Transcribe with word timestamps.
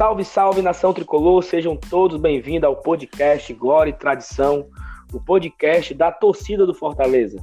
Salve, 0.00 0.24
salve 0.24 0.62
nação 0.62 0.94
tricolor, 0.94 1.42
sejam 1.42 1.76
todos 1.76 2.18
bem-vindos 2.18 2.66
ao 2.66 2.74
podcast 2.74 3.52
Glória 3.52 3.90
e 3.90 3.92
Tradição, 3.92 4.66
o 5.12 5.20
podcast 5.20 5.92
da 5.92 6.10
torcida 6.10 6.64
do 6.64 6.72
Fortaleza. 6.72 7.36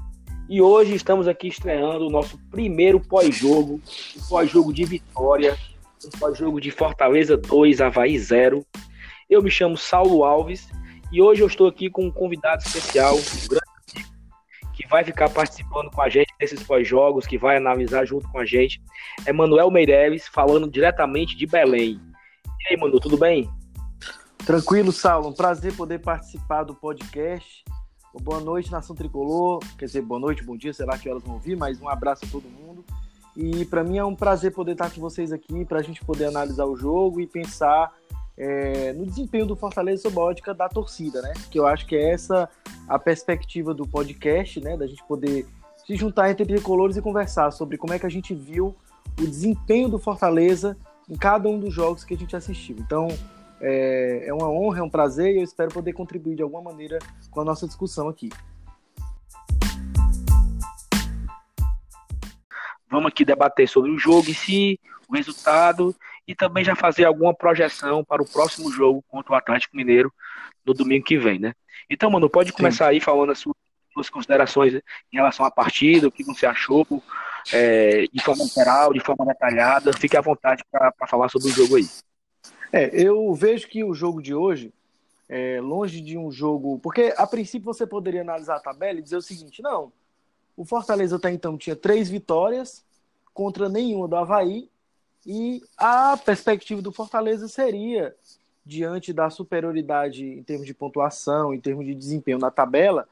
E 0.50 0.60
hoje 0.60 0.96
estamos 0.96 1.28
aqui 1.28 1.50
estreando 1.50 2.08
o 2.08 2.10
nosso 2.10 2.36
primeiro 2.50 3.00
pós-jogo, 3.00 3.80
o 4.16 4.28
pós-jogo 4.28 4.74
de 4.74 4.86
vitória, 4.86 5.56
o 6.04 6.18
pós-jogo 6.18 6.60
de 6.60 6.72
Fortaleza 6.72 7.38
2, 7.38 7.80
Havaí 7.80 8.18
0. 8.18 8.66
Eu 9.30 9.44
me 9.44 9.52
chamo 9.52 9.78
Saulo 9.78 10.24
Alves 10.24 10.68
e 11.12 11.22
hoje 11.22 11.44
eu 11.44 11.48
estou 11.48 11.68
aqui 11.68 11.92
com 11.92 12.06
um 12.06 12.12
convidado 12.12 12.64
especial, 12.64 13.14
um 13.14 13.48
grande 13.50 14.10
que 14.74 14.88
vai 14.88 15.04
ficar 15.04 15.30
participando 15.30 15.92
com 15.92 16.02
a 16.02 16.10
gente 16.10 16.34
desses 16.40 16.64
pós-jogos, 16.64 17.28
que 17.28 17.38
vai 17.38 17.58
analisar 17.58 18.04
junto 18.04 18.28
com 18.32 18.40
a 18.40 18.46
gente. 18.48 18.82
É 19.28 19.32
Manuel 19.32 19.70
Meireles, 19.70 20.28
falando 20.28 20.68
diretamente 20.68 21.38
de 21.38 21.46
Belém. 21.46 22.02
E 22.70 22.74
aí, 22.74 22.78
Manu, 22.78 23.00
tudo 23.00 23.18
bem? 23.18 23.50
Tranquilo, 24.40 24.92
Saulo. 24.92 25.30
Um 25.30 25.34
prazer 25.34 25.74
poder 25.74 26.00
participar 26.00 26.64
do 26.64 26.76
podcast. 26.76 27.64
Boa 28.22 28.42
noite, 28.42 28.70
Nação 28.70 28.94
Tricolor. 28.94 29.60
Quer 29.78 29.86
dizer, 29.86 30.02
boa 30.02 30.20
noite, 30.20 30.44
bom 30.44 30.58
dia, 30.58 30.74
sei 30.74 30.86
lá 30.86 30.98
que 30.98 31.08
horas 31.08 31.24
vão 31.24 31.36
ouvir, 31.36 31.56
mas 31.56 31.82
um 31.82 31.88
abraço 31.88 32.26
a 32.26 32.28
todo 32.28 32.44
mundo. 32.44 32.84
E 33.38 33.64
para 33.64 33.86
mim 33.86 33.98
é 33.98 34.04
um 34.04 34.14
prazer 34.14 34.52
poder 34.52 34.74
estar 34.74 34.90
com 34.90 35.00
vocês 35.00 35.32
aqui, 35.32 35.64
para 35.64 35.80
a 35.80 35.82
gente 35.82 36.04
poder 36.04 36.26
analisar 36.26 36.66
o 36.66 36.76
jogo 36.76 37.22
e 37.22 37.28
pensar 37.28 37.94
é, 38.38 38.92
no 38.92 39.06
desempenho 39.06 39.46
do 39.46 39.56
Fortaleza 39.56 40.02
sob 40.02 40.20
a 40.20 40.24
ótica 40.24 40.54
da 40.54 40.68
torcida, 40.68 41.22
né? 41.22 41.32
Que 41.50 41.58
eu 41.58 41.66
acho 41.66 41.86
que 41.88 41.96
é 41.96 42.12
essa 42.12 42.50
a 42.90 43.00
perspectiva 43.00 43.74
do 43.74 43.88
podcast, 43.88 44.60
né? 44.60 44.76
Da 44.76 44.88
gente 44.88 45.06
poder 45.06 45.48
se 45.86 45.96
juntar 45.96 46.32
entre 46.32 46.46
tricolores 46.46 46.98
e 46.98 47.02
conversar 47.02 47.50
sobre 47.52 47.78
como 47.78 47.94
é 47.94 48.00
que 48.00 48.06
a 48.06 48.10
gente 48.10 48.36
viu 48.36 48.76
o 49.18 49.26
desempenho 49.26 49.88
do 49.88 49.98
Fortaleza 49.98 50.76
em 51.10 51.16
cada 51.16 51.48
um 51.48 51.60
dos 51.60 51.74
jogos 51.74 52.04
que 52.04 52.14
a 52.14 52.18
gente 52.18 52.36
assistiu. 52.36 52.76
Então, 52.80 53.08
é, 53.62 54.26
é 54.28 54.34
uma 54.34 54.50
honra, 54.50 54.80
é 54.80 54.84
um 54.84 54.90
prazer 54.90 55.34
e 55.34 55.38
eu 55.38 55.44
espero 55.44 55.72
poder 55.72 55.94
contribuir 55.94 56.36
de 56.36 56.44
alguma 56.44 56.62
maneira 56.62 57.00
com 57.32 57.42
a 57.42 57.46
nossa 57.46 57.66
discussão 57.66 58.10
aqui. 58.10 58.30
Vamos 62.90 63.08
aqui 63.08 63.26
debater 63.26 63.68
sobre 63.68 63.92
o 63.92 63.98
jogo 63.98 64.30
em 64.30 64.34
si, 64.34 64.80
o 65.10 65.16
resultado 65.16 65.96
e 66.28 66.36
também 66.36 66.64
já 66.64 66.76
fazer 66.76 67.06
alguma 67.06 67.34
projeção 67.34 68.04
para 68.04 68.22
o 68.22 68.30
próximo 68.30 68.72
jogo 68.72 69.04
contra 69.08 69.34
o 69.34 69.36
Atlético 69.36 69.76
Mineiro 69.76 70.14
no 70.66 70.74
domingo 70.74 71.06
que 71.06 71.18
vem, 71.18 71.40
né? 71.40 71.54
Então, 71.90 72.10
mano, 72.10 72.30
pode 72.30 72.52
começar 72.52 72.86
Sim. 72.86 72.92
aí 72.92 73.00
falando 73.00 73.32
as 73.32 73.40
suas 73.40 74.10
considerações 74.10 74.74
em 74.74 74.82
relação 75.14 75.46
à 75.46 75.52
partida, 75.52 76.08
o 76.08 76.12
que 76.12 76.24
você 76.24 76.46
achou, 76.46 76.86
é, 77.54 78.06
de 78.12 78.24
forma 78.24 78.46
geral, 78.46 78.94
de 78.94 79.00
forma 79.00 79.26
detalhada. 79.26 79.94
Fique 79.94 80.18
à 80.18 80.22
vontade 80.22 80.64
para 80.72 81.08
falar 81.08 81.30
sobre 81.30 81.50
o 81.50 81.52
jogo 81.52 81.76
aí. 81.76 81.88
É, 82.72 82.90
eu 82.94 83.34
vejo 83.34 83.68
que 83.68 83.84
o 83.84 83.94
jogo 83.94 84.22
de 84.22 84.34
hoje, 84.34 84.74
é, 85.30 85.60
longe 85.62 86.02
de 86.02 86.18
um 86.18 86.32
jogo. 86.32 86.80
Porque 86.80 87.14
a 87.18 87.26
princípio 87.26 87.66
você 87.66 87.86
poderia 87.88 88.22
analisar 88.22 88.58
a 88.58 88.62
tabela 88.62 89.00
e 89.00 89.04
dizer 89.04 89.18
o 89.18 89.22
seguinte: 89.22 89.62
não, 89.62 89.92
o 90.56 90.66
Fortaleza 90.66 91.16
até 91.16 91.32
então 91.32 91.58
tinha 91.58 91.76
três 91.76 92.10
vitórias 92.10 92.84
contra 93.34 93.70
nenhuma 93.70 94.08
do 94.08 94.16
Havaí, 94.16 94.68
e 95.26 95.62
a 95.78 96.18
perspectiva 96.18 96.82
do 96.82 96.92
Fortaleza 96.92 97.48
seria, 97.48 98.16
diante 98.66 99.14
da 99.14 99.30
superioridade 99.30 100.26
em 100.26 100.42
termos 100.42 100.66
de 100.66 100.74
pontuação, 100.74 101.54
em 101.54 101.60
termos 101.60 101.86
de 101.86 101.94
desempenho 101.94 102.40
na 102.40 102.50
tabela, 102.50 103.08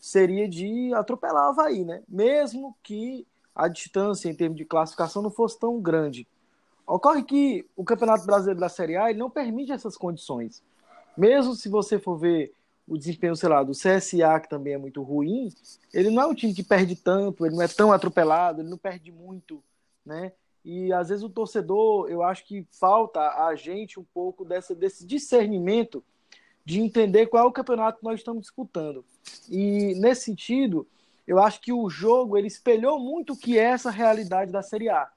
seria 0.00 0.48
de 0.48 0.94
atropelar 0.94 1.46
o 1.46 1.50
Havaí, 1.50 1.84
né? 1.84 2.02
Mesmo 2.08 2.74
que 2.82 3.26
a 3.56 3.68
distância 3.68 4.28
em 4.28 4.34
termos 4.34 4.58
de 4.58 4.66
classificação 4.66 5.22
não 5.22 5.30
fosse 5.30 5.58
tão 5.58 5.80
grande. 5.80 6.28
Ocorre 6.86 7.24
que 7.24 7.66
o 7.74 7.82
Campeonato 7.82 8.26
Brasileiro 8.26 8.60
da 8.60 8.68
Série 8.68 8.96
A 8.96 9.12
não 9.14 9.30
permite 9.30 9.72
essas 9.72 9.96
condições. 9.96 10.62
Mesmo 11.16 11.54
se 11.54 11.68
você 11.68 11.98
for 11.98 12.16
ver 12.18 12.52
o 12.86 12.96
desempenho, 12.96 13.34
sei 13.34 13.48
lá, 13.48 13.62
do 13.62 13.72
CSA, 13.72 14.38
que 14.40 14.48
também 14.48 14.74
é 14.74 14.78
muito 14.78 15.02
ruim, 15.02 15.52
ele 15.92 16.10
não 16.10 16.22
é 16.22 16.26
um 16.26 16.34
time 16.34 16.54
que 16.54 16.62
perde 16.62 16.94
tanto, 16.94 17.44
ele 17.44 17.56
não 17.56 17.62
é 17.62 17.66
tão 17.66 17.90
atropelado, 17.90 18.60
ele 18.60 18.68
não 18.68 18.78
perde 18.78 19.10
muito, 19.10 19.60
né? 20.04 20.32
E 20.64 20.92
às 20.92 21.08
vezes 21.08 21.24
o 21.24 21.30
torcedor, 21.30 22.08
eu 22.08 22.22
acho 22.22 22.44
que 22.44 22.66
falta 22.70 23.20
a 23.46 23.54
gente 23.56 23.98
um 23.98 24.04
pouco 24.04 24.44
dessa, 24.44 24.74
desse 24.74 25.04
discernimento 25.06 26.04
de 26.64 26.80
entender 26.80 27.26
qual 27.26 27.44
é 27.44 27.46
o 27.46 27.52
campeonato 27.52 27.98
que 27.98 28.04
nós 28.04 28.20
estamos 28.20 28.42
disputando. 28.42 29.04
E 29.48 29.94
nesse 29.94 30.24
sentido, 30.24 30.86
eu 31.26 31.38
acho 31.38 31.60
que 31.60 31.72
o 31.72 31.88
jogo 31.88 32.36
ele 32.36 32.46
espelhou 32.46 33.00
muito 33.00 33.32
o 33.32 33.36
que 33.36 33.58
é 33.58 33.64
essa 33.64 33.90
realidade 33.90 34.52
da 34.52 34.62
Série 34.62 34.88
A. 34.88 35.10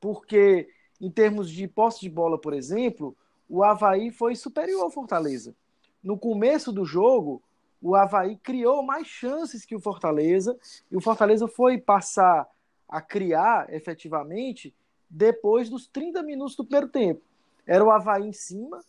Porque 0.00 0.68
em 1.00 1.10
termos 1.10 1.50
de 1.50 1.66
posse 1.66 2.00
de 2.00 2.10
bola, 2.10 2.38
por 2.38 2.52
exemplo, 2.52 3.16
o 3.48 3.62
Havaí 3.62 4.10
foi 4.10 4.34
superior 4.34 4.82
ao 4.82 4.90
Fortaleza. 4.90 5.54
No 6.02 6.18
começo 6.18 6.72
do 6.72 6.84
jogo, 6.84 7.42
o 7.80 7.94
Havaí 7.94 8.36
criou 8.36 8.82
mais 8.82 9.06
chances 9.06 9.64
que 9.64 9.74
o 9.74 9.80
Fortaleza, 9.80 10.58
e 10.90 10.96
o 10.96 11.00
Fortaleza 11.00 11.46
foi 11.46 11.78
passar 11.78 12.48
a 12.88 13.00
criar 13.00 13.72
efetivamente 13.72 14.74
depois 15.08 15.68
dos 15.68 15.86
30 15.86 16.22
minutos 16.22 16.56
do 16.56 16.64
primeiro 16.64 16.88
tempo. 16.88 17.22
Era 17.66 17.84
o 17.84 17.90
Havaí 17.90 18.26
em 18.26 18.32
cima, 18.32 18.80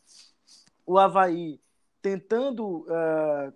o 0.85 0.97
Havaí 0.97 1.59
tentando 2.01 2.85
uh, 2.85 3.53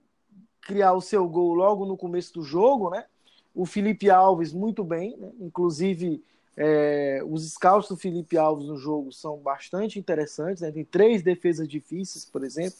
criar 0.62 0.94
o 0.94 1.02
seu 1.02 1.28
gol 1.28 1.54
logo 1.54 1.86
no 1.86 1.98
começo 1.98 2.34
do 2.34 2.44
jogo, 2.44 2.90
né? 2.90 3.06
O 3.54 3.66
Felipe 3.66 4.10
Alves 4.10 4.54
muito 4.54 4.84
bem, 4.84 5.18
né? 5.18 5.30
inclusive 5.40 6.24
é, 6.56 7.22
os 7.28 7.50
scouts 7.52 7.90
do 7.90 7.98
Felipe 7.98 8.38
Alves 8.38 8.68
no 8.68 8.78
jogo 8.78 9.12
são 9.12 9.38
bastante 9.38 10.00
interessantes, 10.00 10.62
né? 10.62 10.72
tem 10.72 10.86
três 10.86 11.22
defesas 11.22 11.68
difíceis, 11.68 12.24
por 12.24 12.44
exemplo, 12.44 12.80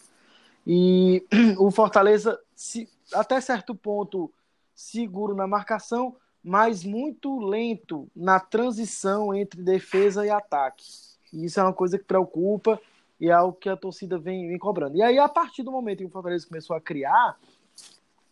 e 0.66 1.26
o 1.58 1.72
Fortaleza, 1.72 2.40
se, 2.56 2.88
até 3.14 3.42
certo 3.42 3.76
ponto, 3.76 4.32
seguro 4.74 5.36
na 5.36 5.48
marcação, 5.48 6.16
mas 6.44 6.84
muito 6.84 7.40
lento 7.40 8.08
na 8.16 8.40
transição 8.40 9.34
entre 9.34 9.62
defesa 9.62 10.26
e 10.26 10.30
ataque. 10.30 10.86
E 11.32 11.46
isso 11.46 11.60
é 11.60 11.64
uma 11.64 11.74
coisa 11.74 11.98
que 11.98 12.04
preocupa 12.04 12.80
e 13.20 13.30
é 13.30 13.32
algo 13.32 13.58
que 13.58 13.70
a 13.70 13.78
torcida 13.78 14.18
vem, 14.18 14.48
vem 14.48 14.58
cobrando. 14.58 14.98
E 14.98 15.04
aí, 15.04 15.20
a 15.20 15.30
partir 15.30 15.62
do 15.64 15.72
momento 15.72 16.02
em 16.02 16.06
que 16.06 16.10
o 16.10 16.14
Fortaleza 16.14 16.48
começou 16.48 16.76
a 16.76 16.82
criar, 16.82 17.38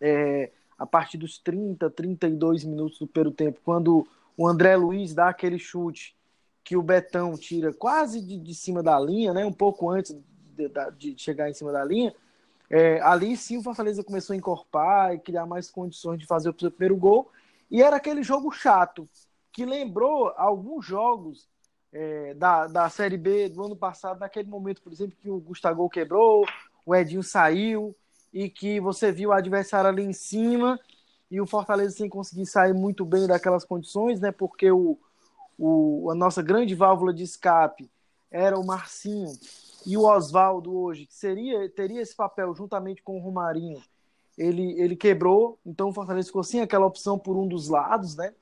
é, 0.01 0.51
a 0.77 0.85
partir 0.85 1.17
dos 1.17 1.37
30, 1.37 1.89
32 1.89 2.63
minutos 2.63 2.99
do 2.99 3.07
primeiro 3.07 3.35
tempo, 3.35 3.59
quando 3.63 4.07
o 4.37 4.47
André 4.47 4.75
Luiz 4.75 5.13
dá 5.13 5.29
aquele 5.29 5.59
chute 5.59 6.15
que 6.63 6.77
o 6.77 6.81
Betão 6.81 7.35
tira 7.37 7.73
quase 7.73 8.21
de, 8.21 8.37
de 8.37 8.53
cima 8.53 8.81
da 8.81 8.99
linha, 8.99 9.33
né? 9.33 9.45
Um 9.45 9.51
pouco 9.51 9.89
antes 9.89 10.15
de, 10.55 10.69
de 10.97 11.21
chegar 11.21 11.49
em 11.49 11.53
cima 11.53 11.71
da 11.71 11.83
linha. 11.83 12.13
É, 12.69 13.01
ali 13.01 13.35
sim 13.35 13.57
o 13.57 13.63
Fortaleza 13.63 14.03
começou 14.03 14.33
a 14.33 14.37
encorpar 14.37 15.13
e 15.13 15.19
criar 15.19 15.45
mais 15.45 15.71
condições 15.71 16.19
de 16.19 16.27
fazer 16.27 16.49
o 16.49 16.55
seu 16.57 16.71
primeiro 16.71 16.95
gol. 16.95 17.31
E 17.71 17.81
era 17.81 17.95
aquele 17.95 18.23
jogo 18.23 18.51
chato, 18.51 19.09
que 19.51 19.65
lembrou 19.65 20.31
alguns 20.37 20.85
jogos 20.85 21.47
é, 21.91 22.33
da, 22.35 22.67
da 22.67 22.89
Série 22.89 23.17
B 23.17 23.49
do 23.49 23.63
ano 23.63 23.75
passado, 23.75 24.19
naquele 24.19 24.47
momento, 24.47 24.81
por 24.81 24.91
exemplo, 24.91 25.17
que 25.19 25.29
o 25.29 25.39
Gustavo 25.39 25.89
quebrou, 25.89 26.45
o 26.85 26.95
Edinho 26.95 27.23
saiu, 27.23 27.95
e 28.33 28.49
que 28.49 28.79
você 28.79 29.11
viu 29.11 29.29
o 29.29 29.33
adversário 29.33 29.89
ali 29.89 30.03
em 30.03 30.13
cima 30.13 30.79
e 31.29 31.39
o 31.39 31.47
Fortaleza 31.47 31.95
sem 31.95 32.09
conseguir 32.09 32.45
sair 32.45 32.73
muito 32.73 33.05
bem 33.05 33.27
daquelas 33.27 33.63
condições, 33.63 34.19
né? 34.19 34.31
Porque 34.31 34.71
o, 34.71 34.97
o, 35.57 36.09
a 36.11 36.15
nossa 36.15 36.41
grande 36.41 36.73
válvula 36.75 37.13
de 37.13 37.23
escape 37.23 37.89
era 38.31 38.57
o 38.57 38.65
Marcinho 38.65 39.31
e 39.85 39.97
o 39.97 40.03
Oswaldo 40.03 40.75
hoje, 40.75 41.05
que 41.05 41.13
seria, 41.13 41.69
teria 41.69 42.01
esse 42.01 42.15
papel 42.15 42.53
juntamente 42.53 43.01
com 43.01 43.17
o 43.17 43.21
Romarinho, 43.21 43.81
ele, 44.37 44.79
ele 44.79 44.95
quebrou, 44.95 45.59
então 45.65 45.89
o 45.89 45.93
Fortaleza 45.93 46.27
ficou 46.27 46.43
sem 46.43 46.61
aquela 46.61 46.85
opção 46.85 47.19
por 47.19 47.35
um 47.35 47.47
dos 47.47 47.67
lados, 47.67 48.15
né? 48.15 48.33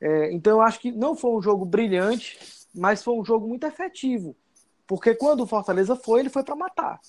É, 0.00 0.32
então 0.32 0.52
eu 0.52 0.60
acho 0.60 0.78
que 0.78 0.92
não 0.92 1.16
foi 1.16 1.30
um 1.32 1.42
jogo 1.42 1.64
brilhante, 1.64 2.38
mas 2.74 3.02
foi 3.02 3.14
um 3.14 3.24
jogo 3.24 3.48
muito 3.48 3.66
efetivo, 3.66 4.36
porque 4.86 5.14
quando 5.14 5.42
o 5.42 5.46
Fortaleza 5.46 5.96
foi, 5.96 6.20
ele 6.20 6.28
foi 6.28 6.44
para 6.44 6.54
matar. 6.54 7.00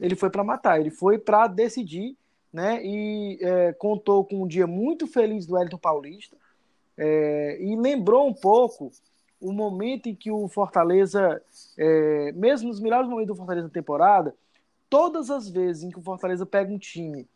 Ele 0.00 0.16
foi 0.16 0.30
para 0.30 0.44
matar, 0.44 0.80
ele 0.80 0.90
foi 0.90 1.18
para 1.18 1.46
decidir 1.46 2.16
né? 2.54 2.80
E 2.84 3.36
é, 3.42 3.72
contou 3.72 4.24
com 4.24 4.44
um 4.44 4.46
dia 4.46 4.64
muito 4.64 5.08
feliz 5.08 5.44
do 5.44 5.58
Elton 5.58 5.76
Paulista 5.76 6.36
é, 6.96 7.60
e 7.60 7.74
lembrou 7.74 8.28
um 8.28 8.32
pouco 8.32 8.92
o 9.40 9.52
momento 9.52 10.08
em 10.08 10.14
que 10.14 10.30
o 10.30 10.46
Fortaleza, 10.46 11.42
é, 11.76 12.30
mesmo 12.30 12.68
nos 12.68 12.78
melhores 12.78 13.08
momentos 13.08 13.34
do 13.34 13.36
Fortaleza 13.36 13.66
na 13.66 13.72
temporada, 13.72 14.36
todas 14.88 15.30
as 15.30 15.48
vezes 15.48 15.82
em 15.82 15.90
que 15.90 15.98
o 15.98 16.02
Fortaleza 16.02 16.46
pega 16.46 16.72
um 16.72 16.78
time 16.78 17.28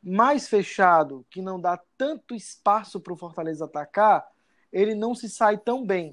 mais 0.00 0.48
fechado, 0.48 1.26
que 1.28 1.42
não 1.42 1.60
dá 1.60 1.76
tanto 1.98 2.32
espaço 2.32 3.00
para 3.00 3.12
o 3.12 3.16
Fortaleza 3.16 3.64
atacar, 3.64 4.24
ele 4.72 4.94
não 4.94 5.16
se 5.16 5.28
sai 5.28 5.58
tão 5.58 5.84
bem. 5.84 6.12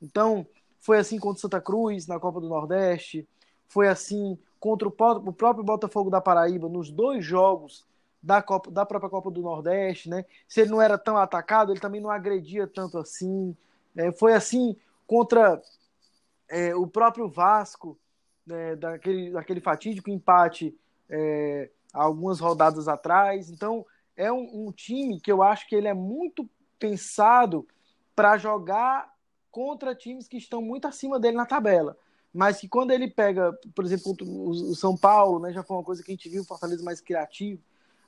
Então, 0.00 0.46
foi 0.78 0.96
assim 0.96 1.18
contra 1.18 1.36
o 1.36 1.40
Santa 1.42 1.60
Cruz 1.60 2.06
na 2.06 2.18
Copa 2.18 2.40
do 2.40 2.48
Nordeste, 2.48 3.28
foi 3.68 3.86
assim 3.86 4.38
contra 4.60 4.88
o 4.88 4.90
próprio 4.90 5.64
Botafogo 5.64 6.10
da 6.10 6.20
Paraíba 6.20 6.68
nos 6.68 6.90
dois 6.90 7.24
jogos 7.24 7.86
da, 8.22 8.42
Copa, 8.42 8.70
da 8.70 8.84
própria 8.84 9.10
Copa 9.10 9.30
do 9.30 9.40
Nordeste, 9.40 10.08
né? 10.08 10.24
Se 10.46 10.60
ele 10.60 10.70
não 10.70 10.82
era 10.82 10.98
tão 10.98 11.16
atacado, 11.16 11.72
ele 11.72 11.80
também 11.80 12.00
não 12.00 12.10
agredia 12.10 12.66
tanto 12.66 12.98
assim. 12.98 13.56
É, 13.96 14.10
foi 14.12 14.34
assim 14.34 14.76
contra 15.06 15.62
é, 16.48 16.74
o 16.74 16.86
próprio 16.86 17.28
Vasco 17.28 17.98
né, 18.46 18.76
daquele, 18.76 19.30
daquele 19.30 19.60
fatídico 19.60 20.10
empate 20.10 20.76
é, 21.08 21.70
algumas 21.92 22.40
rodadas 22.40 22.88
atrás. 22.88 23.50
Então, 23.50 23.84
é 24.16 24.32
um, 24.32 24.66
um, 24.66 24.72
time 24.72 25.20
que 25.20 25.30
eu 25.30 25.42
acho 25.42 25.66
que 25.68 25.74
ele 25.74 25.88
é 25.88 25.94
muito 25.94 26.48
pensado 26.78 27.66
para 28.16 28.36
jogar 28.36 29.12
contra 29.50 29.94
times 29.94 30.26
que 30.26 30.36
estão 30.36 30.60
muito 30.60 30.88
acima 30.88 31.20
dele 31.20 31.36
na 31.36 31.46
tabela. 31.46 31.96
Mas 32.38 32.60
que 32.60 32.68
quando 32.68 32.92
ele 32.92 33.10
pega, 33.10 33.52
por 33.74 33.84
exemplo, 33.84 34.16
o 34.20 34.72
São 34.76 34.96
Paulo, 34.96 35.40
né, 35.40 35.52
já 35.52 35.64
foi 35.64 35.76
uma 35.76 35.82
coisa 35.82 36.04
que 36.04 36.12
a 36.12 36.14
gente 36.14 36.28
viu, 36.28 36.42
o 36.42 36.46
Fortaleza 36.46 36.84
mais 36.84 37.00
criativo, 37.00 37.60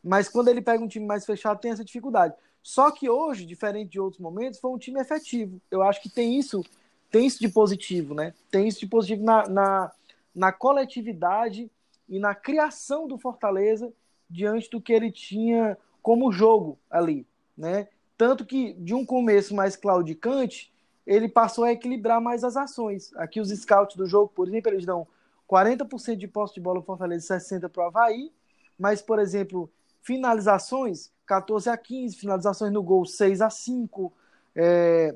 mas 0.04 0.28
quando 0.28 0.46
ele 0.46 0.62
pega 0.62 0.84
um 0.84 0.86
time 0.86 1.04
mais 1.04 1.26
fechado, 1.26 1.58
tem 1.58 1.72
essa 1.72 1.84
dificuldade. 1.84 2.32
Só 2.62 2.92
que 2.92 3.10
hoje, 3.10 3.44
diferente 3.44 3.90
de 3.90 3.98
outros 3.98 4.20
momentos, 4.20 4.60
foi 4.60 4.70
um 4.70 4.78
time 4.78 5.00
efetivo. 5.00 5.60
Eu 5.68 5.82
acho 5.82 6.00
que 6.00 6.08
tem 6.08 6.38
isso, 6.38 6.64
tem 7.10 7.26
isso 7.26 7.40
de 7.40 7.48
positivo, 7.48 8.14
né? 8.14 8.32
Tem 8.52 8.68
isso 8.68 8.78
de 8.78 8.86
positivo 8.86 9.24
na, 9.24 9.48
na, 9.48 9.92
na 10.32 10.52
coletividade 10.52 11.68
e 12.08 12.20
na 12.20 12.32
criação 12.32 13.08
do 13.08 13.18
Fortaleza 13.18 13.92
diante 14.30 14.70
do 14.70 14.80
que 14.80 14.92
ele 14.92 15.10
tinha 15.10 15.76
como 16.00 16.30
jogo 16.30 16.78
ali, 16.88 17.26
né? 17.58 17.88
Tanto 18.16 18.46
que 18.46 18.74
de 18.74 18.94
um 18.94 19.04
começo 19.04 19.56
mais 19.56 19.74
claudicante, 19.74 20.72
ele 21.06 21.28
passou 21.28 21.64
a 21.64 21.72
equilibrar 21.72 22.20
mais 22.20 22.44
as 22.44 22.56
ações. 22.56 23.10
Aqui 23.16 23.40
os 23.40 23.48
scouts 23.50 23.96
do 23.96 24.06
jogo, 24.06 24.32
por 24.34 24.48
exemplo, 24.48 24.72
eles 24.72 24.86
dão 24.86 25.06
40% 25.48 26.16
de 26.16 26.28
posse 26.28 26.54
de 26.54 26.60
bola 26.60 26.76
para 26.76 26.82
o 26.82 26.86
Fortaleza, 26.86 27.36
60% 27.36 27.68
para 27.68 27.82
o 27.82 27.86
Havaí, 27.86 28.32
mas, 28.78 29.02
por 29.02 29.18
exemplo, 29.18 29.70
finalizações, 30.02 31.10
14 31.26 31.68
a 31.68 31.76
15, 31.76 32.16
finalizações 32.16 32.72
no 32.72 32.82
gol, 32.82 33.04
6 33.04 33.40
a 33.40 33.50
5. 33.50 34.12
É... 34.54 35.14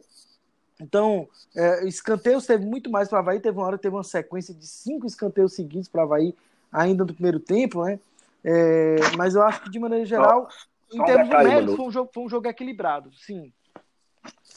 Então, 0.81 1.29
é, 1.55 1.87
escanteios 1.87 2.47
teve 2.47 2.67
muito 2.67 2.91
mais 2.91 3.09
para 3.09 3.17
o 3.17 3.19
Havaí, 3.21 3.39
teve 3.39 3.57
uma 3.57 3.67
hora 3.67 3.79
teve 3.79 3.95
uma 3.95 4.03
sequência 4.03 4.53
de 4.53 4.67
cinco 4.67 5.07
escanteios 5.07 5.55
seguidos 5.55 5.89
para 5.89 6.01
o 6.01 6.05
Havaí, 6.05 6.35
ainda 6.73 7.05
no 7.05 7.15
primeiro 7.15 7.39
tempo, 7.39 7.85
né? 7.85 8.01
É, 8.43 8.97
mas 9.17 9.37
eu 9.37 9.43
acho 9.43 9.63
que, 9.63 9.71
de 9.71 9.79
maneira 9.79 10.05
geral, 10.05 10.49
só, 10.91 10.97
em 10.97 11.05
termos 11.05 11.29
um 11.29 11.39
numéricos, 11.39 11.77
foi 11.77 11.87
um, 11.87 11.91
jogo, 11.91 12.11
foi 12.13 12.23
um 12.25 12.29
jogo 12.29 12.49
equilibrado, 12.49 13.11
sim. 13.15 13.53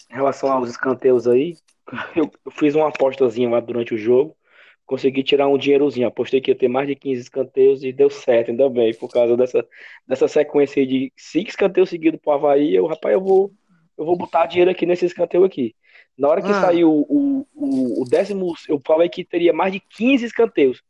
Em 0.10 0.16
relação 0.16 0.52
aos 0.52 0.70
escanteios 0.70 1.28
aí, 1.28 1.56
eu, 2.16 2.32
fiz 2.52 2.76
uma 2.76 2.88
apostazinha 2.88 3.50
lá 3.50 3.60
durante 3.60 3.94
o 3.94 3.98
jogo 3.98 4.38
consegui 4.88 5.22
tirar 5.22 5.48
um 5.48 5.58
dinheirozinho. 5.58 6.08
Apostei 6.08 6.42
que 6.42 6.50
ia 6.50 6.56
ter 6.56 6.70
mais 6.70 6.88
de 6.88 6.96
15 6.96 7.22
escanteios 7.22 7.84
e 7.84 7.92
deu 7.92 8.10
certo, 8.10 8.50
ainda 8.50 8.68
bem, 8.70 8.94
por 8.96 9.12
causa 9.12 9.38
dessa, 9.38 9.68
dessa 10.08 10.28
sequência 10.28 10.88
de 10.88 11.12
cinco 11.16 11.50
escanteios 11.50 11.90
seguidos 11.90 12.20
pro 12.20 12.32
Havaí. 12.32 12.74
Eu, 12.74 12.88
rapaz, 12.88 13.14
eu 13.14 13.22
vou, 13.22 13.52
eu 13.98 14.06
vou 14.06 14.18
botar 14.18 14.48
dinheiro 14.48 14.72
aqui 14.72 14.86
nesse 14.86 15.06
escanteio 15.06 15.44
aqui. 15.44 15.76
Na 16.18 16.30
hora 16.30 16.42
que 16.42 16.50
ah. 16.50 16.62
saiu 16.62 16.90
o, 16.90 17.46
o, 17.54 18.02
o, 18.02 18.06
décimo, 18.06 18.54
eu 18.68 18.82
falei 18.84 19.10
que 19.10 19.24
teria 19.24 19.54
mais 19.54 19.74
de 19.74 19.80
15 19.80 20.26
escanteios. 20.26 20.82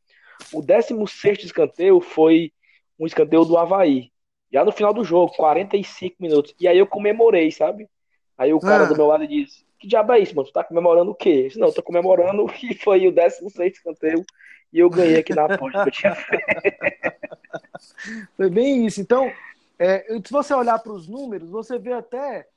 O 0.54 0.62
décimo 0.62 1.08
sexto 1.08 1.44
escanteio 1.44 2.00
foi 2.00 2.54
um 2.98 3.08
escanteio 3.08 3.44
do 3.44 3.58
Havaí. 3.58 4.12
Já 4.54 4.64
no 4.64 4.72
final 4.72 4.94
do 4.94 5.04
jogo, 5.04 5.34
45 5.36 6.16
minutos. 6.20 6.54
E 6.60 6.68
aí 6.68 6.78
eu 6.78 6.88
comemorei, 6.88 7.52
sabe? 7.52 7.90
Aí 8.38 8.54
o 8.54 8.60
cara 8.60 8.84
ah. 8.84 8.88
do 8.88 8.96
meu 8.96 9.08
lado 9.08 9.28
disse: 9.28 9.66
que 9.80 9.88
diabo 9.88 10.14
é 10.14 10.20
isso, 10.20 10.36
mano? 10.36 10.48
Tu 10.48 10.54
tá 10.54 10.64
comemorando 10.64 11.12
o 11.12 11.16
quê? 11.16 11.30
Eu 11.30 11.48
disse, 11.48 11.60
não, 11.60 11.68
eu 11.68 11.74
tô 11.74 11.84
comemorando 11.84 12.46
que 12.48 12.74
foi 12.84 13.08
o 13.08 13.12
16 13.12 13.74
escanteio 13.74 14.26
e 14.72 14.80
eu 14.80 14.90
ganhei 14.90 15.20
aqui 15.20 15.34
na 15.34 15.46
aposta 15.46 15.84
que 15.84 15.90
eu 15.90 15.94
tinha 15.94 16.16
feito. 16.16 16.46
Foi 18.36 18.50
bem 18.50 18.86
isso. 18.86 19.00
Então, 19.00 19.32
é, 19.80 20.06
se 20.24 20.32
você 20.32 20.54
olhar 20.54 20.78
para 20.80 20.92
os 20.92 21.08
números, 21.08 21.50
você 21.50 21.80
vê 21.80 21.94
até 21.94 22.48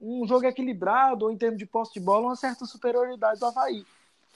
um 0.00 0.26
jogo 0.26 0.44
equilibrado, 0.44 1.24
ou 1.24 1.30
em 1.30 1.36
termos 1.36 1.58
de 1.58 1.64
posse 1.64 1.94
de 1.94 2.00
bola, 2.00 2.26
uma 2.26 2.36
certa 2.36 2.66
superioridade 2.66 3.40
do 3.40 3.46
Havaí. 3.46 3.86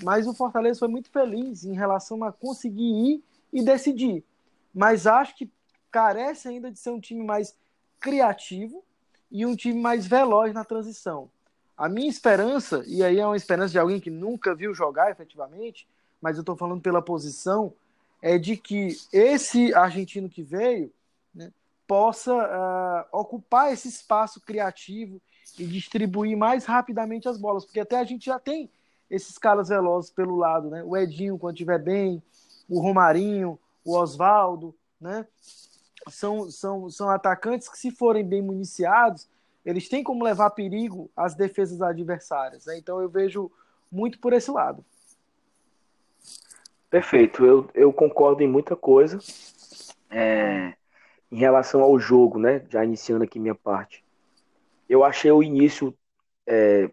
Mas 0.03 0.27
o 0.27 0.33
Fortaleza 0.33 0.79
foi 0.79 0.89
muito 0.89 1.11
feliz 1.11 1.65
em 1.65 1.75
relação 1.75 2.25
a 2.25 2.33
conseguir 2.33 2.91
ir 2.91 3.23
e 3.53 3.63
decidir. 3.63 4.25
Mas 4.73 5.07
acho 5.07 5.37
que 5.37 5.51
carece 5.91 6.49
ainda 6.49 6.71
de 6.71 6.79
ser 6.79 6.91
um 6.91 7.01
time 7.01 7.25
mais 7.25 7.55
criativo 8.01 8.83
e 9.31 9.45
um 9.45 9.55
time 9.55 9.81
mais 9.81 10.07
veloz 10.07 10.53
na 10.55 10.65
transição. 10.65 11.31
A 11.77 11.89
minha 11.89 12.09
esperança, 12.09 12.83
e 12.87 13.03
aí 13.05 13.19
é 13.19 13.27
uma 13.27 13.37
esperança 13.37 13.73
de 13.73 13.79
alguém 13.79 14.01
que 14.01 14.11
nunca 14.11 14.55
viu 14.55 14.75
jogar 14.75 15.11
efetivamente, 15.11 15.87
mas 16.21 16.37
eu 16.37 16.41
estou 16.41 16.57
falando 16.57 16.81
pela 16.81 17.01
posição, 17.01 17.73
é 18.21 18.37
de 18.37 18.57
que 18.57 18.97
esse 19.13 19.73
argentino 19.75 20.29
que 20.29 20.43
veio 20.43 20.93
né, 21.33 21.53
possa 21.87 22.35
uh, 22.35 23.19
ocupar 23.19 23.73
esse 23.73 23.89
espaço 23.89 24.41
criativo 24.41 25.21
e 25.57 25.65
distribuir 25.65 26.37
mais 26.37 26.65
rapidamente 26.65 27.29
as 27.29 27.39
bolas, 27.39 27.65
porque 27.65 27.81
até 27.81 27.99
a 27.99 28.05
gente 28.05 28.27
já 28.27 28.39
tem 28.39 28.69
esses 29.11 29.39
caras 29.39 29.69
velozes 29.69 30.11
pelo 30.11 30.37
lado, 30.37 30.69
né? 30.69 30.83
O 30.85 30.97
Edinho, 30.97 31.39
quando 31.39 31.55
estiver 31.55 31.79
bem, 31.79 32.23
o 32.69 32.81
Romarinho, 32.81 33.59
o 33.85 33.97
Oswaldo, 33.97 34.75
né? 35.01 35.27
São, 36.11 36.51
são, 36.51 36.91
são 36.91 37.11
atacantes 37.11 37.69
que, 37.69 37.79
se 37.79 37.91
forem 37.91 38.25
bem 38.25 38.43
municiados, 38.43 39.29
eles 39.65 39.89
têm 39.89 40.03
como 40.03 40.25
levar 40.25 40.51
perigo 40.51 41.11
às 41.17 41.35
defesas 41.35 41.83
adversárias. 41.83 42.67
Né? 42.67 42.79
Então 42.79 43.01
eu 43.01 43.09
vejo 43.09 43.51
muito 43.91 44.19
por 44.19 44.33
esse 44.33 44.51
lado. 44.51 44.85
Perfeito, 46.91 47.45
eu, 47.45 47.69
eu 47.75 47.93
concordo 47.93 48.43
em 48.43 48.49
muita 48.49 48.75
coisa. 48.75 49.19
É, 50.11 50.75
em 51.31 51.37
relação 51.37 51.83
ao 51.83 51.99
jogo, 51.99 52.39
né? 52.39 52.65
Já 52.71 52.85
iniciando 52.85 53.25
aqui 53.25 53.39
minha 53.39 53.55
parte. 53.55 54.03
Eu 54.89 55.05
achei 55.05 55.31
o 55.31 55.43
início. 55.43 55.95
É, 56.47 56.91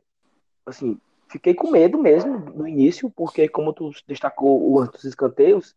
assim, 0.66 1.00
fiquei 1.30 1.54
com 1.54 1.72
medo 1.72 1.98
mesmo 1.98 2.38
no 2.38 2.68
início, 2.68 3.10
porque, 3.10 3.48
como 3.48 3.74
tu 3.74 3.92
destacou 4.06 4.78
os 4.78 5.04
escanteios, 5.06 5.76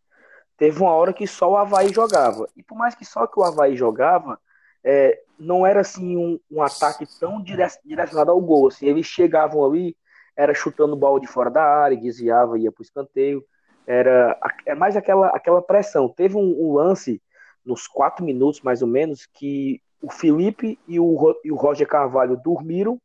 teve 0.59 0.81
uma 0.81 0.91
hora 0.91 1.13
que 1.13 1.25
só 1.25 1.49
o 1.49 1.57
Havaí 1.57 1.91
jogava. 1.91 2.47
E 2.55 2.61
por 2.61 2.77
mais 2.77 2.93
que 2.93 3.05
só 3.05 3.25
que 3.25 3.39
o 3.39 3.43
Havaí 3.43 3.77
jogava, 3.77 4.37
é, 4.83 5.19
não 5.39 5.65
era 5.65 5.79
assim 5.79 6.17
um, 6.17 6.37
um 6.51 6.61
ataque 6.61 7.05
tão 7.17 7.41
direcionado 7.41 8.29
ao 8.29 8.41
gol. 8.41 8.67
Assim, 8.67 8.85
eles 8.87 9.05
chegavam 9.05 9.65
ali, 9.65 9.95
era 10.35 10.53
chutando 10.53 10.97
bola 10.97 11.19
de 11.19 11.27
fora 11.27 11.49
da 11.49 11.63
área, 11.63 11.97
desviava, 11.97 12.59
ia 12.59 12.71
para 12.71 12.81
o 12.81 12.83
escanteio. 12.83 13.43
Era, 13.87 14.37
é 14.65 14.75
mais 14.75 14.97
aquela, 14.97 15.27
aquela 15.29 15.61
pressão. 15.61 16.09
Teve 16.09 16.35
um, 16.35 16.55
um, 16.61 16.73
lance 16.73 17.21
nos 17.65 17.87
quatro 17.87 18.23
minutos, 18.23 18.61
mais 18.61 18.81
ou 18.81 18.87
menos, 18.87 19.25
que 19.25 19.81
o 20.01 20.11
Felipe 20.11 20.77
e 20.87 20.99
o, 20.99 21.39
e 21.43 21.51
o 21.51 21.55
Roger 21.55 21.87
Carvalho 21.87 22.35
dormiram. 22.35 23.01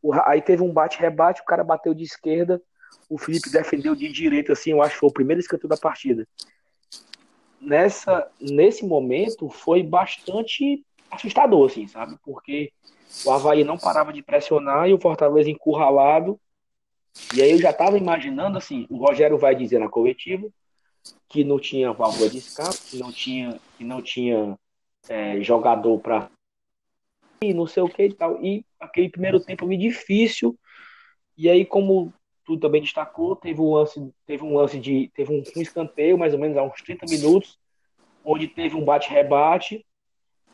O, 0.00 0.12
aí 0.24 0.40
teve 0.40 0.62
um 0.62 0.72
bate-rebate, 0.72 1.42
o 1.42 1.44
cara 1.44 1.64
bateu 1.64 1.92
de 1.92 2.04
esquerda, 2.04 2.62
o 3.08 3.18
Felipe 3.18 3.50
defendeu 3.50 3.94
de 3.94 4.10
direita, 4.10 4.52
assim, 4.52 4.70
eu 4.70 4.82
acho 4.82 4.94
que 4.94 5.00
foi 5.00 5.08
o 5.08 5.12
primeiro 5.12 5.40
escanteio 5.40 5.68
da 5.68 5.76
partida. 5.76 6.26
Nessa, 7.62 8.28
nesse 8.40 8.84
momento 8.84 9.48
foi 9.48 9.82
bastante 9.82 10.84
assustador, 11.10 11.70
assim, 11.70 11.86
sabe? 11.86 12.16
Porque 12.24 12.72
o 13.24 13.30
Havaí 13.30 13.62
não 13.62 13.78
parava 13.78 14.12
de 14.12 14.22
pressionar 14.22 14.88
e 14.88 14.94
o 14.94 15.00
Fortaleza 15.00 15.48
encurralado. 15.48 16.40
E 17.34 17.40
aí 17.40 17.52
eu 17.52 17.58
já 17.58 17.70
estava 17.70 17.96
imaginando, 17.96 18.58
assim, 18.58 18.86
o 18.90 18.96
Rogério 18.96 19.38
vai 19.38 19.54
dizer 19.54 19.78
na 19.78 19.88
coletiva 19.88 20.48
que 21.28 21.44
não 21.44 21.58
tinha 21.58 21.92
válvula 21.92 22.28
de 22.28 22.38
escape, 22.38 22.78
que 22.90 22.98
não 22.98 23.12
tinha, 23.12 23.60
que 23.78 23.84
não 23.84 24.02
tinha 24.02 24.58
é, 25.08 25.40
jogador 25.40 25.98
para 25.98 26.30
e 27.42 27.52
não 27.52 27.66
sei 27.66 27.82
o 27.82 27.88
que 27.88 28.04
e 28.04 28.14
tal. 28.14 28.42
E 28.42 28.64
aquele 28.78 29.08
primeiro 29.08 29.40
tempo 29.40 29.66
foi 29.66 29.76
difícil. 29.76 30.58
E 31.36 31.48
aí, 31.48 31.64
como 31.64 32.12
tu 32.56 32.60
também 32.60 32.80
destacou, 32.80 33.36
teve 33.36 33.60
um 33.60 33.74
lance, 33.74 34.12
teve 34.26 34.44
um 34.44 34.56
lance 34.56 34.78
de. 34.78 35.10
Teve 35.14 35.32
um, 35.32 35.42
um 35.56 35.62
escanteio, 35.62 36.18
mais 36.18 36.32
ou 36.32 36.40
menos 36.40 36.56
há 36.56 36.62
uns 36.62 36.80
30 36.82 37.06
minutos, 37.06 37.58
onde 38.24 38.48
teve 38.48 38.76
um 38.76 38.84
bate-rebate 38.84 39.84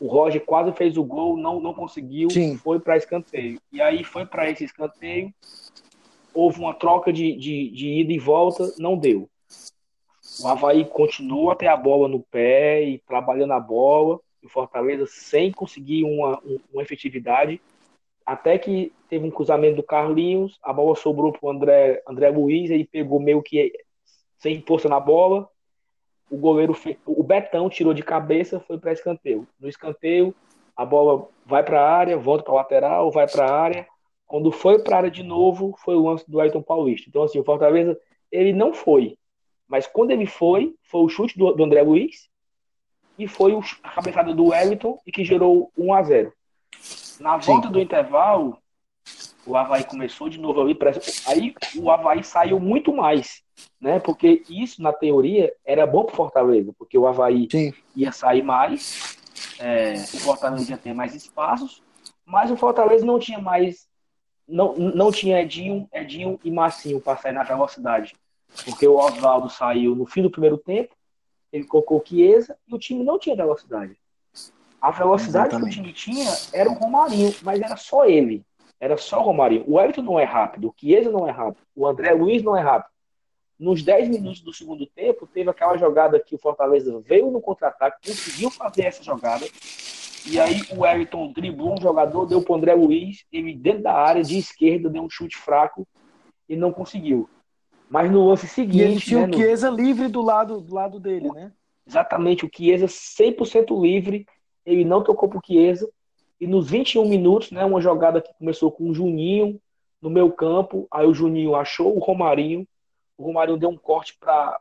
o 0.01 0.07
Roger 0.07 0.45
quase 0.45 0.73
fez 0.73 0.97
o 0.97 1.05
gol, 1.05 1.37
não, 1.37 1.61
não 1.61 1.75
conseguiu, 1.75 2.31
Sim. 2.31 2.57
foi 2.57 2.79
para 2.79 2.97
escanteio. 2.97 3.61
E 3.73 3.81
aí 3.83 4.05
foi 4.05 4.25
para 4.25 4.49
esse 4.49 4.65
escanteio, 4.65 5.33
houve 6.33 6.61
uma 6.61 6.75
troca 6.75 7.13
de, 7.13 7.35
de, 7.37 7.71
de, 7.71 7.89
ida 8.01 8.13
e 8.13 8.19
volta, 8.19 8.73
não 8.79 8.97
deu. 8.97 9.29
O 10.41 10.47
Havaí 10.47 10.85
continuou 10.85 11.51
até 11.51 11.67
a 11.67 11.77
bola 11.77 12.07
no 12.07 12.21
pé 12.21 12.83
e 12.85 12.99
trabalhando 12.99 13.53
a 13.53 13.61
bola, 13.61 14.21
o 14.43 14.49
Fortaleza 14.49 15.05
sem 15.07 15.51
conseguir 15.51 16.05
uma, 16.05 16.41
uma 16.73 16.83
efetividade, 16.83 17.61
até 18.29 18.59
que 18.59 18.93
teve 19.09 19.27
um 19.27 19.31
cruzamento 19.31 19.77
do 19.77 19.83
Carlinhos, 19.83 20.59
a 20.63 20.71
bola 20.71 20.95
sobrou 20.95 21.33
para 21.33 21.47
o 21.47 21.51
André, 21.51 22.03
André 22.07 22.29
Luiz, 22.29 22.71
ele 22.71 22.85
pegou 22.85 23.19
meio 23.19 23.43
que 23.43 23.73
sem 24.37 24.61
força 24.61 24.87
na 24.87 25.01
bola, 25.01 25.49
o 26.31 26.37
goleiro, 26.37 26.77
o 27.07 27.23
Betão 27.23 27.71
tirou 27.71 27.95
de 27.95 28.03
cabeça, 28.03 28.61
foi 28.61 28.77
para 28.77 28.93
escanteio. 28.93 29.49
No 29.59 29.67
escanteio, 29.67 30.35
a 30.77 30.85
bola 30.85 31.27
vai 31.47 31.63
para 31.63 31.81
a 31.81 31.91
área, 31.91 32.19
volta 32.19 32.45
para 32.45 32.53
a 32.53 32.57
lateral, 32.57 33.11
vai 33.11 33.27
para 33.27 33.47
a 33.47 33.51
área. 33.51 33.87
Quando 34.27 34.53
foi 34.53 34.79
para 34.79 34.97
a 34.97 34.99
área 34.99 35.11
de 35.11 35.23
novo, 35.23 35.75
foi 35.83 35.97
o 35.97 36.07
lance 36.07 36.31
do 36.31 36.39
Ayrton 36.39 36.61
Paulista. 36.61 37.09
Então, 37.09 37.23
assim, 37.23 37.39
o 37.39 37.45
Fortaleza, 37.45 37.99
ele 38.31 38.53
não 38.53 38.75
foi. 38.75 39.17
Mas 39.67 39.87
quando 39.87 40.11
ele 40.11 40.27
foi, 40.27 40.75
foi 40.83 41.01
o 41.01 41.09
chute 41.09 41.39
do, 41.39 41.51
do 41.53 41.65
André 41.65 41.81
Luiz 41.81 42.29
e 43.19 43.27
foi 43.27 43.59
a 43.83 43.89
cabeçada 43.89 44.35
do 44.35 44.49
Wellington 44.49 45.01
e 45.07 45.11
que 45.11 45.25
gerou 45.25 45.73
1 45.79 45.95
a 45.95 46.03
0 46.03 46.33
Na 47.21 47.37
volta 47.37 47.69
do 47.69 47.81
intervalo, 47.81 48.59
O 49.47 49.57
Havaí 49.57 49.85
começou 49.85 50.29
de 50.29 50.39
novo 50.39 50.61
ali. 50.61 50.77
Aí 51.27 51.55
o 51.77 51.91
Havaí 51.91 52.23
saiu 52.23 52.61
muito 52.61 52.95
mais, 52.95 53.43
né? 53.81 53.99
Porque 53.99 54.43
isso, 54.49 54.83
na 54.83 54.93
teoria, 54.93 55.53
era 55.65 55.87
bom 55.87 56.05
para 56.05 56.15
Fortaleza, 56.15 56.73
porque 56.79 56.99
o 56.99 57.07
Havaí 57.07 57.49
Sim. 57.51 57.73
ia 57.97 58.13
sair 58.13 58.43
mais, 58.43 59.17
é, 59.59 59.95
o 59.95 60.19
Fortaleza 60.19 60.71
ia 60.71 60.79
ter 60.79 60.93
mais 60.93 61.15
espaços, 61.15 61.83
mas 62.27 62.51
o 62.51 62.57
Fortaleza 62.57 63.07
não 63.07 63.19
tinha 63.19 63.39
mais. 63.39 63.89
Não, 64.47 64.75
não 64.75 65.11
tinha 65.11 65.43
Edinho, 65.43 65.87
Edinho 65.93 66.41
e 66.43 66.51
Massinho 66.51 67.01
para 67.01 67.19
sair 67.19 67.33
na 67.33 67.43
velocidade. 67.43 68.15
Porque 68.65 68.87
o 68.89 68.97
Oswaldo 68.97 69.51
saiu 69.51 69.95
no 69.95 70.07
fim 70.07 70.23
do 70.23 70.31
primeiro 70.31 70.57
tempo, 70.57 70.95
ele 71.53 71.65
colocou 71.65 72.03
Chiesa 72.05 72.57
e 72.67 72.75
o 72.75 72.79
time 72.79 73.05
não 73.05 73.19
tinha 73.19 73.37
velocidade. 73.37 73.97
A 74.81 74.91
velocidade 74.91 75.49
Exatamente. 75.49 75.75
que 75.75 75.81
o 75.81 75.83
time 75.83 75.93
tinha 75.93 76.31
era 76.53 76.71
o 76.71 76.75
Romarinho, 76.75 77.35
mas 77.43 77.61
era 77.61 77.77
só 77.77 78.05
ele. 78.05 78.45
Era 78.81 78.97
só 78.97 79.21
o 79.21 79.25
Romarinho. 79.25 79.65
O 79.67 79.81
Everton 79.81 80.03
não 80.03 80.19
é 80.19 80.25
rápido, 80.25 80.69
o 80.69 80.75
Chiesa 80.77 81.11
não 81.11 81.29
é 81.29 81.33
rápido, 81.33 81.63
o 81.75 81.87
André 81.87 82.13
Luiz 82.13 82.43
não 82.43 82.57
é 82.57 82.61
rápido. 82.61 82.93
Nos 83.59 83.83
10 83.83 84.09
minutos 84.09 84.41
do 84.41 84.53
segundo 84.53 84.87
tempo, 84.87 85.27
teve 85.27 85.51
aquela 85.51 85.77
jogada 85.77 86.21
que 86.21 86.35
o 86.35 86.39
Fortaleza 86.39 87.01
veio 87.01 87.29
no 87.31 87.41
contra-ataque, 87.41 88.07
conseguiu 88.07 88.51
fazer 88.53 88.85
essa 88.85 89.03
jogada. 89.03 89.45
E 90.31 90.39
aí 90.39 90.61
o 90.77 90.87
Everton 90.87 91.33
driblou 91.33 91.75
um 91.75 91.81
jogador, 91.81 92.27
deu 92.27 92.41
para 92.41 92.53
o 92.53 92.57
André 92.57 92.75
Luiz, 92.75 93.25
ele 93.33 93.55
dentro 93.55 93.83
da 93.83 93.95
área, 93.95 94.23
de 94.23 94.39
esquerda, 94.39 94.89
deu 94.89 95.03
um 95.03 95.11
chute 95.11 95.37
fraco 95.37 95.89
e 96.49 96.55
não 96.55 96.73
conseguiu. 96.73 97.29
Mas 97.91 98.11
no 98.11 98.29
lance 98.29 98.47
seguinte. 98.47 98.79
E 98.79 98.83
ele 98.83 99.01
tinha 99.01 99.27
né, 99.27 99.35
o 99.35 99.37
Chiesa 99.37 99.71
no... 99.71 99.77
livre 99.77 100.07
do 100.07 100.23
lado, 100.23 100.61
do 100.61 100.75
lado 100.75 101.01
dele, 101.01 101.29
né? 101.33 101.53
Exatamente, 101.87 102.45
o 102.45 102.51
Chiesa 102.55 102.87
100% 102.87 103.81
livre 103.81 104.27
ele 104.69 104.85
não 104.85 105.03
tocou 105.03 105.29
pro 105.29 105.41
Chiesa. 105.45 105.89
E 106.41 106.47
nos 106.47 106.71
21 106.71 107.09
minutos, 107.09 107.51
né, 107.51 107.65
uma 107.65 107.81
jogada 107.81 108.21
que 108.21 108.33
começou 108.39 108.71
com 108.71 108.91
o 108.91 108.95
Juninho 108.95 109.61
no 110.01 110.11
meu 110.11 110.31
campo, 110.31 110.87
aí 110.91 111.07
o 111.07 111.15
Juninho 111.15 111.57
achou 111.57 111.97
o 111.97 111.99
Romarinho, 111.99 112.67
o 113.17 113.25
Romarinho 113.25 113.59
deu 113.59 113.71
um 113.71 113.77
corte 113.77 114.17
para 114.21 114.61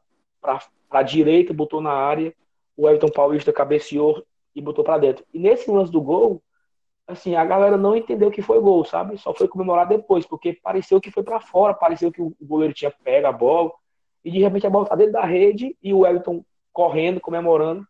a 0.90 1.04
direita, 1.04 1.54
botou 1.54 1.80
na 1.80 1.92
área, 1.92 2.34
o 2.76 2.88
Everton 2.88 3.10
Paulista 3.10 3.54
cabeceou 3.54 4.24
e 4.56 4.62
botou 4.62 4.84
para 4.84 4.98
dentro. 4.98 5.26
E 5.32 5.38
nesse 5.38 5.70
lance 5.70 5.92
do 5.92 6.02
gol, 6.02 6.42
assim, 7.06 7.36
a 7.36 7.46
galera 7.46 7.78
não 7.78 7.96
entendeu 7.96 8.32
que 8.32 8.42
foi 8.42 8.60
gol, 8.60 8.84
sabe? 8.84 9.18
Só 9.20 9.34
foi 9.34 9.48
comemorar 9.48 9.88
depois, 9.88 10.26
porque 10.26 10.54
pareceu 10.54 11.00
que 11.00 11.12
foi 11.12 11.22
para 11.22 11.40
fora, 11.40 11.74
pareceu 11.74 12.12
que 12.12 12.22
o 12.22 12.36
goleiro 12.42 12.74
tinha 12.74 12.92
pego 13.04 13.28
a 13.28 13.32
bola, 13.32 13.72
e 14.26 14.32
de 14.32 14.40
repente 14.40 14.66
a 14.66 14.70
bola 14.70 14.88
tá 14.88 14.96
dentro 14.96 15.14
da 15.14 15.24
rede 15.24 15.78
e 15.84 15.94
o 15.94 16.08
Everton 16.08 16.44
correndo, 16.74 17.22
comemorando 17.22 17.86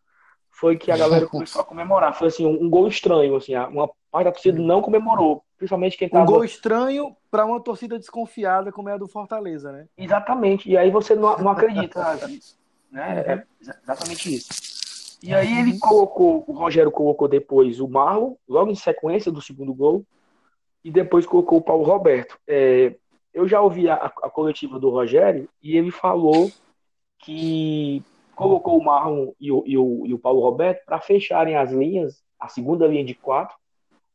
foi 0.58 0.76
que 0.76 0.90
a 0.90 0.96
galera 0.96 1.26
começou 1.26 1.62
a 1.62 1.64
comemorar. 1.64 2.18
Foi 2.18 2.28
assim, 2.28 2.44
um, 2.44 2.64
um 2.64 2.68
gol 2.68 2.88
estranho, 2.88 3.36
assim, 3.36 3.54
uma 3.54 3.88
parte 4.10 4.24
da 4.24 4.32
torcida 4.32 4.60
não 4.60 4.82
comemorou, 4.82 5.44
principalmente 5.56 5.96
quem 5.96 6.08
tava... 6.08 6.24
Um 6.24 6.26
gol 6.26 6.44
estranho 6.44 7.16
para 7.30 7.46
uma 7.46 7.60
torcida 7.60 7.96
desconfiada 7.96 8.72
como 8.72 8.88
é 8.88 8.94
a 8.94 8.96
do 8.96 9.06
Fortaleza, 9.06 9.70
né? 9.70 9.86
Exatamente, 9.96 10.68
e 10.68 10.76
aí 10.76 10.90
você 10.90 11.14
não, 11.14 11.38
não 11.38 11.50
acredita, 11.50 12.18
né? 12.90 13.20
É 13.20 13.44
exatamente 13.60 14.34
isso. 14.34 15.18
E 15.22 15.32
aí 15.32 15.58
ele 15.60 15.78
colocou, 15.78 16.44
o 16.46 16.52
Rogério 16.52 16.90
colocou 16.90 17.28
depois 17.28 17.78
o 17.80 17.86
Marlon, 17.86 18.34
logo 18.48 18.70
em 18.70 18.76
sequência 18.76 19.30
do 19.30 19.40
segundo 19.40 19.72
gol, 19.72 20.04
e 20.82 20.90
depois 20.90 21.26
colocou 21.26 21.58
o 21.58 21.62
Paulo 21.62 21.84
Roberto. 21.84 22.36
É, 22.46 22.94
eu 23.32 23.46
já 23.46 23.60
ouvi 23.60 23.88
a, 23.88 23.94
a 23.94 24.30
coletiva 24.30 24.78
do 24.78 24.90
Rogério 24.90 25.48
e 25.62 25.76
ele 25.76 25.90
falou 25.90 26.50
que 27.20 28.02
colocou 28.38 28.78
o 28.78 28.84
Marlon 28.84 29.32
e 29.40 29.50
o, 29.50 29.64
e 29.66 29.76
o, 29.76 30.06
e 30.06 30.14
o 30.14 30.18
Paulo 30.18 30.40
Roberto 30.40 30.84
para 30.86 31.00
fecharem 31.00 31.56
as 31.56 31.72
linhas, 31.72 32.22
a 32.38 32.46
segunda 32.46 32.86
linha 32.86 33.04
de 33.04 33.12
quatro, 33.12 33.56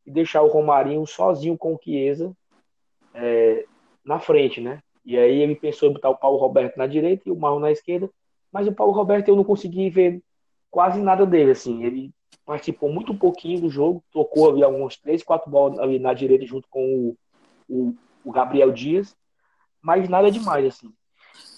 e 0.06 0.12
deixar 0.12 0.42
o 0.44 0.48
Romarinho 0.48 1.06
sozinho 1.06 1.58
com 1.58 1.74
o 1.74 1.80
Chiesa 1.82 2.34
é, 3.14 3.66
na 4.04 4.20
frente, 4.20 4.62
né? 4.62 4.80
E 5.06 5.18
aí 5.18 5.42
ele 5.42 5.56
pensou 5.56 5.90
em 5.90 5.94
botar 5.94 6.10
o 6.10 6.18
Paulo 6.18 6.38
Roberto 6.38 6.78
na 6.78 6.88
direita 6.88 7.24
e 7.26 7.32
o 7.34 7.36
Marlon 7.36 7.60
na 7.60 7.72
esquerda, 7.72 8.10
mas 8.50 8.66
o 8.66 8.72
Paulo 8.72 8.94
Roberto 8.94 9.28
eu 9.28 9.36
não 9.36 9.44
consegui 9.44 9.90
ver 9.90 10.24
quase 10.72 11.02
nada 11.02 11.26
dele, 11.26 11.52
assim. 11.52 11.84
Ele 11.84 12.10
participou 12.46 12.90
muito 12.90 13.14
pouquinho 13.14 13.60
do 13.60 13.70
jogo, 13.70 14.02
tocou 14.10 14.50
ali 14.50 14.64
algumas 14.64 14.96
três, 14.96 15.22
quatro 15.22 15.52
bolas 15.52 15.78
ali 15.80 16.00
na 16.00 16.14
direita 16.14 16.46
junto 16.46 16.66
com 16.70 16.82
o, 16.82 17.18
o, 17.68 17.96
o 18.24 18.32
Gabriel 18.32 18.72
Dias, 18.72 19.18
mas 19.82 20.08
nada 20.08 20.32
demais, 20.32 20.66
assim. 20.66 20.94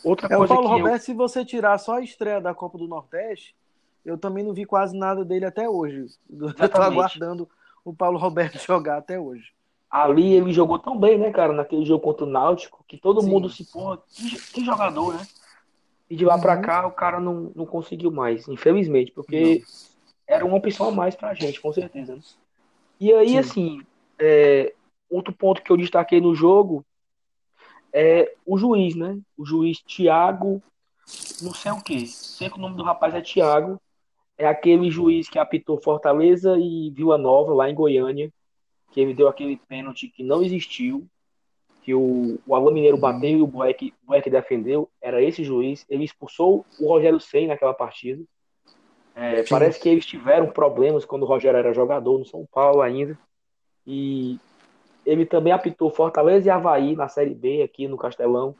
Outra 0.06 0.28
é, 0.28 0.38
coisa 0.38 0.54
o 0.54 0.56
Paulo 0.56 0.70
Roberto, 0.70 1.02
eu... 1.02 1.06
se 1.06 1.14
você 1.16 1.44
tirar 1.44 1.80
só 1.80 1.96
a 1.96 2.02
estreia 2.02 2.40
da 2.40 2.54
Copa 2.54 2.78
do 2.78 2.88
Nordeste, 2.88 3.56
eu 4.06 4.20
também 4.20 4.44
não 4.44 4.54
vi 4.54 4.64
quase 4.64 4.96
nada 4.96 5.26
dele 5.26 5.46
até 5.46 5.68
hoje. 5.68 6.06
Exatamente. 6.32 6.62
Eu 6.62 6.70
tô 6.70 6.82
aguardando 6.82 7.50
o 7.84 7.92
Paulo 7.92 8.20
Roberto 8.20 8.60
jogar 8.64 8.98
até 8.98 9.20
hoje. 9.20 9.52
Ali 9.90 10.34
ele 10.34 10.54
jogou 10.54 10.78
tão 10.78 10.96
bem, 10.98 11.18
né, 11.18 11.32
cara, 11.32 11.54
naquele 11.54 11.84
jogo 11.86 12.04
contra 12.04 12.24
o 12.24 12.30
Náutico, 12.30 12.84
que 12.88 12.98
todo 12.98 13.22
Sim. 13.22 13.30
mundo 13.32 13.50
se 13.50 13.66
porra, 13.66 13.98
que, 14.08 14.54
que, 14.54 14.64
jogador, 14.64 15.16
né? 15.16 15.26
E 16.08 16.16
de 16.16 16.24
lá 16.24 16.36
uhum. 16.36 16.42
pra 16.42 16.58
cá 16.58 16.86
o 16.86 16.92
cara 16.92 17.20
não, 17.20 17.52
não 17.56 17.66
conseguiu 17.66 18.12
mais, 18.12 18.48
infelizmente, 18.48 19.12
porque 19.12 19.60
não. 19.60 19.66
era 20.28 20.46
uma 20.46 20.58
opção 20.58 20.90
a 20.90 20.92
mais 20.92 21.16
pra 21.16 21.34
gente, 21.34 21.60
com 21.60 21.74
certeza. 21.74 22.16
Né? 22.16 22.22
E 23.00 23.12
aí, 23.12 23.30
Sim. 23.30 23.38
assim, 23.38 23.82
é, 24.20 24.74
outro 25.10 25.34
ponto 25.34 25.64
que 25.64 25.72
eu 25.72 25.78
destaquei 25.78 26.22
no 26.22 26.36
jogo 26.36 26.86
é 27.98 28.34
o 28.46 28.58
juiz, 28.58 28.94
né? 28.94 29.18
O 29.38 29.46
juiz 29.46 29.80
Tiago, 29.80 30.62
não 31.42 31.54
sei 31.54 31.72
o 31.72 31.82
que, 31.82 32.06
sei 32.06 32.50
que 32.50 32.58
o 32.58 32.62
nome 32.62 32.76
do 32.76 32.84
rapaz 32.84 33.16
é 33.16 33.22
Tiago, 33.22 33.80
é 34.38 34.46
aquele 34.46 34.92
juiz 34.92 35.30
que 35.30 35.40
apitou 35.40 35.82
Fortaleza 35.82 36.58
e 36.60 36.92
Vila 36.92 37.18
Nova, 37.18 37.54
lá 37.54 37.70
em 37.70 37.74
Goiânia, 37.74 38.30
que 38.92 39.00
ele 39.00 39.14
deu 39.14 39.30
aquele 39.30 39.56
pênalti 39.56 40.10
que 40.10 40.24
não 40.24 40.44
existiu, 40.44 41.08
que 41.84 41.94
o, 41.94 42.38
o 42.46 42.54
Alain 42.54 42.74
Mineiro 42.74 42.98
bateu 42.98 43.30
e 43.30 43.42
o 43.42 43.48
Boeck 43.48 44.30
defendeu, 44.30 44.90
era 45.02 45.24
esse 45.24 45.44
juiz. 45.44 45.86
Ele 45.90 46.04
expulsou 46.04 46.66
o 46.78 46.88
Rogério 46.90 47.20
Senna 47.20 47.54
naquela 47.54 47.74
partida. 47.74 48.22
É, 49.16 49.44
parece 49.44 49.80
que 49.80 49.88
eles 49.88 50.06
tiveram 50.06 50.48
problemas 50.48 51.06
quando 51.06 51.24
o 51.24 51.28
Rogério 51.28 51.58
era 51.58 51.74
jogador 51.74 52.20
no 52.20 52.26
São 52.26 52.46
Paulo 52.52 52.82
ainda. 52.82 53.18
E 53.88 54.38
ele 55.06 55.26
também 55.26 55.54
apitou 55.54 55.90
Fortaleza 55.90 56.48
e 56.48 56.50
Havaí 56.50 56.96
na 56.96 57.08
Série 57.08 57.36
B 57.36 57.62
aqui 57.62 57.88
no 57.88 57.98
Castelão. 57.98 58.56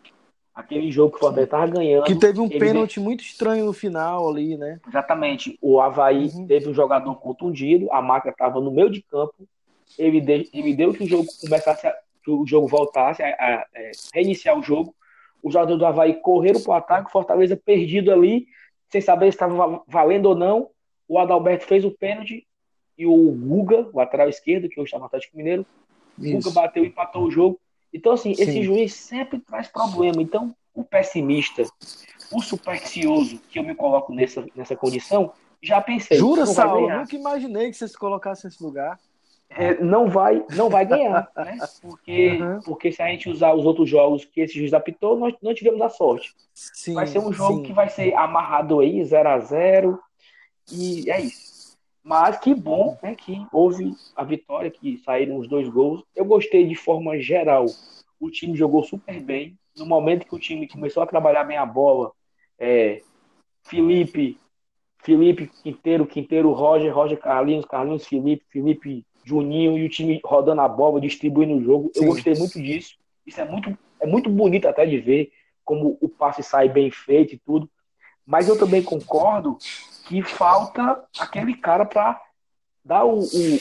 Aquele 0.54 0.90
jogo 0.90 1.12
que 1.12 1.18
o 1.18 1.20
Fortaleza 1.20 1.48
estava 1.48 1.68
ganhando. 1.68 2.06
Que 2.06 2.16
teve 2.16 2.40
um 2.40 2.48
pênalti 2.48 3.00
muito 3.00 3.22
estranho 3.22 3.66
no 3.66 3.74
final 3.74 4.30
ali, 4.30 4.56
né? 4.58 4.80
Exatamente. 4.88 5.58
O 5.62 5.82
Havaí 5.82 6.30
uhum. 6.34 6.48
teve 6.48 6.70
um 6.70 6.74
jogador 6.74 7.14
contundido, 7.16 7.92
a 7.92 8.02
marca 8.02 8.30
estava 8.30 8.62
no 8.62 8.72
meio 8.72 8.90
de 8.90 9.02
campo. 9.02 9.34
Ele, 9.98 10.22
de, 10.22 10.50
ele 10.54 10.74
deu 10.74 10.94
que 10.94 11.04
o 11.04 11.08
jogo 11.08 11.28
começasse, 11.42 11.88
a, 11.88 11.94
que 12.24 12.32
o 12.32 12.46
jogo 12.46 12.68
voltasse 12.68 13.22
a, 13.22 13.28
a, 13.28 13.32
a, 13.32 13.66
é, 13.76 13.92
reiniciar 14.14 14.58
o 14.58 14.64
jogo. 14.64 14.96
Os 15.44 15.54
jogadores 15.54 15.80
do 15.80 15.86
Havaí 15.86 16.14
correram 16.14 16.62
para 16.62 16.72
o 16.72 16.76
ataque, 16.76 17.12
Fortaleza 17.12 17.58
perdido 17.58 18.12
ali, 18.12 18.48
sem 18.90 19.02
saber 19.02 19.32
se 19.32 19.36
estava 19.36 19.84
valendo 19.88 20.28
ou 20.28 20.36
não. 20.36 20.70
O 21.08 21.20
Adalberto 21.20 21.66
fez 21.66 21.84
o 21.84 21.92
pênalti 21.92 22.48
e 22.98 23.06
o 23.06 23.32
Guga, 23.32 23.90
o 23.92 23.98
lateral 23.98 24.30
esquerdo, 24.30 24.70
que 24.70 24.80
hoje 24.80 24.88
está 24.88 25.00
no 25.00 25.06
Atlético 25.06 25.38
Mineiro, 25.38 25.66
Isso. 26.20 26.50
Guga 26.50 26.62
bateu 26.62 26.84
e 26.84 26.88
empatou 26.88 27.24
o 27.24 27.32
jogo. 27.32 27.60
Então, 27.94 28.14
assim, 28.14 28.34
Sim. 28.34 28.42
esse 28.42 28.64
juiz 28.64 28.94
sempre 28.94 29.40
traz 29.40 29.68
problema. 29.68 30.22
Então, 30.22 30.54
o 30.74 30.84
pessimista, 30.84 31.64
o 32.32 32.42
supersticioso, 32.42 33.40
que 33.50 33.58
eu 33.58 33.64
me 33.64 33.74
coloco 33.74 34.14
nessa, 34.14 34.46
nessa 34.56 34.76
condição, 34.76 35.32
já 35.62 35.82
pensei. 35.82 36.18
Jura, 36.18 36.46
Saulo? 36.46 36.90
Nunca 36.90 37.16
imaginei 37.16 37.72
que 37.72 37.78
você 37.78 37.88
se 37.88 37.98
colocasse 37.98 38.46
nesse 38.46 38.62
lugar. 38.62 39.00
É, 39.48 39.80
não 39.82 40.10
vai 40.10 40.44
não 40.56 40.70
vai 40.70 40.86
ganhar, 40.86 41.32
né? 41.38 41.58
Porque, 41.82 42.42
uhum. 42.42 42.60
porque 42.62 42.92
se 42.92 43.02
a 43.02 43.08
gente 43.08 43.30
usar 43.30 43.54
os 43.54 43.64
outros 43.64 43.88
jogos 43.88 44.26
que 44.26 44.42
esse 44.42 44.58
juiz 44.58 44.74
apitou, 44.74 45.18
nós 45.18 45.34
não 45.42 45.54
tivemos 45.54 45.82
a 45.82 45.90
sorte. 45.90 46.34
Sim, 46.54 46.96
vai 46.96 47.08
ser 47.08 47.20
um 47.20 47.32
jogo 47.32 47.58
sim. 47.58 47.64
que 47.64 47.72
vai 47.72 47.88
ser 47.88 48.14
amarrado 48.16 48.80
aí, 48.80 49.04
0 49.06 49.30
a 49.30 49.40
0 49.40 50.00
e 50.72 51.10
é 51.10 51.22
isso. 51.22 51.55
Mas 52.06 52.38
que 52.38 52.54
bom 52.54 52.96
né, 53.02 53.16
que 53.16 53.44
houve 53.52 53.92
a 54.16 54.24
vitória, 54.24 54.70
que 54.70 54.96
saíram 55.00 55.38
os 55.38 55.48
dois 55.48 55.68
gols. 55.68 56.04
Eu 56.16 56.24
gostei 56.24 56.68
de 56.68 56.76
forma 56.76 57.20
geral. 57.20 57.66
O 58.20 58.30
time 58.30 58.56
jogou 58.56 58.84
super 58.84 59.20
bem. 59.20 59.58
No 59.76 59.88
momento 59.88 60.28
que 60.28 60.36
o 60.36 60.40
time 60.40 60.68
começou 60.68 61.02
a 61.02 61.08
trabalhar 61.08 61.44
bem 61.46 61.58
a 61.58 61.66
bola, 61.66 62.12
é, 62.60 63.02
Felipe, 63.64 64.38
Felipe 65.00 65.50
Quinteiro, 65.64 66.06
Quinteiro, 66.06 66.52
Roger, 66.52 66.94
Roger 66.94 67.18
Carlinhos, 67.18 67.66
Carlinhos, 67.66 68.06
Felipe, 68.06 68.46
Felipe 68.52 69.04
Juninho 69.24 69.76
e 69.76 69.84
o 69.84 69.90
time 69.90 70.22
rodando 70.24 70.62
a 70.62 70.68
bola, 70.68 71.02
distribuindo 71.02 71.56
o 71.56 71.64
jogo. 71.64 71.92
Sim. 71.92 72.04
Eu 72.04 72.10
gostei 72.12 72.36
muito 72.36 72.62
disso. 72.62 72.96
Isso 73.26 73.42
é 73.42 73.46
muito, 73.46 73.76
é 74.00 74.06
muito 74.06 74.30
bonito 74.30 74.68
até 74.68 74.86
de 74.86 75.00
ver 75.00 75.32
como 75.64 75.98
o 76.00 76.08
passe 76.08 76.44
sai 76.44 76.70
bem 76.70 76.92
feito 76.92 77.34
e 77.34 77.40
tudo. 77.40 77.68
Mas 78.24 78.48
eu 78.48 78.60
também 78.60 78.84
concordo 78.84 79.58
que 80.06 80.22
falta 80.22 81.04
aquele 81.20 81.56
cara 81.56 81.86
para 81.86 82.22
dar 82.84 83.06
o, 83.06 83.20
o, 83.20 83.60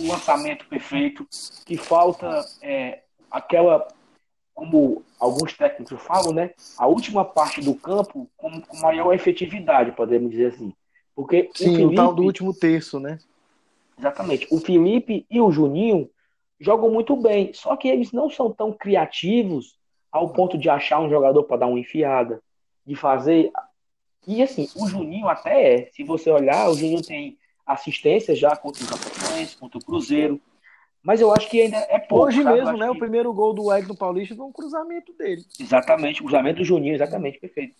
o, 0.00 0.08
lançamento 0.08 0.66
perfeito, 0.66 1.26
que 1.64 1.76
falta 1.76 2.44
é, 2.60 3.02
aquela, 3.30 3.86
como 4.52 5.02
alguns 5.18 5.52
técnicos 5.52 6.02
falam, 6.02 6.32
né, 6.32 6.50
a 6.76 6.86
última 6.86 7.24
parte 7.24 7.60
do 7.60 7.74
campo 7.74 8.28
com, 8.36 8.60
com 8.60 8.76
maior 8.78 9.12
efetividade, 9.12 9.92
podemos 9.92 10.30
dizer 10.30 10.54
assim. 10.54 10.72
Porque 11.14 11.48
Sim, 11.54 11.70
o, 11.70 11.76
Felipe, 11.76 11.92
o 11.92 11.94
tal 11.94 12.14
do 12.14 12.24
último 12.24 12.52
terço, 12.52 12.98
né? 12.98 13.18
Exatamente. 13.96 14.48
O 14.50 14.58
Felipe 14.58 15.24
e 15.30 15.40
o 15.40 15.52
Juninho 15.52 16.10
jogam 16.58 16.90
muito 16.90 17.16
bem, 17.16 17.52
só 17.54 17.76
que 17.76 17.88
eles 17.88 18.10
não 18.10 18.28
são 18.28 18.50
tão 18.50 18.72
criativos 18.72 19.78
ao 20.10 20.30
ponto 20.30 20.58
de 20.58 20.68
achar 20.68 21.00
um 21.00 21.08
jogador 21.08 21.44
para 21.44 21.58
dar 21.58 21.66
uma 21.66 21.78
enfiada, 21.78 22.40
de 22.84 22.96
fazer. 22.96 23.50
E 24.26 24.42
assim, 24.42 24.68
o 24.76 24.86
Juninho 24.86 25.28
até 25.28 25.74
é. 25.74 25.90
Se 25.92 26.02
você 26.02 26.30
olhar, 26.30 26.68
o 26.70 26.74
Juninho 26.74 27.02
tem 27.02 27.38
assistência 27.66 28.34
já 28.34 28.56
contra 28.56 28.82
o 28.84 29.58
contra 29.58 29.78
o 29.78 29.84
Cruzeiro. 29.84 30.40
Mas 31.02 31.20
eu 31.20 31.32
acho 31.34 31.50
que 31.50 31.60
ainda 31.60 31.76
é 31.76 31.98
pouco. 31.98 32.26
Hoje 32.26 32.42
sabe? 32.42 32.60
mesmo, 32.60 32.78
né? 32.78 32.86
Que... 32.86 32.92
O 32.92 32.98
primeiro 32.98 33.32
gol 33.32 33.52
do 33.52 33.72
Edson 33.74 33.94
Paulista 33.94 34.34
foi 34.34 34.46
um 34.46 34.52
cruzamento 34.52 35.12
dele. 35.12 35.44
Exatamente, 35.60 36.20
o 36.20 36.24
cruzamento 36.24 36.58
do 36.58 36.64
Juninho, 36.64 36.94
exatamente, 36.94 37.38
perfeito. 37.38 37.74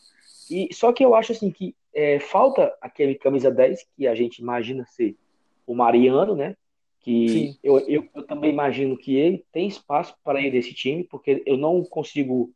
E, 0.51 0.69
só 0.75 0.93
que 0.93 1.03
eu 1.03 1.15
acho 1.15 1.33
assim 1.33 1.51
que 1.51 1.75
é, 1.95 2.19
falta 2.21 2.75
aquele 2.83 3.15
camisa 3.15 3.51
10 3.51 3.87
que 3.97 4.07
a 4.07 4.15
gente 4.15 4.39
imagina 4.39 4.85
ser 4.85 5.17
o 5.67 5.75
Mariano, 5.75 6.37
né? 6.37 6.55
Que 7.01 7.57
eu, 7.63 7.79
eu, 7.81 8.09
eu, 8.15 8.23
também 8.23 8.51
imagino 8.51 8.97
que 8.97 9.15
ele 9.15 9.45
tem 9.53 9.69
espaço 9.69 10.15
para 10.23 10.41
ir 10.41 10.51
desse 10.51 10.73
time, 10.75 11.05
porque 11.05 11.43
eu 11.47 11.57
não 11.57 11.83
consigo 11.83 12.51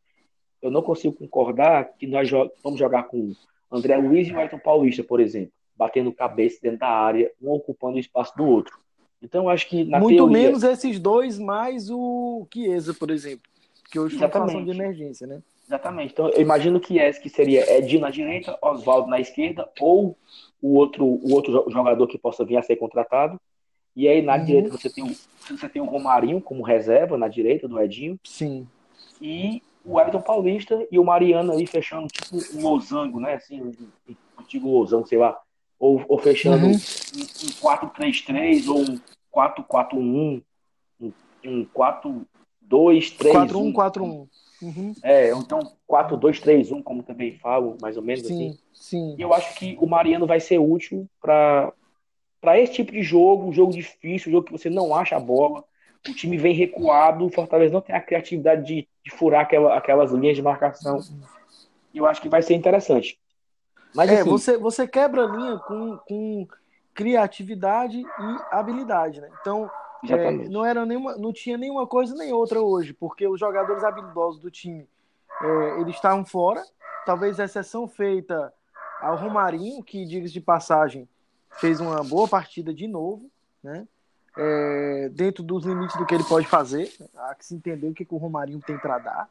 eu 0.61 0.71
não 0.71 0.83
consigo 0.83 1.15
concordar 1.15 1.85
que 1.97 2.07
nós 2.07 2.29
vamos 2.31 2.79
jogar 2.79 3.05
com 3.05 3.33
André 3.71 3.97
Luiz 3.97 4.29
e 4.29 4.33
o 4.33 4.39
Ayrton 4.39 4.59
Paulista, 4.59 5.03
por 5.05 5.21
exemplo, 5.21 5.53
batendo 5.77 6.13
cabeça 6.13 6.59
dentro 6.63 6.81
da 6.81 6.89
área, 6.89 7.31
um 7.41 7.51
ocupando 7.51 7.97
o 7.97 8.01
espaço 8.01 8.37
do 8.37 8.45
outro. 8.45 8.79
Então 9.23 9.49
acho 9.49 9.69
que 9.69 9.85
na 9.85 9.99
muito 9.99 10.17
teoria... 10.17 10.43
menos 10.43 10.63
esses 10.63 10.99
dois 10.99 11.39
mais 11.39 11.91
o 11.91 12.47
Chiesa, 12.53 12.95
por 12.95 13.11
exemplo, 13.11 13.43
que 13.91 13.99
hoje 13.99 14.15
está 14.15 14.27
situação 14.27 14.65
de 14.65 14.71
emergência, 14.71 15.27
né? 15.27 15.41
Exatamente. 15.69 16.13
Então, 16.13 16.31
eu 16.31 16.41
imagino 16.41 16.81
que 16.81 16.99
esse 16.99 17.21
que 17.21 17.29
seria 17.29 17.77
Edinho 17.77 18.01
na 18.01 18.11
direita, 18.11 18.59
Oswaldo 18.63 19.11
na 19.11 19.21
esquerda, 19.21 19.69
ou 19.79 20.17
o 20.63 20.75
outro, 20.75 21.05
o 21.05 21.35
outro 21.35 21.67
jogador 21.69 22.07
que 22.07 22.17
possa 22.17 22.43
vir 22.43 22.57
a 22.57 22.63
ser 22.63 22.77
contratado. 22.77 23.39
E 23.95 24.09
aí, 24.09 24.23
na 24.23 24.37
uhum. 24.37 24.45
direita, 24.45 24.71
você 24.71 24.89
tem, 24.89 25.05
o, 25.05 25.15
você 25.51 25.69
tem 25.69 25.83
o 25.83 25.85
Romarinho 25.85 26.41
como 26.41 26.63
reserva 26.63 27.19
na 27.19 27.29
direita 27.29 27.69
do 27.69 27.79
Edinho. 27.79 28.19
Sim. 28.25 28.67
E 29.21 29.63
o 29.89 29.99
Everton 29.99 30.21
Paulista 30.21 30.87
e 30.91 30.99
o 30.99 31.05
Mariano 31.05 31.53
aí 31.53 31.67
fechando 31.67 32.07
tipo 32.09 32.37
um 32.55 32.63
losango, 32.63 33.19
né? 33.19 33.35
Assim, 33.35 33.63
um, 33.63 33.73
antigo 34.39 34.69
losango, 34.69 35.07
sei 35.07 35.17
lá. 35.17 35.41
Ou, 35.79 36.05
ou 36.09 36.19
fechando 36.19 36.67
uhum. 36.67 36.73
um, 36.73 36.75
um 36.75 36.77
4-3-3 36.77 38.69
ou 38.69 38.81
um 38.81 39.01
4-4-1, 39.35 40.43
um, 41.01 41.13
um 41.45 41.67
4-2-3-1. 41.67 43.73
4-1-4-1. 43.73 44.29
Uhum. 44.61 44.93
É, 45.03 45.31
então 45.31 45.73
4-2-3-1, 45.89 46.83
como 46.83 47.03
também 47.03 47.39
falo, 47.39 47.79
mais 47.81 47.97
ou 47.97 48.03
menos 48.03 48.27
sim, 48.27 48.35
assim. 48.35 48.59
Sim. 48.75 49.15
E 49.17 49.23
eu 49.23 49.33
acho 49.33 49.55
que 49.55 49.79
o 49.81 49.87
Mariano 49.87 50.27
vai 50.27 50.41
ser 50.41 50.59
útil 50.59 51.09
para 51.21 51.73
para 52.41 52.61
esse 52.61 52.75
tipo 52.75 52.93
de 52.93 53.03
jogo, 53.03 53.49
um 53.49 53.53
jogo 53.53 53.73
difícil, 53.73 54.29
um 54.29 54.33
jogo 54.33 54.47
que 54.47 54.53
você 54.53 54.71
não 54.71 54.95
acha 54.95 55.17
a 55.17 55.21
bola, 55.21 55.65
o 56.07 56.15
time 56.15 56.37
vem 56.37 56.55
recuado, 56.55 57.27
o 57.27 57.31
Fortaleza 57.31 57.73
não 57.73 57.81
tem 57.81 57.95
a 57.95 58.01
criatividade 58.01 58.65
de, 58.65 58.89
de 59.05 59.11
furar 59.11 59.43
aquela, 59.43 59.77
aquelas 59.77 60.13
linhas 60.13 60.37
de 60.37 60.43
marcação. 60.43 61.01
E 61.93 61.99
eu 61.99 62.07
acho 62.07 62.21
que 62.21 62.29
vai 62.29 62.43
ser 62.43 62.55
interessante. 62.55 63.19
Mas, 63.95 64.11
é, 64.11 64.21
assim, 64.21 64.31
você, 64.31 64.57
você 64.57 64.87
quebra 64.87 65.25
a 65.25 65.27
linha 65.27 65.59
com, 65.59 65.97
com 65.99 66.49
criatividade 66.95 67.99
e 67.99 68.37
habilidade, 68.51 69.21
né? 69.21 69.29
Então, 69.41 69.71
é, 70.09 70.31
não, 70.31 70.65
era 70.65 70.87
nenhuma, 70.87 71.17
não 71.17 71.33
tinha 71.33 71.57
nenhuma 71.57 71.87
coisa 71.87 72.15
nem 72.15 72.33
outra 72.33 72.61
hoje, 72.61 72.93
porque 72.93 73.27
os 73.27 73.41
jogadores 73.41 73.83
habilidosos 73.83 74.41
do 74.41 74.51
time 74.51 74.87
é, 75.41 75.81
eles 75.81 75.97
estavam 75.97 76.25
fora. 76.25 76.63
Talvez 77.05 77.41
a 77.41 77.45
exceção 77.45 77.89
feita 77.89 78.53
ao 79.01 79.17
Romarinho, 79.17 79.83
que, 79.83 80.05
diga 80.05 80.29
de 80.29 80.41
passagem, 80.41 81.09
fez 81.53 81.81
uma 81.81 82.03
boa 82.05 82.29
partida 82.29 82.73
de 82.75 82.87
novo, 82.87 83.31
né? 83.63 83.87
É, 84.41 85.09
dentro 85.09 85.43
dos 85.43 85.65
limites 85.65 85.97
do 85.97 86.07
que 86.07 86.15
ele 86.15 86.25
pode 86.25 86.47
fazer. 86.47 86.93
Há 87.17 87.35
que 87.35 87.45
se 87.45 87.55
entender 87.55 87.89
o 87.89 87.95
que, 87.95 88.05
que 88.05 88.15
o 88.15 88.19
Romarinho 88.19 88.61
tem 88.61 88.79
para 88.79 88.99
dar. 88.99 89.29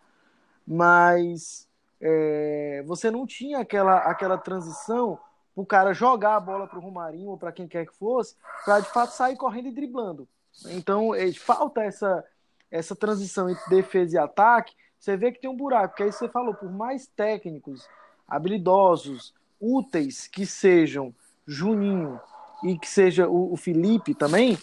Mas 0.68 1.68
é, 2.02 2.84
você 2.86 3.10
não 3.10 3.26
tinha 3.26 3.60
aquela, 3.60 4.00
aquela 4.00 4.38
transição 4.38 5.18
para 5.56 5.62
o 5.62 5.66
cara 5.66 5.94
jogar 5.94 6.36
a 6.36 6.40
bola 6.40 6.68
para 6.68 6.78
o 6.78 6.82
Romarinho 6.82 7.30
ou 7.30 7.38
para 7.38 7.52
quem 7.52 7.68
quer 7.68 7.86
que 7.88 7.96
fosse, 7.96 8.36
para 8.64 8.80
de 8.82 8.90
fato 8.90 9.12
sair 9.12 9.36
correndo 9.36 9.70
e 9.70 9.72
driblando. 9.72 10.28
Então, 10.68 11.16
é, 11.16 11.32
falta 11.34 11.82
essa, 11.84 12.24
essa 12.70 12.96
transição 12.96 13.50
entre 13.50 13.68
defesa 13.70 14.16
e 14.16 14.20
ataque. 14.20 14.76
Você 15.00 15.16
vê 15.16 15.32
que 15.32 15.40
tem 15.40 15.50
um 15.50 15.56
buraco, 15.56 15.90
porque 15.90 16.04
aí 16.04 16.12
você 16.12 16.28
falou, 16.28 16.54
por 16.54 16.72
mais 16.72 17.08
técnicos, 17.08 17.88
habilidosos, 18.28 19.34
úteis 19.60 20.28
que 20.28 20.46
sejam 20.46 21.14
Juninho 21.46 22.20
e 22.64 22.78
que 22.78 22.88
seja 22.88 23.28
o, 23.28 23.54
o 23.54 23.58
Felipe 23.58 24.14
também, 24.14 24.58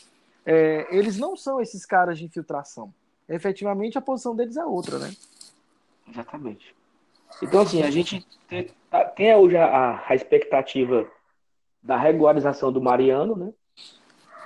é, 0.45 0.87
eles 0.91 1.19
não 1.19 1.37
são 1.37 1.61
esses 1.61 1.85
caras 1.87 2.19
de 2.19 2.25
infiltração. 2.25 2.93
Efetivamente, 3.29 3.97
a 3.97 4.03
posição 4.03 4.37
deles 4.37 4.57
é 4.57 4.65
outra, 4.65 4.99
né? 4.99 5.13
Exatamente. 6.09 6.75
Então, 7.43 7.63
assim, 7.63 7.83
a 7.83 7.91
gente 7.91 8.27
tem, 8.49 8.69
tem 9.17 9.35
hoje 9.35 9.57
a, 9.57 10.05
a 10.07 10.15
expectativa 10.15 11.07
da 11.83 11.97
regularização 11.97 12.73
do 12.73 12.81
Mariano, 12.81 13.35
né? 13.37 13.53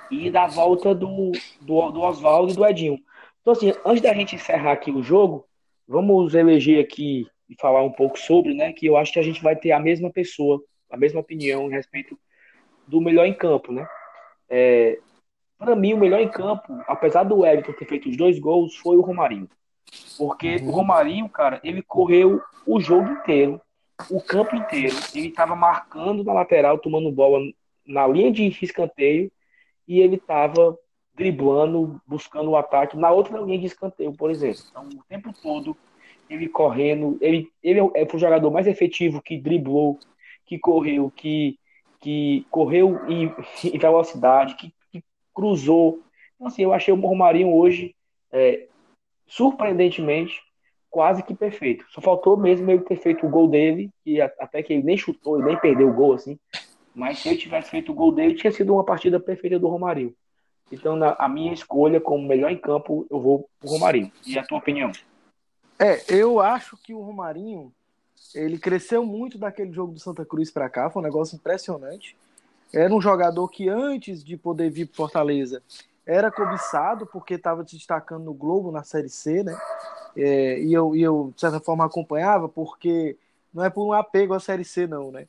e 0.09 0.29
da 0.29 0.47
volta 0.47 0.93
do, 0.95 1.31
do, 1.61 1.91
do 1.91 2.01
Oswaldo 2.01 2.51
e 2.51 2.55
do 2.55 2.65
Edinho. 2.65 2.99
Então, 3.41 3.53
assim, 3.53 3.73
antes 3.85 4.01
da 4.01 4.13
gente 4.13 4.35
encerrar 4.35 4.71
aqui 4.71 4.91
o 4.91 5.03
jogo, 5.03 5.45
vamos 5.87 6.33
eleger 6.33 6.83
aqui 6.83 7.27
e 7.47 7.55
falar 7.59 7.83
um 7.83 7.91
pouco 7.91 8.17
sobre, 8.17 8.53
né? 8.53 8.73
Que 8.73 8.87
eu 8.87 8.97
acho 8.97 9.13
que 9.13 9.19
a 9.19 9.23
gente 9.23 9.41
vai 9.41 9.55
ter 9.55 9.71
a 9.71 9.79
mesma 9.79 10.11
pessoa, 10.11 10.61
a 10.89 10.97
mesma 10.97 11.19
opinião 11.19 11.67
a 11.67 11.71
respeito 11.71 12.17
do 12.87 12.99
melhor 12.99 13.25
em 13.25 13.33
campo, 13.33 13.71
né? 13.71 13.87
É, 14.49 14.99
para 15.59 15.75
mim, 15.75 15.93
o 15.93 15.97
melhor 15.97 16.21
em 16.21 16.29
campo, 16.29 16.81
apesar 16.87 17.23
do 17.23 17.45
Everton 17.45 17.73
ter 17.73 17.85
feito 17.85 18.09
os 18.09 18.15
dois 18.15 18.39
gols, 18.39 18.77
foi 18.77 18.95
o 18.95 19.01
Romarinho. 19.01 19.49
Porque 20.17 20.55
uhum. 20.55 20.69
o 20.69 20.71
Romarinho, 20.71 21.27
cara, 21.27 21.59
ele 21.63 21.81
correu 21.81 22.41
o 22.65 22.79
jogo 22.79 23.11
inteiro, 23.11 23.61
o 24.09 24.21
campo 24.21 24.55
inteiro. 24.55 24.95
Ele 25.13 25.27
estava 25.27 25.55
marcando 25.55 26.23
na 26.23 26.33
lateral, 26.33 26.79
tomando 26.79 27.11
bola 27.11 27.39
na 27.85 28.07
linha 28.07 28.31
de 28.31 28.47
escanteio 28.63 29.29
e 29.85 29.99
ele 29.99 30.15
estava 30.15 30.77
driblando, 31.13 31.99
buscando 32.07 32.51
o 32.51 32.55
ataque 32.55 32.95
na 32.95 33.11
outra 33.11 33.39
linha 33.41 33.59
de 33.59 33.65
escanteio, 33.65 34.13
por 34.13 34.31
exemplo. 34.31 34.61
Então, 34.69 34.83
o 34.87 35.03
tempo 35.09 35.33
todo, 35.41 35.75
ele 36.29 36.47
correndo, 36.47 37.17
ele, 37.19 37.51
ele 37.61 37.79
é 37.79 38.07
o 38.13 38.17
jogador 38.17 38.49
mais 38.49 38.67
efetivo 38.67 39.21
que 39.21 39.37
driblou, 39.37 39.99
que 40.45 40.57
correu, 40.57 41.11
que, 41.13 41.59
que 41.99 42.45
correu 42.49 43.01
em, 43.09 43.33
em 43.73 43.77
velocidade, 43.77 44.55
que, 44.55 44.73
cruzou. 45.39 46.01
Então, 46.35 46.47
assim, 46.47 46.63
eu 46.63 46.73
achei 46.73 46.93
o 46.93 46.99
Romarinho 46.99 47.53
hoje, 47.53 47.95
é, 48.29 48.67
surpreendentemente, 49.25 50.41
quase 50.89 51.23
que 51.23 51.33
perfeito. 51.33 51.85
Só 51.89 52.01
faltou 52.01 52.35
mesmo 52.35 52.69
ele 52.69 52.81
ter 52.81 52.97
feito 52.97 53.25
o 53.25 53.29
gol 53.29 53.47
dele, 53.47 53.89
que 54.03 54.19
até 54.19 54.61
que 54.61 54.73
ele 54.73 54.83
nem 54.83 54.97
chutou, 54.97 55.37
ele 55.37 55.47
nem 55.47 55.59
perdeu 55.59 55.89
o 55.89 55.93
gol, 55.93 56.13
assim. 56.13 56.37
Mas 56.93 57.19
se 57.19 57.29
eu 57.29 57.37
tivesse 57.37 57.69
feito 57.69 57.93
o 57.93 57.95
gol 57.95 58.11
dele, 58.11 58.35
tinha 58.35 58.51
sido 58.51 58.73
uma 58.73 58.83
partida 58.83 59.17
perfeita 59.17 59.57
do 59.57 59.69
Romarinho. 59.69 60.13
Então, 60.69 60.95
na, 60.95 61.15
a 61.17 61.29
minha 61.29 61.53
escolha 61.53 62.01
como 62.01 62.27
melhor 62.27 62.51
em 62.51 62.57
campo, 62.57 63.07
eu 63.09 63.19
vou 63.19 63.49
pro 63.59 63.69
Romarinho. 63.69 64.11
E 64.25 64.37
a 64.37 64.43
tua 64.43 64.57
opinião? 64.57 64.91
É, 65.79 66.03
eu 66.13 66.41
acho 66.41 66.75
que 66.83 66.93
o 66.93 66.99
Romarinho, 66.99 67.71
ele 68.35 68.59
cresceu 68.59 69.05
muito 69.05 69.37
daquele 69.37 69.71
jogo 69.71 69.93
do 69.93 69.99
Santa 69.99 70.25
Cruz 70.25 70.51
para 70.51 70.69
cá, 70.69 70.89
foi 70.89 71.01
um 71.01 71.05
negócio 71.05 71.37
impressionante. 71.37 72.17
Era 72.73 72.93
um 72.93 73.01
jogador 73.01 73.47
que 73.47 73.67
antes 73.67 74.23
de 74.23 74.37
poder 74.37 74.69
vir 74.69 74.85
para 74.85 74.95
Fortaleza 74.95 75.61
era 76.05 76.31
cobiçado 76.31 77.05
porque 77.05 77.35
estava 77.35 77.65
se 77.65 77.75
destacando 77.75 78.23
no 78.23 78.33
Globo 78.33 78.71
na 78.71 78.83
Série 78.83 79.09
C, 79.09 79.43
né? 79.43 79.55
É, 80.17 80.59
e, 80.59 80.73
eu, 80.73 80.95
e 80.95 81.03
eu, 81.03 81.31
de 81.35 81.39
certa 81.39 81.59
forma, 81.59 81.85
acompanhava 81.85 82.49
porque 82.49 83.15
não 83.53 83.63
é 83.63 83.69
por 83.69 83.85
um 83.85 83.93
apego 83.93 84.33
à 84.33 84.39
Série 84.39 84.65
C, 84.65 84.87
não, 84.87 85.11
né? 85.11 85.27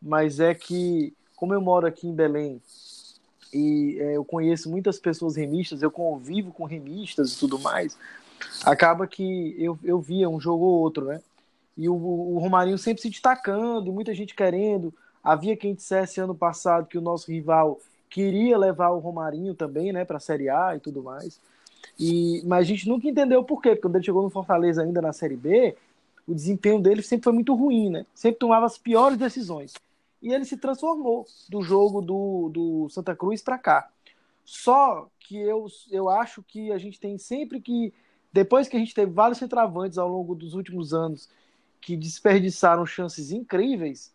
mas 0.00 0.40
é 0.40 0.54
que, 0.54 1.12
como 1.36 1.52
eu 1.52 1.60
moro 1.60 1.86
aqui 1.86 2.06
em 2.06 2.14
Belém 2.14 2.60
e 3.52 3.98
é, 4.00 4.16
eu 4.16 4.24
conheço 4.24 4.70
muitas 4.70 4.98
pessoas 4.98 5.36
remistas, 5.36 5.82
eu 5.82 5.90
convivo 5.90 6.52
com 6.52 6.64
remistas 6.64 7.32
e 7.32 7.38
tudo 7.38 7.58
mais, 7.58 7.98
acaba 8.64 9.06
que 9.06 9.54
eu, 9.58 9.78
eu 9.82 10.00
via 10.00 10.28
um 10.28 10.40
jogo 10.40 10.64
ou 10.64 10.80
outro, 10.80 11.06
né? 11.06 11.20
E 11.76 11.88
o, 11.88 11.94
o 11.94 12.38
Romarinho 12.38 12.78
sempre 12.78 13.02
se 13.02 13.10
destacando, 13.10 13.88
e 13.88 13.92
muita 13.92 14.14
gente 14.14 14.34
querendo. 14.34 14.94
Havia 15.22 15.56
quem 15.56 15.74
dissesse 15.74 16.20
ano 16.20 16.34
passado 16.34 16.86
que 16.86 16.98
o 16.98 17.02
nosso 17.02 17.30
rival 17.30 17.78
queria 18.08 18.58
levar 18.58 18.90
o 18.90 18.98
Romarinho 18.98 19.54
também, 19.54 19.92
né, 19.92 20.04
para 20.04 20.16
a 20.16 20.20
Série 20.20 20.48
A 20.48 20.74
e 20.76 20.80
tudo 20.80 21.02
mais. 21.02 21.40
E, 21.98 22.42
mas 22.46 22.60
a 22.60 22.68
gente 22.68 22.88
nunca 22.88 23.08
entendeu 23.08 23.44
por 23.44 23.60
quê, 23.60 23.70
porque 23.70 23.82
quando 23.82 23.96
ele 23.96 24.04
chegou 24.04 24.22
no 24.22 24.30
Fortaleza 24.30 24.82
ainda 24.82 25.00
na 25.00 25.12
Série 25.12 25.36
B, 25.36 25.76
o 26.26 26.34
desempenho 26.34 26.80
dele 26.80 27.02
sempre 27.02 27.24
foi 27.24 27.32
muito 27.32 27.54
ruim, 27.54 27.90
né? 27.90 28.06
Sempre 28.14 28.38
tomava 28.38 28.66
as 28.66 28.78
piores 28.78 29.18
decisões 29.18 29.74
e 30.22 30.32
ele 30.32 30.44
se 30.44 30.56
transformou 30.56 31.26
do 31.48 31.62
jogo 31.62 32.00
do, 32.00 32.50
do 32.50 32.88
Santa 32.90 33.16
Cruz 33.16 33.42
para 33.42 33.58
cá. 33.58 33.88
Só 34.44 35.08
que 35.20 35.36
eu, 35.36 35.66
eu 35.90 36.08
acho 36.08 36.42
que 36.42 36.72
a 36.72 36.78
gente 36.78 36.98
tem 36.98 37.16
sempre 37.16 37.60
que, 37.60 37.92
depois 38.32 38.68
que 38.68 38.76
a 38.76 38.80
gente 38.80 38.94
teve 38.94 39.10
vários 39.10 39.38
centravantes 39.38 39.96
ao 39.96 40.08
longo 40.08 40.34
dos 40.34 40.54
últimos 40.54 40.92
anos 40.92 41.28
que 41.80 41.96
desperdiçaram 41.96 42.84
chances 42.84 43.30
incríveis, 43.30 44.12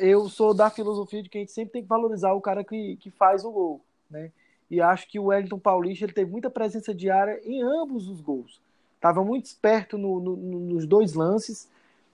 eu 0.00 0.28
sou 0.28 0.54
da 0.54 0.70
filosofia 0.70 1.22
de 1.22 1.28
que 1.28 1.38
a 1.38 1.40
gente 1.40 1.52
sempre 1.52 1.72
tem 1.72 1.82
que 1.82 1.88
valorizar 1.88 2.32
o 2.32 2.40
cara 2.40 2.64
que, 2.64 2.96
que 2.96 3.10
faz 3.10 3.44
o 3.44 3.50
gol, 3.50 3.80
né? 4.10 4.30
e 4.70 4.80
acho 4.80 5.08
que 5.08 5.18
o 5.18 5.26
Wellington 5.26 5.58
Paulista 5.58 6.04
ele 6.04 6.12
teve 6.12 6.30
muita 6.30 6.50
presença 6.50 6.94
diária 6.94 7.40
em 7.44 7.62
ambos 7.62 8.08
os 8.08 8.20
gols. 8.20 8.60
Estava 8.96 9.22
muito 9.24 9.46
esperto 9.46 9.98
no, 9.98 10.18
no, 10.18 10.36
nos 10.36 10.86
dois 10.86 11.14
lances. 11.14 11.68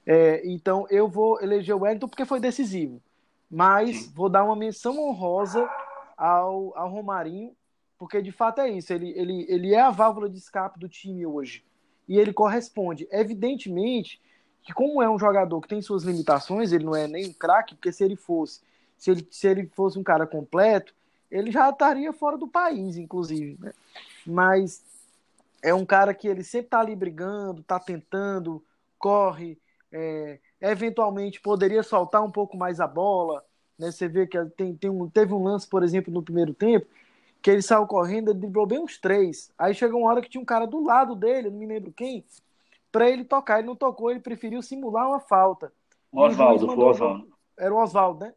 É, 0.05 0.43
então 0.45 0.87
eu 0.91 1.09
vou 1.09 1.41
eleger 1.41 1.75
o 1.75 1.81
Wellington 1.81 2.09
porque 2.09 2.25
foi 2.25 2.41
decisivo. 2.41 3.01
Mas 3.51 4.09
vou 4.13 4.29
dar 4.29 4.45
uma 4.45 4.57
menção 4.57 4.99
honrosa 4.99 5.69
ao, 6.17 6.77
ao 6.77 6.91
Romarinho, 6.91 7.53
porque 7.99 8.21
de 8.21 8.33
fato 8.33 8.61
é 8.61 8.69
isso. 8.69 8.93
Ele, 8.93 9.11
ele, 9.17 9.47
ele 9.49 9.75
é 9.75 9.81
a 9.81 9.91
válvula 9.91 10.29
de 10.29 10.39
escape 10.39 10.79
do 10.79 10.89
time 10.89 11.25
hoje. 11.25 11.65
E 12.09 12.19
ele 12.19 12.33
corresponde. 12.33 13.09
Evidentemente 13.11 14.21
que, 14.63 14.73
como 14.73 15.03
é 15.03 15.09
um 15.09 15.19
jogador 15.19 15.61
que 15.61 15.69
tem 15.69 15.81
suas 15.83 16.03
limitações, 16.03 16.73
ele 16.73 16.85
não 16.85 16.95
é 16.95 17.07
nem 17.07 17.29
um 17.29 17.33
craque, 17.33 17.75
porque 17.75 17.93
se 17.93 18.05
ele 18.05 18.17
fosse, 18.17 18.61
se 18.97 19.11
ele, 19.11 19.27
se 19.31 19.49
ele 19.49 19.67
fosse 19.75 19.99
um 19.99 20.03
cara 20.03 20.27
completo, 20.27 20.95
ele 21.31 21.51
já 21.51 21.71
estaria 21.71 22.13
fora 22.13 22.37
do 22.37 22.49
país, 22.49 22.97
inclusive. 22.97 23.57
Né? 23.61 23.73
Mas 24.27 24.83
é 25.63 25.73
um 25.73 25.87
cara 25.87 26.13
que 26.13 26.29
ele 26.29 26.43
sempre 26.43 26.67
está 26.67 26.81
ali 26.81 26.97
brigando, 26.97 27.61
está 27.61 27.79
tentando, 27.79 28.63
corre, 28.99 29.59
é, 29.93 30.39
eventualmente 30.61 31.41
poderia 31.41 31.83
soltar 31.83 32.23
um 32.23 32.31
pouco 32.31 32.57
mais 32.57 32.81
a 32.81 32.87
bola. 32.87 33.45
Né? 33.79 33.91
Você 33.91 34.09
vê 34.09 34.27
que 34.27 34.39
tem, 34.57 34.75
tem 34.75 34.91
um, 34.91 35.09
teve 35.09 35.33
um 35.33 35.43
lance, 35.43 35.67
por 35.67 35.83
exemplo, 35.83 36.13
no 36.13 36.23
primeiro 36.23 36.53
tempo, 36.53 36.87
que 37.41 37.51
ele 37.51 37.63
saiu 37.63 37.87
correndo, 37.87 38.31
ele 38.31 38.39
driblou 38.39 38.67
bem 38.67 38.81
uns 38.81 38.99
três. 38.99 39.51
Aí 39.59 39.75
chegou 39.75 40.01
uma 40.01 40.11
hora 40.11 40.21
que 40.21 40.29
tinha 40.29 40.43
um 40.43 40.47
cara 40.47 40.67
do 40.67 40.85
lado 40.85 41.15
dele, 41.15 41.49
não 41.49 41.59
me 41.59 41.67
lembro 41.67 41.93
quem, 41.93 42.25
para 42.91 43.09
ele 43.09 43.25
tocar. 43.25 43.59
Ele 43.59 43.69
não 43.69 43.77
tocou, 43.77 44.11
ele 44.11 44.21
preferiu 44.21 44.63
simular 44.63 45.09
uma 45.09 45.21
falta. 45.21 45.73
Oswaldo, 46.13 46.67
foi 46.67 46.77
o 46.77 46.87
Oswaldo. 46.87 47.29
Era 47.59 47.75
o 47.75 47.79
Oswaldo, 47.79 48.25
né? 48.25 48.35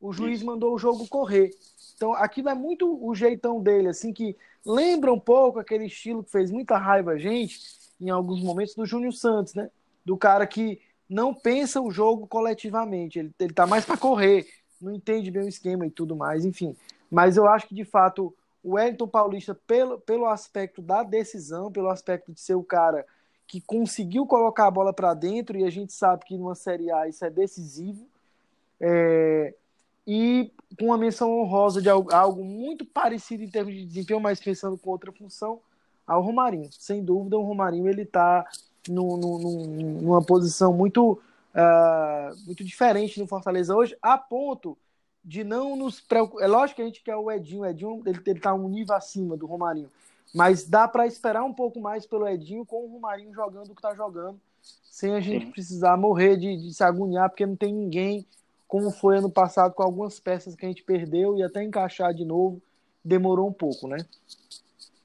O 0.00 0.12
juiz 0.12 0.38
Isso. 0.38 0.46
mandou 0.46 0.74
o 0.74 0.78
jogo 0.78 1.08
correr. 1.08 1.50
Então, 1.96 2.12
aquilo 2.12 2.48
é 2.48 2.54
muito 2.54 2.98
o 3.02 3.14
jeitão 3.14 3.60
dele, 3.60 3.88
assim, 3.88 4.12
que 4.12 4.36
lembra 4.66 5.12
um 5.12 5.20
pouco 5.20 5.58
aquele 5.58 5.86
estilo 5.86 6.22
que 6.22 6.30
fez 6.30 6.50
muita 6.50 6.76
raiva 6.76 7.12
a 7.12 7.18
gente, 7.18 7.58
em 8.00 8.10
alguns 8.10 8.42
momentos, 8.42 8.74
do 8.74 8.84
Júnior 8.84 9.12
Santos, 9.12 9.54
né? 9.54 9.70
Do 10.04 10.16
cara 10.16 10.46
que 10.46 10.80
não 11.08 11.32
pensa 11.32 11.80
o 11.80 11.90
jogo 11.90 12.26
coletivamente, 12.26 13.18
ele, 13.18 13.32
ele 13.38 13.52
tá 13.52 13.66
mais 13.66 13.84
para 13.84 13.96
correr, 13.96 14.46
não 14.80 14.92
entende 14.92 15.30
bem 15.30 15.44
o 15.44 15.48
esquema 15.48 15.86
e 15.86 15.90
tudo 15.90 16.16
mais, 16.16 16.44
enfim. 16.44 16.76
Mas 17.10 17.36
eu 17.36 17.46
acho 17.46 17.68
que, 17.68 17.74
de 17.74 17.84
fato, 17.84 18.34
o 18.62 18.72
Wellington 18.72 19.06
Paulista, 19.06 19.54
pelo, 19.54 20.00
pelo 20.00 20.26
aspecto 20.26 20.82
da 20.82 21.02
decisão, 21.02 21.70
pelo 21.70 21.88
aspecto 21.88 22.32
de 22.32 22.40
ser 22.40 22.54
o 22.54 22.64
cara 22.64 23.06
que 23.46 23.60
conseguiu 23.60 24.26
colocar 24.26 24.66
a 24.66 24.70
bola 24.70 24.92
para 24.92 25.14
dentro, 25.14 25.56
e 25.56 25.64
a 25.64 25.70
gente 25.70 25.92
sabe 25.92 26.24
que 26.24 26.36
numa 26.36 26.54
Série 26.54 26.90
A 26.90 27.08
isso 27.08 27.24
é 27.24 27.30
decisivo, 27.30 28.06
é, 28.80 29.54
e 30.06 30.50
com 30.78 30.86
uma 30.86 30.98
menção 30.98 31.30
honrosa 31.38 31.80
de 31.80 31.88
algo, 31.88 32.12
algo, 32.12 32.44
muito 32.44 32.84
parecido 32.84 33.42
em 33.42 33.48
termos 33.48 33.74
de 33.74 33.84
desempenho, 33.84 34.20
mas 34.20 34.40
pensando 34.40 34.76
com 34.76 34.90
outra 34.90 35.12
função, 35.12 35.60
ao 36.06 36.22
Romarinho. 36.22 36.68
Sem 36.72 37.02
dúvida, 37.02 37.38
o 37.38 37.42
Romarinho 37.42 37.88
ele 37.88 38.02
está 38.02 38.46
numa 38.88 40.22
posição 40.22 40.72
muito, 40.72 41.12
uh, 41.12 42.36
muito 42.44 42.62
diferente 42.62 43.18
no 43.18 43.26
Fortaleza 43.26 43.74
hoje, 43.74 43.96
a 44.02 44.18
ponto 44.18 44.76
de 45.24 45.42
não 45.42 45.74
nos 45.74 46.00
preocupar. 46.00 46.44
É 46.44 46.46
lógico 46.46 46.76
que 46.76 46.82
a 46.82 46.86
gente 46.86 47.02
quer 47.02 47.16
o 47.16 47.30
Edinho, 47.30 47.62
o 47.62 47.66
Edinho 47.66 48.02
ele 48.04 48.20
está 48.26 48.52
um 48.52 48.68
nível 48.68 48.94
acima 48.94 49.36
do 49.36 49.46
Romarinho, 49.46 49.90
mas 50.34 50.68
dá 50.68 50.88
para 50.88 51.06
esperar 51.06 51.44
um 51.44 51.52
pouco 51.52 51.80
mais 51.80 52.06
pelo 52.06 52.26
Edinho 52.26 52.66
com 52.66 52.84
o 52.84 52.92
Romarinho 52.92 53.32
jogando 53.32 53.66
o 53.66 53.74
que 53.74 53.80
está 53.80 53.94
jogando, 53.94 54.40
sem 54.90 55.14
a 55.14 55.20
gente 55.20 55.46
Sim. 55.46 55.52
precisar 55.52 55.96
morrer 55.96 56.36
de, 56.36 56.56
de 56.56 56.74
se 56.74 56.82
agoniar, 56.82 57.30
porque 57.30 57.46
não 57.46 57.56
tem 57.56 57.72
ninguém 57.72 58.26
como 58.66 58.90
foi 58.90 59.18
ano 59.18 59.30
passado 59.30 59.74
com 59.74 59.82
algumas 59.82 60.18
peças 60.18 60.56
que 60.56 60.64
a 60.64 60.68
gente 60.68 60.82
perdeu 60.82 61.36
e 61.38 61.42
até 61.42 61.62
encaixar 61.62 62.12
de 62.12 62.24
novo 62.24 62.60
demorou 63.04 63.48
um 63.48 63.52
pouco, 63.52 63.86
né? 63.86 63.98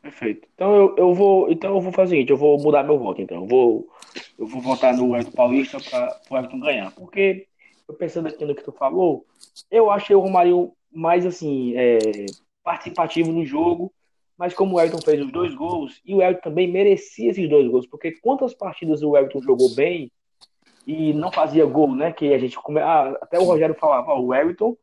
Perfeito. 0.02 0.48
Então 0.56 0.74
eu, 0.74 0.96
eu 0.98 1.14
vou, 1.14 1.52
então 1.52 1.76
eu 1.76 1.82
vou 1.82 1.92
fazer 1.92 2.08
o 2.08 2.10
seguinte, 2.12 2.32
eu 2.32 2.38
vou 2.38 2.58
mudar 2.60 2.84
meu 2.84 2.98
voto 2.98 3.22
então. 3.22 3.42
Eu 3.42 3.48
vou 3.48 3.90
eu 4.38 4.48
vou 4.48 4.62
votar 4.62 4.96
no 4.96 5.14
Everton 5.16 5.32
Paulista 5.32 5.78
para 5.90 6.20
o 6.30 6.38
Everton 6.38 6.60
ganhar, 6.60 6.92
porque 6.92 7.48
eu 7.88 7.94
pensando 7.94 8.28
aqui 8.28 8.46
no 8.46 8.56
que 8.56 8.64
tu 8.64 8.72
falou, 8.72 9.26
eu 9.70 9.92
achei 9.92 10.16
o 10.16 10.20
Romário 10.20 10.72
mais 10.92 11.26
assim, 11.26 11.74
é, 11.76 12.00
participativo 12.64 13.32
no 13.32 13.46
jogo, 13.46 13.92
mas 14.40 14.54
como 14.54 14.78
o 14.78 14.80
Everton 14.80 15.02
fez 15.02 15.22
os 15.22 15.30
dois 15.34 15.54
gols, 15.54 16.00
e 16.06 16.16
o 16.16 16.22
Everton 16.22 16.50
também 16.50 16.72
merecia 16.72 17.30
esses 17.30 17.50
dois 17.50 17.70
gols, 17.70 17.86
porque 17.86 18.14
quantas 18.22 18.54
partidas 18.54 19.04
o 19.04 19.18
Everton 19.18 19.42
jogou 19.42 19.76
bem 19.76 20.10
e 20.88 21.12
não 21.12 21.30
fazia 21.30 21.66
gol, 21.66 21.94
né? 21.94 22.14
Que 22.14 22.34
a 22.34 22.38
gente 22.38 22.56
come... 22.58 22.80
ah, 22.80 23.18
até 23.22 23.38
o 23.38 23.44
Rogério 23.44 23.76
falava, 23.76 24.14
oh, 24.14 24.28
o 24.28 24.34
Everton 24.34 24.78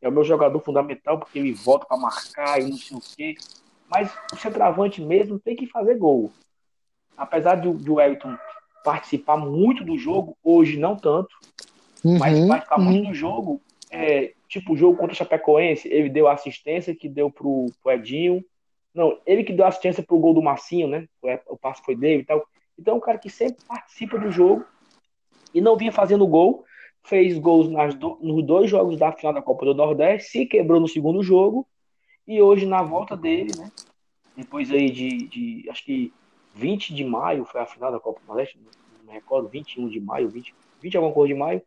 é 0.00 0.08
o 0.08 0.12
meu 0.12 0.24
jogador 0.24 0.58
fundamental 0.60 1.18
porque 1.18 1.38
ele 1.38 1.52
volta 1.52 1.84
para 1.84 1.98
marcar 1.98 2.58
e 2.58 2.70
não 2.70 2.76
sei 2.78 2.96
o 2.96 3.00
quê. 3.00 3.34
Mas 3.86 4.10
o 4.32 4.36
centroavante 4.36 5.02
mesmo 5.02 5.38
tem 5.38 5.54
que 5.54 5.66
fazer 5.66 5.98
gol. 5.98 6.32
Apesar 7.14 7.56
de, 7.56 7.68
o 7.68 8.00
Everton 8.00 8.34
participar 8.82 9.36
muito 9.36 9.84
do 9.84 9.98
jogo, 9.98 10.38
hoje 10.42 10.78
não 10.78 10.96
tanto, 10.96 11.36
uhum, 12.02 12.18
mas 12.18 12.46
participar 12.46 12.78
uhum. 12.78 12.84
muito 12.86 13.08
do 13.08 13.14
jogo, 13.14 13.60
é, 13.90 14.32
tipo 14.48 14.72
o 14.72 14.76
jogo 14.76 14.96
contra 14.96 15.12
o 15.12 15.16
Chapecoense, 15.16 15.86
ele 15.86 16.08
deu 16.08 16.26
a 16.28 16.32
assistência 16.32 16.96
que 16.96 17.10
deu 17.10 17.30
pro, 17.30 17.66
pro 17.82 17.92
Edinho. 17.92 18.42
Não, 18.94 19.18
ele 19.24 19.42
que 19.42 19.52
deu 19.52 19.66
assistência 19.66 20.02
pro 20.02 20.18
gol 20.18 20.34
do 20.34 20.42
Massinho, 20.42 20.86
né? 20.86 21.08
O, 21.22 21.54
o 21.54 21.58
passo 21.58 21.82
foi 21.84 21.96
dele 21.96 22.22
e 22.22 22.24
tal. 22.24 22.46
Então 22.78 22.94
é 22.94 22.96
um 22.96 23.00
cara 23.00 23.18
que 23.18 23.30
sempre 23.30 23.64
participa 23.66 24.18
do 24.18 24.30
jogo 24.30 24.64
e 25.54 25.60
não 25.60 25.76
vinha 25.76 25.92
fazendo 25.92 26.26
gol. 26.26 26.64
Fez 27.04 27.36
gols 27.38 27.68
do, 27.96 28.18
nos 28.20 28.44
dois 28.44 28.70
jogos 28.70 28.96
da 28.96 29.10
final 29.10 29.32
da 29.32 29.42
Copa 29.42 29.64
do 29.64 29.74
Nordeste, 29.74 30.30
se 30.30 30.46
quebrou 30.46 30.80
no 30.80 30.86
segundo 30.86 31.22
jogo. 31.22 31.66
E 32.26 32.40
hoje, 32.40 32.64
na 32.64 32.82
volta 32.82 33.16
dele, 33.16 33.50
né? 33.58 33.70
Depois 34.36 34.70
aí 34.70 34.90
de, 34.90 35.28
de 35.28 35.70
acho 35.70 35.84
que 35.84 36.12
20 36.54 36.94
de 36.94 37.04
maio 37.04 37.44
foi 37.44 37.60
a 37.60 37.66
final 37.66 37.90
da 37.90 37.98
Copa 37.98 38.20
do 38.20 38.26
Nordeste, 38.26 38.58
não 38.58 39.04
me 39.06 39.12
recordo, 39.12 39.48
21 39.48 39.88
de 39.88 40.00
maio, 40.00 40.28
20, 40.28 40.54
20 40.80 40.96
alguma 40.96 41.14
coisa 41.14 41.34
de 41.34 41.38
maio. 41.38 41.62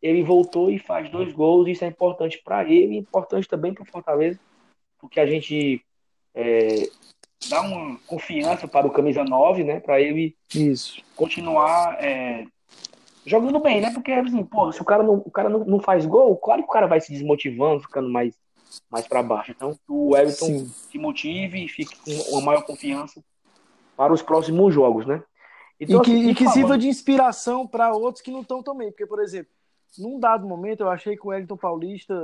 Ele 0.00 0.22
voltou 0.22 0.68
e 0.70 0.78
faz 0.78 1.08
dois 1.10 1.32
gols. 1.32 1.68
Isso 1.68 1.84
é 1.84 1.88
importante 1.88 2.40
para 2.42 2.64
ele, 2.68 2.96
importante 2.96 3.48
também 3.48 3.72
para 3.72 3.84
o 3.84 3.86
Fortaleza, 3.86 4.40
porque 4.98 5.20
a 5.20 5.26
gente 5.26 5.84
é, 6.34 6.88
dá 7.48 7.60
uma 7.60 7.98
confiança 8.06 8.66
para 8.66 8.86
o 8.86 8.90
camisa 8.90 9.24
9, 9.24 9.64
né? 9.64 9.80
Para 9.80 10.00
ele 10.00 10.36
Isso. 10.54 11.02
continuar 11.16 11.96
é, 12.02 12.46
jogando 13.26 13.58
bem, 13.60 13.80
né? 13.80 13.90
Porque, 13.92 14.12
assim, 14.12 14.44
pô, 14.44 14.72
se 14.72 14.80
o 14.80 14.84
cara, 14.84 15.02
não, 15.02 15.14
o 15.14 15.30
cara 15.30 15.48
não, 15.48 15.64
não 15.64 15.80
faz 15.80 16.06
gol, 16.06 16.36
claro 16.36 16.62
que 16.62 16.68
o 16.68 16.72
cara 16.72 16.86
vai 16.86 17.00
se 17.00 17.12
desmotivando, 17.12 17.82
ficando 17.82 18.08
mais, 18.08 18.34
mais 18.90 19.06
para 19.06 19.22
baixo. 19.22 19.52
Então, 19.52 19.76
o 19.88 20.16
Everton 20.16 20.46
Sim. 20.46 20.66
se 20.90 20.98
motive 20.98 21.64
e 21.64 21.68
fique 21.68 21.96
com 21.96 22.32
uma 22.32 22.40
maior 22.40 22.62
confiança 22.62 23.22
para 23.96 24.12
os 24.12 24.22
próximos 24.22 24.74
jogos, 24.74 25.06
né? 25.06 25.22
Então, 25.78 26.00
e 26.00 26.04
que, 26.04 26.12
assim, 26.12 26.28
e 26.28 26.34
que 26.34 26.48
sirva 26.48 26.78
de 26.78 26.86
inspiração 26.86 27.66
para 27.66 27.92
outros 27.92 28.22
que 28.22 28.30
não 28.30 28.42
estão 28.42 28.62
também. 28.62 28.90
Porque, 28.90 29.06
por 29.06 29.20
exemplo, 29.20 29.52
num 29.98 30.18
dado 30.18 30.46
momento 30.46 30.80
eu 30.80 30.88
achei 30.88 31.16
que 31.16 31.26
o 31.26 31.30
Wellington 31.30 31.56
Paulista 31.56 32.14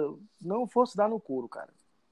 não 0.41 0.67
fosse 0.67 0.97
dar 0.97 1.09
no 1.09 1.21
couro, 1.21 1.49
cara. 1.49 1.69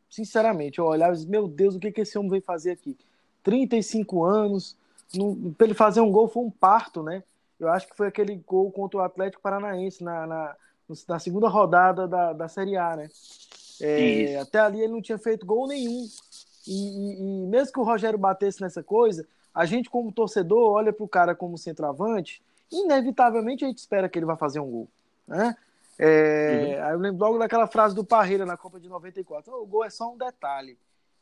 Sinceramente, 0.09 0.79
eu 0.79 0.85
olhava 0.85 1.13
e 1.13 1.17
disse, 1.17 1.29
meu 1.29 1.49
Deus, 1.49 1.75
o 1.75 1.81
que, 1.81 1.93
que 1.93 2.01
esse 2.01 2.19
homem 2.19 2.31
veio 2.31 2.43
fazer 2.43 2.73
aqui? 2.73 2.97
35 3.43 4.25
anos, 4.25 4.77
para 5.57 5.67
ele 5.67 5.75
fazer 5.75 6.01
um 6.01 6.11
gol 6.11 6.29
foi 6.29 6.43
um 6.43 6.51
parto, 6.51 7.03
né? 7.03 7.23
Eu 7.59 7.69
acho 7.69 7.89
que 7.89 7.97
foi 7.97 8.09
aquele 8.09 8.37
gol 8.47 8.71
contra 8.71 8.99
o 8.99 9.03
Atlético 9.03 9.43
Paranaense 9.43 10.05
na, 10.05 10.27
na, 10.27 10.57
na 11.09 11.19
segunda 11.19 11.49
rodada 11.49 12.07
da, 12.07 12.33
da 12.33 12.49
Série 12.49 12.77
A, 12.77 12.97
né? 12.97 13.09
É, 13.81 14.39
até 14.39 14.59
ali 14.59 14.81
ele 14.81 14.93
não 14.93 15.03
tinha 15.03 15.19
feito 15.19 15.47
gol 15.47 15.67
nenhum. 15.67 16.07
E, 16.67 16.73
e, 16.73 17.45
e, 17.45 17.47
mesmo 17.47 17.73
que 17.73 17.81
o 17.81 17.85
Rogério 17.85 18.19
batesse 18.19 18.61
nessa 18.61 18.83
coisa, 18.83 19.27
a 19.55 19.65
gente, 19.65 19.89
como 19.89 20.13
torcedor, 20.13 20.73
olha 20.73 20.93
para 20.93 21.05
o 21.05 21.09
cara 21.09 21.35
como 21.35 21.57
centroavante, 21.57 22.43
inevitavelmente 22.71 23.65
a 23.65 23.69
gente 23.69 23.79
espera 23.79 24.09
que 24.09 24.19
ele 24.19 24.27
vai 24.27 24.37
fazer 24.37 24.61
um 24.61 24.71
gol. 24.71 24.89
Né? 25.27 25.57
É, 25.99 26.77
uhum. 26.79 26.85
Aí 26.85 26.93
eu 26.93 26.99
lembro 26.99 27.25
logo 27.25 27.39
daquela 27.39 27.67
frase 27.67 27.95
do 27.95 28.05
Parreira 28.05 28.45
na 28.45 28.57
Copa 28.57 28.79
de 28.79 28.89
94: 28.89 29.53
oh, 29.53 29.63
o 29.63 29.67
gol 29.67 29.85
é 29.85 29.91
só 29.91 30.13
um 30.13 30.17
detalhe. 30.17 30.79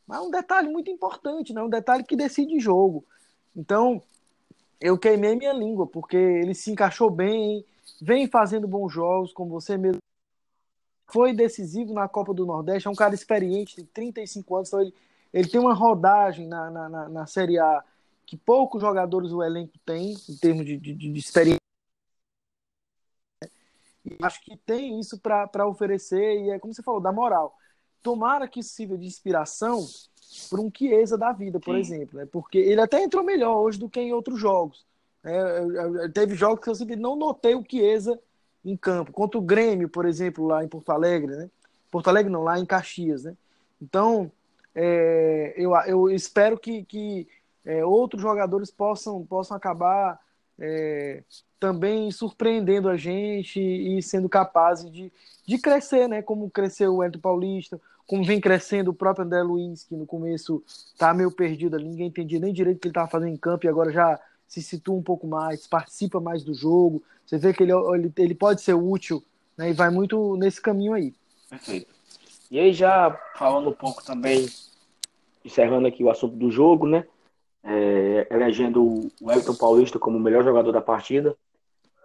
Mas 0.07 0.19
é 0.19 0.23
um 0.23 0.31
detalhe 0.31 0.69
muito 0.69 0.91
importante, 0.91 1.53
né? 1.53 1.63
um 1.63 1.69
detalhe 1.69 2.05
que 2.05 2.17
decide 2.17 2.59
jogo. 2.61 3.05
Então, 3.57 4.03
eu 4.81 4.99
queimei 4.99 5.35
minha 5.35 5.53
língua, 5.53 5.87
porque 5.87 6.17
ele 6.17 6.55
se 6.55 6.71
encaixou 6.71 7.11
bem, 7.11 7.65
vem 8.01 8.29
fazendo 8.29 8.69
bons 8.69 8.93
jogos, 8.93 9.33
como 9.33 9.51
você 9.51 9.79
mesmo. 9.79 9.99
Foi 11.07 11.33
decisivo 11.33 11.93
na 11.95 12.09
Copa 12.09 12.35
do 12.35 12.45
Nordeste, 12.45 12.89
é 12.89 12.91
um 12.91 12.95
cara 12.95 13.15
experiente, 13.15 13.77
tem 13.77 13.87
35 13.87 14.57
anos, 14.57 14.69
então 14.69 14.81
ele, 14.81 14.95
ele 15.33 15.49
tem 15.49 15.61
uma 15.61 15.75
rodagem 15.75 16.47
na, 16.47 16.71
na, 16.71 16.89
na, 16.89 17.09
na 17.09 17.27
Série 17.27 17.59
A 17.59 17.85
que 18.27 18.37
poucos 18.37 18.81
jogadores 18.81 19.31
o 19.33 19.43
elenco 19.43 19.79
tem, 19.85 20.17
em 20.29 20.37
termos 20.37 20.65
de, 20.65 20.77
de, 20.79 20.95
de 20.95 21.19
experiência. 21.19 21.64
E 24.05 24.17
acho 24.23 24.43
que 24.43 24.57
tem 24.57 25.01
isso 25.01 25.19
para 25.19 25.67
oferecer, 25.67 26.43
e 26.43 26.51
é 26.51 26.59
como 26.59 26.75
você 26.75 26.83
falou, 26.83 27.01
da 27.01 27.13
moral. 27.13 27.57
Tomara 28.03 28.47
que 28.47 28.61
isso 28.61 28.75
sirva 28.75 28.99
de 28.99 29.07
inspiração 29.07 29.87
por 30.51 30.61
um 30.61 30.71
Chiesa 30.75 31.17
da 31.17 31.33
vida, 31.33 31.59
por 31.59 31.75
Sim. 31.75 31.81
exemplo, 31.81 32.19
né? 32.19 32.27
porque 32.31 32.59
ele 32.59 32.81
até 32.81 33.03
entrou 33.03 33.25
melhor 33.25 33.59
hoje 33.59 33.79
do 33.79 33.89
que 33.89 34.01
em 34.01 34.13
outros 34.13 34.39
jogos. 34.39 34.85
É, 35.23 36.09
teve 36.13 36.35
jogos 36.35 36.63
que 36.63 36.69
eu 36.69 36.75
sempre 36.75 36.97
não 36.97 37.17
notei 37.17 37.55
o 37.55 37.65
Chiesa 37.67 38.21
em 38.65 38.77
campo, 38.77 39.13
contra 39.13 39.39
o 39.39 39.43
Grêmio, 39.43 39.89
por 39.89 40.07
exemplo, 40.07 40.47
lá 40.47 40.63
em 40.63 40.69
Porto 40.69 40.91
Alegre, 40.91 41.35
né? 41.35 41.51
Porto 41.91 42.09
Alegre 42.09 42.33
não, 42.33 42.43
lá 42.43 42.59
em 42.59 42.67
Caxias, 42.67 43.25
né? 43.25 43.35
Então, 43.81 44.31
é, 44.75 45.55
eu, 45.57 45.75
eu 45.87 46.11
espero 46.11 46.59
que, 46.59 46.85
que 46.85 47.29
é, 47.65 47.85
outros 47.85 48.21
jogadores 48.21 48.71
possam, 48.71 49.25
possam 49.25 49.57
acabar 49.57 50.21
é, 50.59 51.23
também 51.65 52.11
surpreendendo 52.11 52.91
a 52.91 52.97
gente 52.99 53.59
e 53.59 54.03
sendo 54.03 54.29
capazes 54.29 54.93
de, 54.93 55.11
de 55.47 55.57
crescer, 55.57 56.07
né? 56.07 56.21
Como 56.21 56.51
cresceu 56.51 56.95
o 56.95 57.03
Ento 57.03 57.19
Paulista, 57.19 57.81
como 58.07 58.23
vem 58.23 58.39
crescendo 58.39 58.91
o 58.91 58.95
próprio 58.95 59.25
André 59.25 59.43
Luiz, 59.43 59.83
que 59.83 59.97
no 59.97 60.05
começo 60.05 60.63
tá 60.99 61.15
meio 61.15 61.31
perdido 61.31 61.75
ali, 61.75 61.89
ninguém 61.89 62.09
entendia 62.09 62.39
nem 62.39 62.53
direito 62.53 62.77
o 62.77 62.81
que 62.81 62.89
ele 62.89 62.91
estava 62.91 63.09
fazendo 63.09 63.33
em 63.33 63.37
campo 63.39 63.65
e 63.65 63.69
agora 63.71 63.91
já 63.91 64.21
se 64.47 64.63
situa 64.63 64.95
um 64.95 65.03
pouco 65.03 65.27
mais, 65.27 65.67
participa 65.67 66.21
mais 66.21 66.45
do 66.45 66.53
jogo. 66.53 67.03
Você 67.25 67.39
vê 67.39 67.55
que 67.55 67.63
ele, 67.63 67.73
ele, 67.73 68.13
ele 68.19 68.35
pode 68.35 68.61
ser 68.61 68.75
útil 68.75 69.25
né? 69.57 69.71
e 69.71 69.73
vai 69.73 69.89
muito 69.89 70.37
nesse 70.37 70.61
caminho 70.61 70.93
aí. 70.93 71.15
Perfeito. 71.49 71.95
E 72.51 72.59
aí, 72.59 72.75
já 72.75 73.19
falando 73.37 73.71
um 73.71 73.75
pouco 73.75 74.05
também, 74.05 74.47
encerrando 75.43 75.89
aqui 75.89 76.05
o 76.05 76.11
assunto 76.11 76.37
do 76.37 76.51
jogo, 76.51 76.87
né? 76.87 77.07
É, 77.63 78.27
elegendo 78.31 79.11
o 79.19 79.33
Everton 79.33 79.55
Paulista 79.55 79.99
como 79.99 80.19
o 80.19 80.21
melhor 80.21 80.45
jogador 80.45 80.71
da 80.71 80.83
partida. 80.83 81.35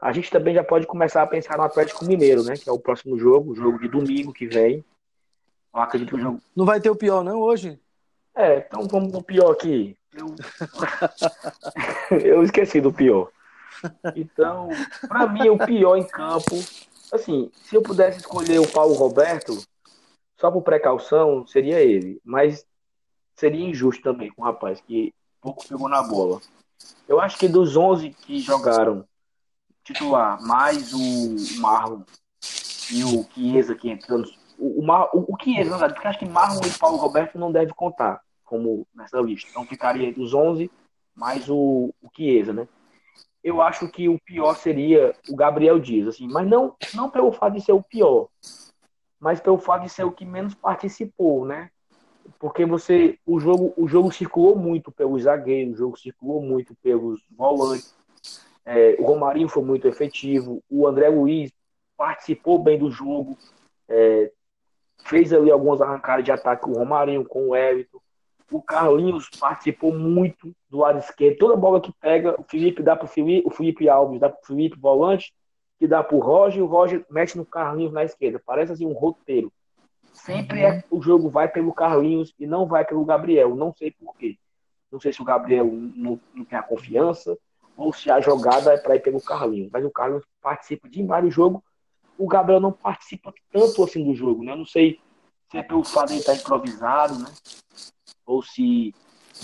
A 0.02 0.14
gente 0.14 0.32
também 0.32 0.54
já 0.54 0.64
pode 0.64 0.88
começar 0.88 1.22
a 1.22 1.28
pensar 1.28 1.58
no 1.58 1.64
Atlético 1.64 2.06
Mineiro, 2.06 2.44
né? 2.44 2.56
Que 2.56 2.70
é 2.70 2.72
o 2.72 2.80
próximo 2.80 3.18
jogo, 3.18 3.52
o 3.52 3.56
jogo 3.56 3.80
de 3.80 3.88
domingo 3.88 4.34
que 4.34 4.48
vem. 4.48 4.84
Eu 5.74 5.82
acredito 5.82 6.10
que 6.10 6.16
o 6.16 6.20
jogo. 6.20 6.42
Não 6.56 6.66
vai 6.66 6.80
ter 6.80 6.90
o 6.90 6.96
pior, 6.96 7.24
não, 7.24 7.40
hoje? 7.40 7.80
É, 8.36 8.60
então 8.60 8.88
vamos 8.88 9.12
pro 9.12 9.22
pior 9.22 9.52
aqui. 9.52 9.98
Eu, 10.14 10.36
eu 12.24 12.44
esqueci 12.44 12.80
do 12.80 12.94
pior. 12.94 13.30
Então, 14.16 14.70
para 15.08 15.28
mim, 15.28 15.50
o 15.50 15.58
pior 15.58 15.98
em 15.98 16.08
campo. 16.08 16.56
Assim, 17.12 17.52
se 17.54 17.76
eu 17.76 17.82
pudesse 17.82 18.20
escolher 18.20 18.60
o 18.60 18.72
Paulo 18.72 18.94
Roberto, 18.94 19.62
só 20.40 20.50
por 20.50 20.62
precaução, 20.62 21.46
seria 21.46 21.82
ele. 21.82 22.22
Mas 22.24 22.66
seria 23.36 23.68
injusto 23.68 24.04
também 24.04 24.32
com 24.32 24.42
o 24.42 24.46
rapaz 24.46 24.80
que 24.82 25.14
pouco 25.42 25.68
pegou 25.68 25.90
na 25.90 26.04
bola. 26.04 26.40
Eu 27.08 27.20
acho 27.20 27.38
que 27.38 27.48
dos 27.48 27.76
11 27.76 28.12
que 28.12 28.40
jogaram 28.40 29.06
titular, 29.84 30.42
mais 30.42 30.94
o 30.94 31.60
Marlon 31.60 32.04
e 32.92 33.04
o 33.04 33.24
Chiesa 33.34 33.76
que 33.76 33.90
entrou 33.90 34.24
o, 34.58 34.84
o, 34.84 34.86
o, 35.14 35.34
o 35.34 35.38
Chiesa, 35.42 35.70
na 35.70 35.78
verdade, 35.78 35.94
porque 35.94 36.08
acho 36.08 36.20
que 36.20 36.28
Marlon 36.28 36.62
e 36.66 36.78
Paulo 36.78 36.98
Roberto 36.98 37.38
não 37.40 37.52
deve 37.52 37.74
contar 37.74 38.22
como 38.44 38.86
nessa 38.94 39.20
lista. 39.22 39.50
Então 39.50 39.66
ficaria 39.66 40.08
entre 40.08 40.22
os 40.22 40.34
11 40.34 40.70
mais 41.16 41.50
o, 41.50 41.94
o 42.02 42.10
Chiesa, 42.16 42.54
né? 42.54 42.68
Eu 43.44 43.62
acho 43.62 43.88
que 43.90 44.10
o 44.10 44.20
pior 44.20 44.56
seria 44.56 45.14
o 45.30 45.36
Gabriel 45.36 45.80
Dias, 45.80 46.08
assim, 46.08 46.28
mas 46.28 46.48
não, 46.48 46.76
não 46.94 47.10
pelo 47.10 47.32
fato 47.32 47.54
de 47.54 47.62
ser 47.62 47.72
o 47.72 47.84
pior, 47.84 48.28
mas 49.20 49.40
pelo 49.40 49.58
fato 49.58 49.84
de 49.84 49.90
ser 49.90 50.04
o 50.04 50.12
que 50.12 50.26
menos 50.26 50.54
participou, 50.56 51.46
né? 51.46 51.70
Porque 52.38 52.66
você, 52.66 53.18
o 53.26 53.40
jogo, 53.40 53.74
o 53.76 53.88
jogo 53.88 54.12
circulou 54.12 54.56
muito 54.56 54.92
pelos 54.92 55.24
zagueiros, 55.24 55.76
o 55.76 55.78
jogo 55.78 55.98
circulou 55.98 56.42
muito 56.42 56.76
pelos 56.76 57.22
volantes. 57.32 57.96
É, 58.66 58.96
o 59.00 59.04
Romarinho 59.04 59.50
foi 59.50 59.64
muito 59.64 59.88
efetivo, 59.88 60.64
o 60.70 60.88
André 60.88 61.10
Luiz 61.10 61.52
participou 61.98 62.60
bem 62.60 62.78
do 62.78 62.92
jogo, 62.92 63.38
é, 63.88 64.32
fez 65.06 65.34
ali 65.34 65.52
algumas 65.52 65.82
arrancadas 65.82 66.24
de 66.24 66.32
ataque, 66.32 66.70
o 66.70 66.74
Romarinho 66.74 67.26
com 67.26 67.50
o 67.50 67.56
Everton. 67.56 68.00
O 68.52 68.62
Carlinhos 68.62 69.30
participou 69.40 69.94
muito 69.94 70.52
do 70.70 70.80
lado 70.80 70.98
esquerdo. 70.98 71.38
Toda 71.38 71.56
bola 71.56 71.80
que 71.80 71.94
pega, 72.02 72.40
o 72.40 72.44
Felipe 72.44 72.82
dá 72.82 72.96
para 72.96 73.06
o 73.06 73.08
Felipe, 73.08 73.48
o 73.48 73.52
Felipe 73.52 73.88
Alves 73.88 74.20
dá 74.20 74.28
para 74.28 74.42
o 74.42 74.46
Felipe 74.46 74.80
volante, 74.80 75.32
que 75.78 75.88
dá 75.88 76.04
para 76.04 76.16
o 76.16 76.20
Roger, 76.20 76.60
e 76.60 76.64
o 76.64 76.66
Roger 76.66 77.06
mexe 77.12 77.38
no 77.38 77.46
Carlinhos 77.46 77.94
na 77.94 78.04
esquerda. 78.04 78.42
Parece 78.44 78.72
assim 78.72 78.88
um 78.88 78.94
roteiro. 78.94 79.52
Sempre 80.14 80.64
é, 80.64 80.84
o 80.90 81.02
jogo 81.02 81.30
vai 81.30 81.48
pelo 81.48 81.74
Carlinhos 81.74 82.34
e 82.40 82.48
não 82.48 82.66
vai 82.66 82.84
pelo 82.84 83.06
Gabriel. 83.06 83.56
Não 83.56 83.72
sei 83.72 83.92
porquê. 83.92 84.38
Não 84.92 85.00
sei 85.00 85.14
se 85.14 85.22
o 85.22 85.26
Gabriel 85.26 85.66
não, 85.66 86.20
não 86.34 86.44
tem 86.44 86.58
a 86.58 86.64
confiança 86.64 87.38
ou 87.80 87.94
se 87.94 88.12
a 88.12 88.20
jogada 88.20 88.74
é 88.74 88.78
para 88.78 88.98
ir 88.98 89.00
pelo 89.00 89.22
Carlinhos. 89.22 89.70
Mas 89.72 89.86
o 89.86 89.90
Carlinhos 89.90 90.26
participa 90.42 90.90
demais 90.90 91.24
do 91.24 91.32
jogo. 91.32 91.64
O 92.18 92.28
Gabriel 92.28 92.60
não 92.60 92.74
participa 92.74 93.34
tanto 93.52 93.82
assim 93.84 94.04
do 94.04 94.14
jogo, 94.14 94.44
né? 94.44 94.52
Eu 94.52 94.58
não 94.58 94.66
sei 94.66 95.00
se 95.50 95.58
é 95.58 95.64
pelo 95.64 95.84
fato 95.86 96.08
de 96.08 96.16
ele 96.16 96.20
estar 96.20 96.36
improvisado, 96.36 97.18
né? 97.18 97.32
Ou 98.26 98.44
se. 98.44 98.94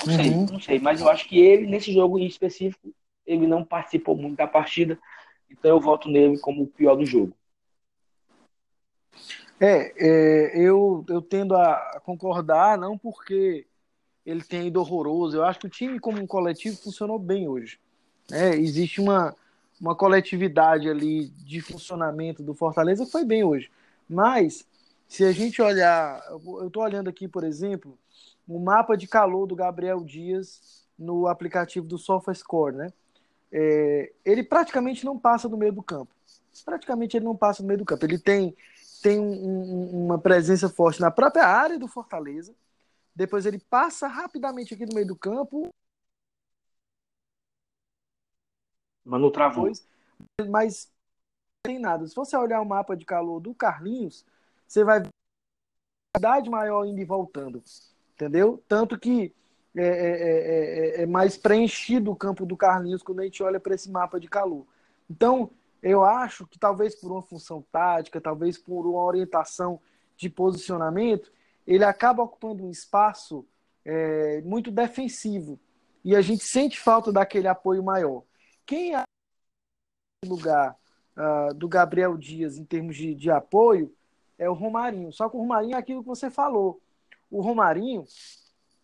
Não 0.06 0.14
sei, 0.14 0.30
uhum. 0.30 0.46
não 0.52 0.60
sei. 0.60 0.80
Mas 0.80 1.00
eu 1.00 1.10
acho 1.10 1.30
que 1.30 1.40
ele, 1.40 1.66
nesse 1.66 1.94
jogo 1.94 2.20
em 2.20 2.26
específico, 2.26 2.94
ele 3.26 3.48
não 3.48 3.64
participou 3.64 4.18
muito 4.18 4.36
da 4.36 4.46
partida. 4.46 5.00
Então 5.50 5.72
eu 5.72 5.80
voto 5.80 6.10
nele 6.10 6.38
como 6.40 6.64
o 6.64 6.68
pior 6.68 6.98
do 6.98 7.06
jogo. 7.06 7.34
É, 9.58 9.94
é, 9.98 10.60
eu, 10.60 11.06
eu 11.08 11.22
tendo 11.22 11.56
a 11.56 12.02
concordar, 12.04 12.78
não 12.78 12.98
porque 12.98 13.66
ele 14.26 14.44
tenha 14.44 14.66
ido 14.66 14.82
horroroso. 14.82 15.38
Eu 15.38 15.46
acho 15.46 15.60
que 15.60 15.68
o 15.68 15.70
time, 15.70 15.98
como 16.02 16.22
um 16.22 16.28
coletivo, 16.28 16.76
funcionou 16.76 17.18
bem 17.18 17.48
hoje. 17.48 17.80
É, 18.32 18.56
existe 18.56 19.00
uma, 19.00 19.36
uma 19.80 19.96
coletividade 19.96 20.90
ali 20.90 21.28
de 21.30 21.62
funcionamento 21.62 22.42
do 22.42 22.54
Fortaleza 22.54 23.06
que 23.06 23.12
foi 23.12 23.24
bem 23.24 23.44
hoje. 23.44 23.70
Mas, 24.10 24.66
se 25.08 25.24
a 25.24 25.32
gente 25.32 25.62
olhar, 25.62 26.22
eu 26.30 26.68
estou 26.68 26.84
olhando 26.84 27.10
aqui, 27.10 27.28
por 27.28 27.44
exemplo, 27.44 27.98
o 28.48 28.60
mapa 28.60 28.96
de 28.96 29.08
calor 29.08 29.46
do 29.48 29.56
Gabriel 29.56 30.04
Dias 30.04 30.84
no 30.98 31.28
aplicativo 31.28 31.88
do 31.88 31.98
SofaScore, 31.98 32.76
né? 32.76 32.94
É, 33.52 34.12
ele 34.24 34.44
praticamente 34.44 35.06
não 35.06 35.18
passa 35.18 35.48
do 35.48 35.58
meio 35.58 35.72
do 35.72 35.84
campo. 35.84 36.12
Praticamente 36.64 37.18
ele 37.18 37.26
não 37.26 37.36
passa 37.36 37.62
do 37.62 37.68
meio 37.68 37.80
do 37.80 37.86
campo. 37.86 38.06
Ele 38.06 38.18
tem 38.18 38.56
tem 39.06 39.20
um, 39.20 40.06
uma 40.06 40.18
presença 40.18 40.68
forte 40.68 41.00
na 41.00 41.12
própria 41.12 41.46
área 41.46 41.78
do 41.78 41.88
Fortaleza. 41.88 42.56
Depois 43.16 43.46
ele 43.46 43.60
passa 43.60 44.08
rapidamente 44.08 44.74
aqui 44.74 44.84
no 44.84 44.96
meio 44.96 45.06
do 45.06 45.16
campo. 45.16 45.70
Mano 49.06 49.30
travou. 49.30 49.72
Mas 50.50 50.92
não 51.66 51.72
tem 51.72 51.80
nada. 51.80 52.08
Se 52.08 52.16
você 52.16 52.36
olhar 52.36 52.60
o 52.60 52.66
mapa 52.66 52.96
de 52.98 53.06
calor 53.06 53.40
do 53.40 53.54
Carlinhos, 53.54 54.26
você 54.68 54.84
vai 54.84 55.02
ver 55.02 55.10
a 56.16 56.20
idade 56.20 56.50
maior 56.50 56.86
indo 56.86 57.00
e 57.00 57.06
voltando. 57.06 57.62
Entendeu? 58.14 58.64
Tanto 58.68 58.98
que 58.98 59.34
é, 59.76 59.86
é, 59.86 61.00
é, 61.00 61.02
é 61.04 61.06
mais 61.06 61.38
preenchido 61.38 62.12
o 62.12 62.16
campo 62.16 62.46
do 62.46 62.58
Carlinhos 62.58 63.04
quando 63.04 63.20
a 63.20 63.24
gente 63.24 63.44
olha 63.44 63.60
para 63.60 63.76
esse 63.76 63.92
mapa 63.92 64.20
de 64.20 64.28
calor. 64.28 64.66
Então, 65.10 65.52
eu 65.84 66.04
acho 66.04 66.48
que 66.48 66.58
talvez 66.58 66.96
por 66.96 67.12
uma 67.12 67.22
função 67.22 67.64
tática, 67.72 68.20
talvez 68.20 68.58
por 68.58 68.88
uma 68.88 69.04
orientação 69.04 69.80
de 70.18 70.30
posicionamento, 70.30 71.32
ele 71.68 71.84
acaba 71.84 72.24
ocupando 72.24 72.66
um 72.66 72.72
espaço 72.72 73.46
é, 73.84 74.42
muito 74.42 74.72
defensivo. 74.72 75.60
E 76.04 76.16
a 76.16 76.22
gente 76.22 76.44
sente 76.44 76.80
falta 76.80 77.12
daquele 77.12 77.48
apoio 77.48 77.84
maior. 77.84 78.24
Quem 78.66 78.96
é 78.96 79.04
lugar 80.26 80.76
uh, 81.16 81.54
do 81.54 81.68
Gabriel 81.68 82.18
Dias 82.18 82.58
em 82.58 82.66
termos 82.66 82.96
de, 82.96 83.14
de 83.14 83.30
apoio 83.30 83.94
é 84.38 84.50
o 84.50 84.54
Romarinho. 84.54 85.12
Só 85.12 85.30
que 85.30 85.38
o 85.38 85.40
Romarinho 85.40 85.76
é 85.76 85.78
aquilo 85.78 86.02
que 86.02 86.08
você 86.08 86.30
falou. 86.30 86.82
O 87.30 87.42
Romarinho, 87.42 88.06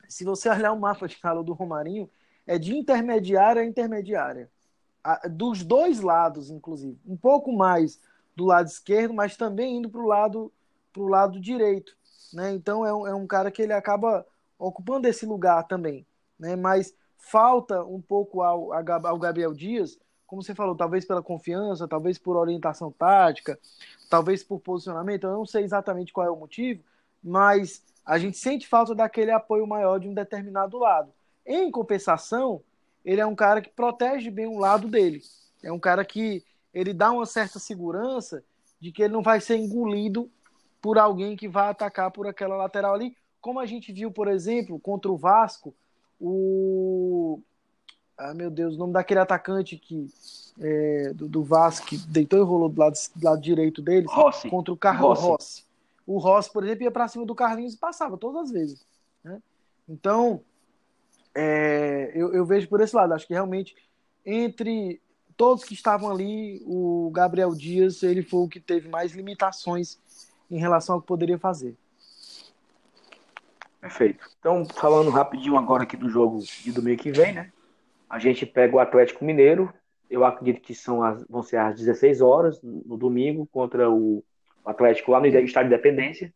se 0.07 0.23
você 0.23 0.47
olhar 0.51 0.71
o 0.71 0.79
mapa 0.79 1.07
de 1.07 1.17
calor 1.17 1.43
do 1.43 1.53
Romarinho, 1.53 2.09
é 2.45 2.57
de 2.57 2.75
intermediária 2.75 3.61
a 3.61 3.65
intermediária 3.65 4.49
dos 5.31 5.63
dois 5.63 5.99
lados, 5.99 6.49
inclusive. 6.49 6.99
Um 7.05 7.17
pouco 7.17 7.51
mais 7.51 7.99
do 8.35 8.45
lado 8.45 8.67
esquerdo, 8.67 9.13
mas 9.13 9.35
também 9.35 9.77
indo 9.77 9.89
para 9.89 10.01
o 10.01 10.07
lado, 10.07 10.53
pro 10.93 11.07
lado 11.07 11.39
direito. 11.39 11.95
Né? 12.33 12.53
Então 12.53 12.85
é 12.85 12.93
um, 12.93 13.07
é 13.07 13.15
um 13.15 13.27
cara 13.27 13.51
que 13.51 13.61
ele 13.61 13.73
acaba 13.73 14.25
ocupando 14.57 15.07
esse 15.07 15.25
lugar 15.25 15.67
também. 15.67 16.05
Né? 16.39 16.55
Mas 16.55 16.95
falta 17.21 17.83
um 17.83 18.01
pouco 18.01 18.41
ao, 18.41 18.73
ao 18.73 19.19
Gabriel 19.19 19.53
Dias, 19.53 19.97
como 20.25 20.41
você 20.41 20.55
falou, 20.55 20.75
talvez 20.75 21.05
pela 21.05 21.21
confiança, 21.21 21.87
talvez 21.87 22.17
por 22.17 22.35
orientação 22.35 22.91
tática, 22.91 23.59
talvez 24.09 24.43
por 24.43 24.59
posicionamento, 24.59 25.25
eu 25.25 25.31
não 25.31 25.45
sei 25.45 25.63
exatamente 25.63 26.11
qual 26.11 26.25
é 26.25 26.31
o 26.31 26.35
motivo, 26.35 26.83
mas 27.23 27.83
a 28.05 28.17
gente 28.17 28.37
sente 28.37 28.67
falta 28.67 28.95
daquele 28.95 29.31
apoio 29.31 29.67
maior 29.67 29.99
de 29.99 30.07
um 30.07 30.13
determinado 30.13 30.77
lado. 30.77 31.13
Em 31.45 31.69
compensação, 31.69 32.61
ele 33.05 33.21
é 33.21 33.25
um 33.25 33.35
cara 33.35 33.61
que 33.61 33.69
protege 33.69 34.31
bem 34.31 34.47
o 34.47 34.57
lado 34.57 34.87
dele. 34.87 35.21
É 35.61 35.71
um 35.71 35.79
cara 35.79 36.03
que 36.03 36.43
ele 36.73 36.93
dá 36.93 37.11
uma 37.11 37.25
certa 37.25 37.59
segurança 37.59 38.43
de 38.79 38.91
que 38.91 39.03
ele 39.03 39.13
não 39.13 39.21
vai 39.21 39.39
ser 39.39 39.57
engolido 39.57 40.29
por 40.81 40.97
alguém 40.97 41.35
que 41.35 41.47
vai 41.47 41.69
atacar 41.69 42.09
por 42.09 42.25
aquela 42.25 42.55
lateral 42.55 42.95
ali, 42.95 43.15
como 43.39 43.59
a 43.59 43.65
gente 43.65 43.91
viu, 43.91 44.11
por 44.11 44.27
exemplo, 44.27 44.79
contra 44.79 45.11
o 45.11 45.17
Vasco, 45.17 45.75
o 46.21 47.39
ah, 48.17 48.35
meu 48.35 48.51
Deus, 48.51 48.75
o 48.75 48.77
nome 48.77 48.93
daquele 48.93 49.19
atacante 49.19 49.75
que 49.75 50.07
é, 50.59 51.11
do, 51.13 51.27
do, 51.27 51.43
Vasco 51.43 51.87
que 51.87 51.97
deitou 51.97 52.37
e 52.37 52.43
rolou 52.43 52.69
do 52.69 52.79
lado, 52.79 52.95
do 53.15 53.25
lado 53.25 53.41
direito 53.41 53.81
dele 53.81 54.05
Rossi. 54.07 54.47
contra 54.47 54.71
o 54.71 54.77
Carlos 54.77 55.19
Rossi. 55.19 55.27
Rossi. 55.27 55.65
O 56.05 56.17
Rossi, 56.19 56.53
por 56.53 56.63
exemplo, 56.63 56.83
ia 56.83 56.91
para 56.91 57.07
cima 57.07 57.25
do 57.25 57.33
Carlinhos 57.33 57.73
e 57.73 57.77
passava 57.77 58.17
todas 58.17 58.43
as 58.43 58.51
vezes. 58.51 58.85
Né? 59.23 59.41
Então, 59.89 60.41
é, 61.33 62.11
eu, 62.13 62.33
eu, 62.33 62.45
vejo 62.45 62.67
por 62.67 62.81
esse 62.81 62.95
lado. 62.95 63.13
Acho 63.13 63.25
que 63.25 63.33
realmente, 63.33 63.75
entre 64.23 65.01
todos 65.35 65.63
que 65.63 65.73
estavam 65.73 66.11
ali, 66.11 66.61
o 66.65 67.09
Gabriel 67.11 67.55
Dias 67.55 68.03
ele 68.03 68.21
foi 68.21 68.41
o 68.41 68.47
que 68.47 68.59
teve 68.59 68.87
mais 68.87 69.13
limitações 69.13 69.97
em 70.49 70.59
relação 70.59 70.95
ao 70.95 71.01
que 71.01 71.07
poderia 71.07 71.39
fazer. 71.39 71.75
Perfeito. 73.81 74.29
Então, 74.39 74.63
falando 74.63 75.09
rapidinho 75.09 75.57
agora 75.57 75.83
aqui 75.83 75.97
do 75.97 76.07
jogo 76.07 76.39
de 76.39 76.71
domingo 76.71 77.01
que 77.01 77.11
vem, 77.11 77.33
né? 77.33 77.51
A 78.07 78.19
gente 78.19 78.45
pega 78.45 78.75
o 78.75 78.79
Atlético 78.79 79.25
Mineiro. 79.25 79.73
Eu 80.07 80.23
acredito 80.23 80.61
que 80.61 80.75
são 80.75 81.03
as, 81.03 81.25
vão 81.27 81.41
ser 81.41 81.57
às 81.57 81.75
16 81.75 82.21
horas 82.21 82.61
no 82.61 82.95
domingo 82.95 83.47
contra 83.51 83.89
o 83.89 84.23
Atlético 84.63 85.11
lá 85.11 85.19
no 85.19 85.25
Estádio 85.25 85.69
de 85.69 85.73
Independência. 85.73 86.31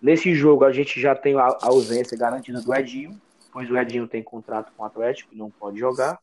Nesse 0.00 0.32
jogo 0.34 0.64
a 0.64 0.70
gente 0.70 1.00
já 1.00 1.16
tem 1.16 1.36
a 1.36 1.58
ausência 1.62 2.16
garantida 2.16 2.60
do 2.60 2.72
Edinho, 2.72 3.20
pois 3.52 3.68
o 3.68 3.76
Edinho 3.76 4.06
tem 4.06 4.22
contrato 4.22 4.72
com 4.76 4.84
o 4.84 4.86
Atlético 4.86 5.34
e 5.34 5.36
não 5.36 5.50
pode 5.50 5.78
jogar. 5.78 6.20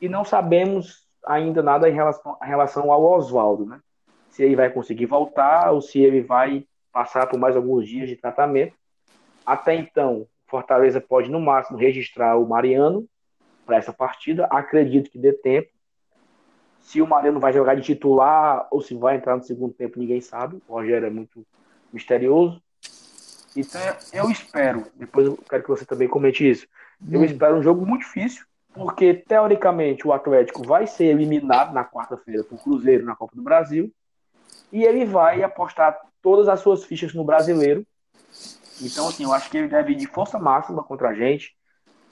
E 0.00 0.08
não 0.08 0.24
sabemos 0.24 1.06
ainda 1.24 1.62
nada 1.62 1.88
em 1.88 1.92
relação, 1.92 2.36
em 2.42 2.46
relação 2.46 2.90
ao 2.90 3.04
Oswaldo, 3.04 3.64
né? 3.64 3.80
Se 4.30 4.42
ele 4.42 4.56
vai 4.56 4.70
conseguir 4.70 5.06
voltar 5.06 5.70
ou 5.70 5.80
se 5.80 6.00
ele 6.00 6.22
vai 6.22 6.66
passar 6.92 7.26
por 7.26 7.38
mais 7.38 7.54
alguns 7.54 7.86
dias 7.86 8.08
de 8.08 8.16
tratamento. 8.16 8.74
Até 9.46 9.74
então, 9.76 10.26
Fortaleza 10.48 11.00
pode 11.00 11.30
no 11.30 11.40
máximo 11.40 11.78
registrar 11.78 12.36
o 12.36 12.46
Mariano 12.46 13.08
para 13.64 13.76
essa 13.76 13.92
partida. 13.92 14.46
Acredito 14.46 15.10
que 15.10 15.18
dê 15.18 15.32
tempo. 15.32 15.70
Se 16.80 17.00
o 17.00 17.06
Mariano 17.06 17.40
vai 17.40 17.52
jogar 17.52 17.74
de 17.74 17.82
titular 17.82 18.66
ou 18.70 18.80
se 18.80 18.94
vai 18.94 19.16
entrar 19.16 19.36
no 19.36 19.42
segundo 19.42 19.72
tempo, 19.72 19.98
ninguém 19.98 20.20
sabe. 20.20 20.60
O 20.68 20.74
Rogério 20.74 21.06
é 21.06 21.10
muito 21.10 21.46
misterioso. 21.92 22.60
Então 23.56 23.80
eu 24.12 24.30
espero, 24.30 24.84
depois 24.94 25.26
eu 25.26 25.38
quero 25.48 25.62
que 25.62 25.68
você 25.68 25.86
também 25.86 26.06
comente 26.06 26.48
isso. 26.48 26.66
Eu 27.10 27.20
hum. 27.20 27.24
espero 27.24 27.56
um 27.56 27.62
jogo 27.62 27.86
muito 27.86 28.02
difícil, 28.02 28.44
porque 28.74 29.14
teoricamente 29.14 30.06
o 30.06 30.12
Atlético 30.12 30.62
vai 30.62 30.86
ser 30.86 31.06
eliminado 31.06 31.72
na 31.72 31.84
quarta-feira 31.84 32.44
por 32.44 32.62
Cruzeiro 32.62 33.06
na 33.06 33.16
Copa 33.16 33.34
do 33.34 33.42
Brasil 33.42 33.90
e 34.70 34.84
ele 34.84 35.04
vai 35.04 35.42
apostar 35.42 35.98
todas 36.20 36.48
as 36.48 36.60
suas 36.60 36.84
fichas 36.84 37.14
no 37.14 37.24
brasileiro. 37.24 37.86
Então, 38.80 39.08
assim, 39.08 39.24
eu 39.24 39.32
acho 39.32 39.50
que 39.50 39.56
ele 39.56 39.68
deve 39.68 39.92
ir 39.92 39.96
de 39.96 40.06
força 40.06 40.38
máxima 40.38 40.82
contra 40.82 41.10
a 41.10 41.14
gente. 41.14 41.54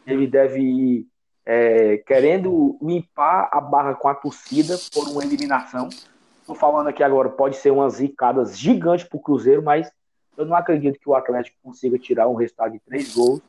Ele 0.06 0.26
deve 0.26 0.60
ir 0.60 1.06
é, 1.44 1.98
querendo 1.98 2.78
limpar 2.80 3.48
a 3.52 3.60
barra 3.60 3.94
com 3.94 4.08
a 4.08 4.14
torcida 4.14 4.78
por 4.92 5.08
uma 5.08 5.22
eliminação. 5.22 5.88
Estou 6.40 6.54
falando 6.54 6.88
aqui 6.88 7.02
agora, 7.02 7.28
pode 7.28 7.56
ser 7.56 7.70
umas 7.70 7.94
zicadas 7.94 8.58
gigantes 8.58 9.06
para 9.06 9.16
o 9.16 9.20
Cruzeiro, 9.20 9.62
mas 9.62 9.90
eu 10.36 10.44
não 10.44 10.56
acredito 10.56 10.98
que 10.98 11.08
o 11.08 11.14
Atlético 11.14 11.56
consiga 11.62 11.98
tirar 11.98 12.28
um 12.28 12.34
resultado 12.34 12.72
de 12.72 12.80
três 12.80 13.14
gols. 13.14 13.40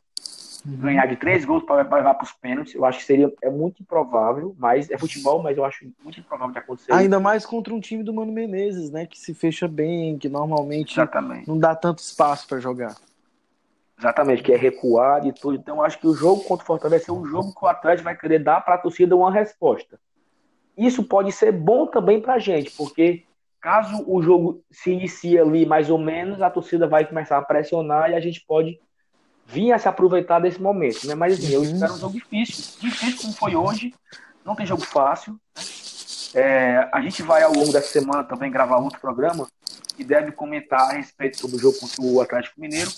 Ganhar 0.66 1.06
de 1.06 1.16
três 1.16 1.44
gols 1.44 1.62
para 1.64 1.76
levar 1.76 2.14
para 2.14 2.24
os 2.24 2.32
pênaltis. 2.32 2.74
Eu 2.74 2.84
acho 2.84 2.98
que 2.98 3.04
seria 3.04 3.32
é 3.42 3.48
muito 3.48 3.82
improvável, 3.82 4.54
mas 4.58 4.90
é 4.90 4.98
futebol, 4.98 5.42
mas 5.42 5.56
eu 5.56 5.64
acho 5.64 5.86
muito 6.02 6.18
improvável 6.18 6.52
de 6.52 6.58
acontecer. 6.58 6.92
Ainda 6.92 7.20
mais 7.20 7.46
contra 7.46 7.72
um 7.72 7.80
time 7.80 8.02
do 8.02 8.12
Mano 8.12 8.32
Menezes, 8.32 8.90
né, 8.90 9.06
que 9.06 9.18
se 9.18 9.32
fecha 9.32 9.68
bem, 9.68 10.18
que 10.18 10.28
normalmente 10.28 10.94
Exatamente. 10.94 11.48
não 11.48 11.58
dá 11.58 11.74
tanto 11.74 11.98
espaço 11.98 12.48
para 12.48 12.58
jogar. 12.58 12.96
Exatamente, 13.98 14.42
que 14.42 14.52
é 14.52 14.56
recuar 14.56 15.26
e 15.26 15.32
tudo. 15.32 15.56
Então, 15.56 15.76
eu 15.76 15.82
acho 15.82 15.98
que 15.98 16.06
o 16.06 16.14
jogo 16.14 16.42
contra 16.44 16.64
o 16.64 16.66
Fortaleza 16.66 17.06
ser 17.06 17.12
um 17.12 17.24
jogo 17.24 17.54
que 17.54 17.64
o 17.64 17.68
Atlético 17.68 18.04
vai 18.04 18.16
querer 18.16 18.40
dar 18.40 18.60
para 18.60 18.74
a 18.74 18.78
torcida 18.78 19.16
uma 19.16 19.32
resposta. 19.32 19.98
Isso 20.76 21.02
pode 21.02 21.32
ser 21.32 21.50
bom 21.50 21.86
também 21.86 22.20
para 22.20 22.34
a 22.34 22.38
gente, 22.38 22.70
porque 22.72 23.24
Caso 23.66 24.04
o 24.06 24.22
jogo 24.22 24.62
se 24.70 24.92
inicie 24.92 25.36
ali 25.36 25.66
mais 25.66 25.90
ou 25.90 25.98
menos, 25.98 26.40
a 26.40 26.48
torcida 26.48 26.86
vai 26.86 27.04
começar 27.04 27.36
a 27.36 27.42
pressionar 27.42 28.08
e 28.08 28.14
a 28.14 28.20
gente 28.20 28.40
pode 28.46 28.78
vir 29.46 29.72
a 29.72 29.78
se 29.78 29.88
aproveitar 29.88 30.40
desse 30.40 30.60
momento. 30.60 31.06
Né? 31.06 31.14
Mas 31.14 31.34
assim, 31.34 31.52
eu 31.52 31.62
espero 31.62 31.94
um 31.94 31.98
jogo 31.98 32.14
difícil, 32.14 32.80
difícil 32.80 33.18
como 33.20 33.32
foi 33.32 33.56
hoje. 33.56 33.94
Não 34.44 34.54
tem 34.54 34.66
jogo 34.66 34.84
fácil. 34.84 35.32
Né? 35.32 35.40
É, 36.34 36.88
a 36.92 37.00
gente 37.00 37.22
vai 37.22 37.42
ao 37.42 37.52
longo 37.52 37.72
dessa 37.72 37.88
semana 37.88 38.24
também 38.24 38.50
gravar 38.50 38.78
outro 38.78 39.00
programa 39.00 39.48
que 39.96 40.04
deve 40.04 40.32
comentar 40.32 40.90
a 40.90 40.92
respeito 40.92 41.38
sobre 41.38 41.56
o 41.56 41.58
jogo 41.58 41.78
contra 41.78 42.02
o 42.02 42.20
Atlético 42.20 42.60
Mineiro. 42.60 42.90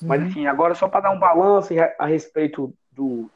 Mas 0.00 0.20
uhum. 0.20 0.28
enfim, 0.28 0.46
agora 0.46 0.74
só 0.74 0.86
para 0.86 1.00
dar 1.00 1.10
um 1.10 1.18
balanço 1.18 1.72
a 1.98 2.06
respeito 2.06 2.72
do, 2.92 3.28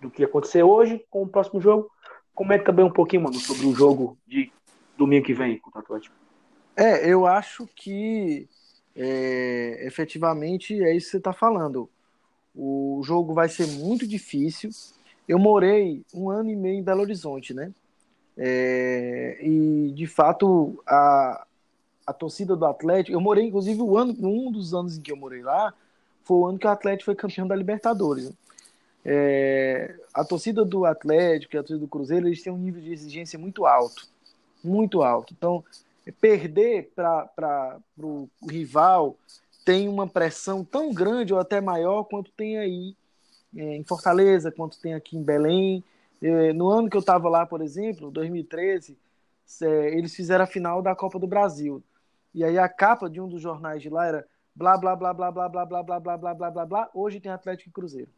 do 0.00 0.10
que 0.10 0.24
aconteceu 0.24 0.68
hoje 0.68 1.04
com 1.10 1.22
o 1.22 1.28
próximo 1.28 1.60
jogo. 1.60 1.90
Comente 2.34 2.64
também 2.64 2.84
um 2.84 2.90
pouquinho, 2.90 3.22
mano, 3.22 3.36
sobre 3.36 3.66
o 3.66 3.74
jogo 3.74 4.18
de 4.26 4.50
domingo 4.96 5.24
que 5.24 5.34
vem 5.34 5.58
contra 5.58 5.80
o 5.80 5.82
Atlético. 5.84 6.14
É, 6.76 7.08
eu 7.08 7.26
acho 7.26 7.66
que 7.74 8.48
é, 8.94 9.86
efetivamente 9.86 10.82
é 10.82 10.94
isso 10.94 11.06
que 11.06 11.10
você 11.12 11.16
está 11.18 11.32
falando. 11.32 11.88
O 12.56 13.02
jogo 13.04 13.34
vai 13.34 13.48
ser 13.48 13.66
muito 13.66 14.06
difícil. 14.06 14.70
Eu 15.28 15.38
morei 15.38 16.02
um 16.14 16.30
ano 16.30 16.50
e 16.50 16.56
meio 16.56 16.78
em 16.78 16.82
Belo 16.82 17.02
Horizonte, 17.02 17.52
né? 17.52 17.72
É, 18.36 19.38
e 19.42 19.92
de 19.92 20.06
fato 20.06 20.82
a, 20.86 21.46
a 22.06 22.12
torcida 22.12 22.56
do 22.56 22.64
Atlético. 22.64 23.16
Eu 23.16 23.20
morei, 23.20 23.44
inclusive, 23.44 23.80
o 23.80 23.96
ano, 23.96 24.14
um 24.20 24.50
dos 24.50 24.72
anos 24.72 24.96
em 24.96 25.02
que 25.02 25.12
eu 25.12 25.16
morei 25.16 25.42
lá 25.42 25.74
foi 26.24 26.36
o 26.38 26.46
ano 26.46 26.58
que 26.58 26.66
o 26.66 26.70
Atlético 26.70 27.06
foi 27.06 27.14
campeão 27.14 27.46
da 27.46 27.54
Libertadores. 27.54 28.30
Né? 28.30 28.34
É, 29.04 29.94
a 30.12 30.24
torcida 30.24 30.64
do 30.64 30.84
Atlético 30.84 31.54
e 31.54 31.58
a 31.58 31.62
torcida 31.62 31.78
do 31.78 31.88
Cruzeiro 31.88 32.26
eles 32.26 32.42
têm 32.42 32.52
um 32.52 32.58
nível 32.58 32.82
de 32.82 32.92
exigência 32.92 33.38
muito 33.38 33.64
alto, 33.64 34.08
muito 34.64 35.02
alto. 35.02 35.32
Então 35.36 35.62
perder 36.20 36.90
para 36.94 37.78
o 37.98 38.28
rival 38.48 39.16
tem 39.66 39.88
uma 39.88 40.06
pressão 40.06 40.64
tão 40.64 40.94
grande 40.94 41.34
ou 41.34 41.40
até 41.40 41.60
maior 41.60 42.04
quanto 42.04 42.30
tem 42.30 42.56
aí 42.56 42.96
é, 43.56 43.76
em 43.76 43.82
Fortaleza, 43.82 44.52
quanto 44.52 44.80
tem 44.80 44.94
aqui 44.94 45.16
em 45.16 45.22
Belém. 45.24 45.82
É, 46.22 46.52
no 46.52 46.70
ano 46.70 46.88
que 46.88 46.96
eu 46.96 47.00
estava 47.00 47.28
lá, 47.28 47.44
por 47.44 47.60
exemplo, 47.60 48.08
2013, 48.12 48.96
é, 49.60 49.98
eles 49.98 50.14
fizeram 50.14 50.44
a 50.44 50.46
final 50.46 50.80
da 50.80 50.94
Copa 50.94 51.18
do 51.18 51.26
Brasil. 51.26 51.82
E 52.32 52.44
aí 52.44 52.56
a 52.56 52.68
capa 52.68 53.10
de 53.10 53.20
um 53.20 53.26
dos 53.28 53.42
jornais 53.42 53.82
de 53.82 53.90
lá 53.90 54.06
era 54.06 54.24
blá 54.54 54.78
blá 54.78 54.94
blá 54.94 55.12
blá 55.12 55.32
blá 55.32 55.48
blá 55.48 55.66
blá 55.66 55.82
blá 55.82 56.00
blá 56.00 56.16
blá 56.16 56.34
blá 56.34 56.50
blá 56.50 56.66
blá. 56.66 56.90
Hoje 56.94 57.18
tem 57.18 57.32
Atlético 57.32 57.68
e 57.68 57.72
Cruzeiro. 57.72 58.08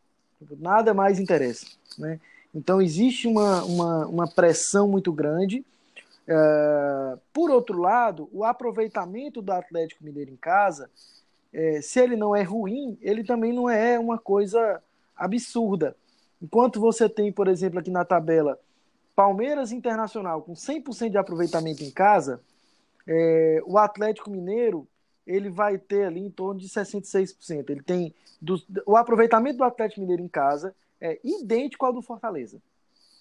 Nada 0.59 0.93
mais 0.93 1.19
interessa, 1.19 1.67
né? 1.99 2.21
Então 2.55 2.83
existe 2.83 3.27
uma, 3.27 3.65
uma, 3.65 4.07
uma 4.07 4.29
pressão 4.29 4.87
muito 4.87 5.11
grande 5.11 5.65
é, 6.29 7.19
por 7.33 7.51
outro 7.51 7.81
lado, 7.81 8.29
o 8.31 8.45
aproveitamento 8.45 9.41
do 9.41 9.51
Atlético 9.51 10.05
Mineiro 10.05 10.31
em 10.31 10.37
casa, 10.37 10.91
é, 11.53 11.81
se 11.81 12.01
ele 12.01 12.17
não 12.17 12.35
é 12.35 12.43
ruim, 12.43 12.99
ele 13.01 13.25
também 13.25 13.53
não 13.53 13.69
é 13.69 13.99
uma 13.99 14.19
coisa 14.19 14.83
absurda. 15.17 15.97
Enquanto 16.41 16.81
você 16.81 17.09
tem, 17.09 17.33
por 17.33 17.49
exemplo, 17.49 17.79
aqui 17.79 17.91
na 17.91 18.05
tabela, 18.05 18.59
Palmeiras 19.15 19.73
Internacional 19.73 20.43
com 20.43 20.53
100% 20.53 21.11
de 21.11 21.19
aproveitamento 21.19 21.83
em 21.83 21.91
casa, 21.91 22.41
é, 23.07 23.61
o 23.67 23.79
Atlético 23.79 24.31
Mineiro 24.31 24.87
ele 25.27 25.51
vai 25.51 25.77
ter 25.77 26.05
ali 26.05 26.21
em 26.21 26.31
torno 26.31 26.61
de 26.61 26.69
66%. 26.69 27.69
Ele 27.69 27.83
tem 27.83 28.15
do, 28.41 28.63
o 28.87 28.97
aproveitamento 28.97 29.59
do 29.59 29.65
Atlético 29.65 30.01
Mineiro 30.01 30.23
em 30.23 30.29
casa 30.29 30.75
é 31.01 31.19
idêntico 31.23 31.85
ao 31.85 31.93
do 31.93 32.01
Fortaleza. 32.01 32.61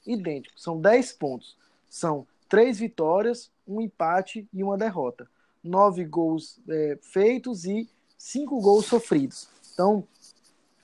Idêntico. 0.05 0.59
São 0.59 0.79
10 0.79 1.13
pontos. 1.13 1.57
São 1.89 2.25
três 2.47 2.79
vitórias, 2.79 3.51
um 3.67 3.81
empate 3.81 4.47
e 4.53 4.63
uma 4.63 4.77
derrota. 4.77 5.27
Nove 5.63 6.05
gols 6.05 6.59
é, 6.69 6.97
feitos 7.01 7.65
e 7.65 7.89
cinco 8.17 8.59
gols 8.59 8.85
sofridos. 8.85 9.47
Então, 9.73 10.03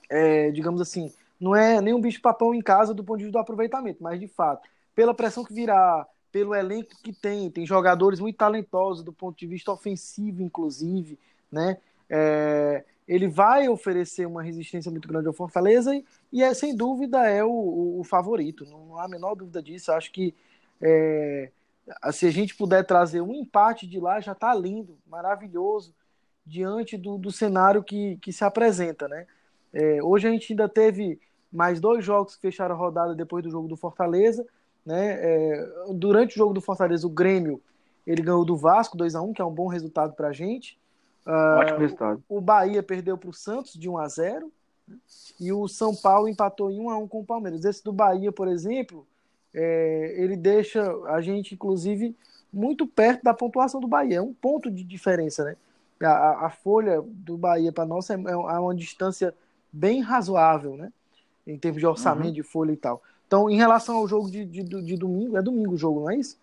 é, 0.08 0.50
digamos 0.50 0.80
assim, 0.80 1.12
não 1.40 1.54
é 1.54 1.80
nem 1.80 1.92
um 1.92 2.00
bicho-papão 2.00 2.54
em 2.54 2.62
casa 2.62 2.94
do 2.94 3.02
ponto 3.02 3.18
de 3.18 3.24
vista 3.24 3.38
do 3.38 3.42
aproveitamento, 3.42 4.02
mas 4.02 4.20
de 4.20 4.28
fato, 4.28 4.68
pela 4.94 5.14
pressão 5.14 5.44
que 5.44 5.52
virá, 5.52 6.06
pelo 6.30 6.54
elenco 6.54 6.90
que 7.02 7.12
tem, 7.12 7.50
tem 7.50 7.66
jogadores 7.66 8.20
muito 8.20 8.36
talentosos 8.36 9.04
do 9.04 9.12
ponto 9.12 9.38
de 9.38 9.46
vista 9.46 9.72
ofensivo, 9.72 10.42
inclusive, 10.42 11.18
né? 11.50 11.78
É, 12.08 12.84
ele 13.06 13.28
vai 13.28 13.68
oferecer 13.68 14.26
uma 14.26 14.42
resistência 14.42 14.90
muito 14.90 15.08
grande 15.08 15.26
ao 15.26 15.32
Fortaleza 15.32 15.94
e, 15.94 16.04
e 16.32 16.42
é, 16.42 16.54
sem 16.54 16.74
dúvida 16.74 17.28
é 17.28 17.44
o, 17.44 17.50
o, 17.50 18.00
o 18.00 18.04
favorito, 18.04 18.64
não, 18.64 18.86
não, 18.86 18.98
há 18.98 19.04
a 19.04 19.08
menor 19.08 19.34
dúvida 19.34 19.62
disso. 19.62 19.92
Acho 19.92 20.10
que 20.10 20.34
é, 20.80 21.50
se 22.12 22.26
a 22.26 22.30
gente 22.30 22.56
puder 22.56 22.84
trazer 22.84 23.20
um 23.20 23.34
empate 23.34 23.86
de 23.86 24.00
lá, 24.00 24.20
já 24.20 24.32
está 24.32 24.54
lindo, 24.54 24.96
maravilhoso, 25.06 25.94
diante 26.46 26.96
do, 26.96 27.16
do 27.16 27.32
cenário 27.32 27.82
que, 27.82 28.16
que 28.16 28.32
se 28.32 28.44
apresenta. 28.44 29.08
Né? 29.08 29.26
É, 29.72 30.02
hoje 30.02 30.28
a 30.28 30.30
gente 30.30 30.52
ainda 30.52 30.68
teve 30.68 31.20
mais 31.52 31.80
dois 31.80 32.04
jogos 32.04 32.36
que 32.36 32.42
fecharam 32.42 32.74
a 32.74 32.78
rodada 32.78 33.14
depois 33.14 33.42
do 33.42 33.50
jogo 33.50 33.68
do 33.68 33.76
Fortaleza. 33.76 34.44
Né? 34.84 35.18
É, 35.20 35.72
durante 35.94 36.34
o 36.34 36.38
jogo 36.38 36.54
do 36.54 36.60
Fortaleza, 36.60 37.06
o 37.06 37.10
Grêmio 37.10 37.60
ele 38.06 38.22
ganhou 38.22 38.44
do 38.44 38.56
Vasco 38.56 38.96
2 38.96 39.14
a 39.14 39.22
1 39.22 39.32
que 39.32 39.42
é 39.42 39.44
um 39.44 39.54
bom 39.54 39.66
resultado 39.66 40.14
para 40.14 40.28
a 40.28 40.32
gente. 40.32 40.78
Uh, 41.26 41.60
Ótimo 41.60 41.78
resultado. 41.78 42.22
O 42.28 42.40
Bahia 42.40 42.82
perdeu 42.82 43.16
para 43.16 43.30
o 43.30 43.32
Santos 43.32 43.72
de 43.74 43.88
1 43.88 43.96
a 43.96 44.08
0 44.08 44.52
né? 44.86 44.96
e 45.40 45.52
o 45.52 45.66
São 45.66 45.94
Paulo 45.94 46.28
empatou 46.28 46.70
em 46.70 46.78
1 46.78 46.90
a 46.90 46.98
1 46.98 47.08
com 47.08 47.20
o 47.20 47.24
Palmeiras. 47.24 47.64
Esse 47.64 47.82
do 47.82 47.92
Bahia, 47.92 48.30
por 48.30 48.46
exemplo, 48.46 49.06
é, 49.54 50.14
ele 50.18 50.36
deixa 50.36 50.82
a 51.06 51.22
gente, 51.22 51.54
inclusive, 51.54 52.14
muito 52.52 52.86
perto 52.86 53.22
da 53.22 53.32
pontuação 53.32 53.80
do 53.80 53.88
Bahia. 53.88 54.18
É 54.18 54.22
um 54.22 54.34
ponto 54.34 54.70
de 54.70 54.84
diferença, 54.84 55.44
né? 55.44 55.56
A, 56.04 56.46
a 56.46 56.50
folha 56.50 57.02
do 57.02 57.36
Bahia 57.36 57.72
para 57.72 57.84
nós 57.84 58.08
é, 58.10 58.14
é, 58.14 58.36
uma 58.36 58.74
distância 58.74 59.34
bem 59.72 60.00
razoável, 60.00 60.76
né? 60.76 60.92
Em 61.46 61.58
termos 61.58 61.80
de 61.80 61.86
orçamento 61.86 62.28
uhum. 62.28 62.34
de 62.34 62.42
folha 62.42 62.72
e 62.72 62.76
tal. 62.76 63.02
Então, 63.26 63.50
em 63.50 63.56
relação 63.56 63.96
ao 63.96 64.08
jogo 64.08 64.30
de, 64.30 64.44
de, 64.44 64.62
de, 64.62 64.96
domingo, 64.96 65.36
é 65.36 65.42
domingo 65.42 65.74
o 65.74 65.78
jogo, 65.78 66.00
não 66.00 66.10
é 66.10 66.16
isso? 66.16 66.36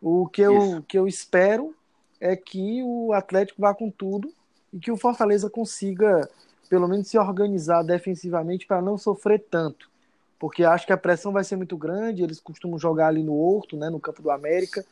O 0.00 0.26
que 0.26 0.42
eu, 0.42 0.82
que 0.88 0.98
eu 0.98 1.06
espero 1.06 1.74
é 2.20 2.34
que 2.34 2.82
o 2.82 3.12
Atlético 3.12 3.60
vá 3.60 3.74
com 3.74 3.90
tudo 3.90 4.32
e 4.72 4.78
que 4.78 4.90
o 4.90 4.96
Fortaleza 4.96 5.48
consiga 5.48 6.28
pelo 6.68 6.88
menos 6.88 7.08
se 7.08 7.18
organizar 7.18 7.82
defensivamente 7.82 8.66
para 8.66 8.80
não 8.80 8.96
sofrer 8.96 9.44
tanto. 9.50 9.90
Porque 10.38 10.64
acho 10.64 10.86
que 10.86 10.92
a 10.92 10.96
pressão 10.96 11.30
vai 11.30 11.44
ser 11.44 11.54
muito 11.54 11.76
grande, 11.76 12.22
eles 12.22 12.40
costumam 12.40 12.78
jogar 12.78 13.08
ali 13.08 13.22
no 13.22 13.36
Horto, 13.36 13.76
né, 13.76 13.90
no 13.90 14.00
campo 14.00 14.22
do 14.22 14.30
América, 14.30 14.84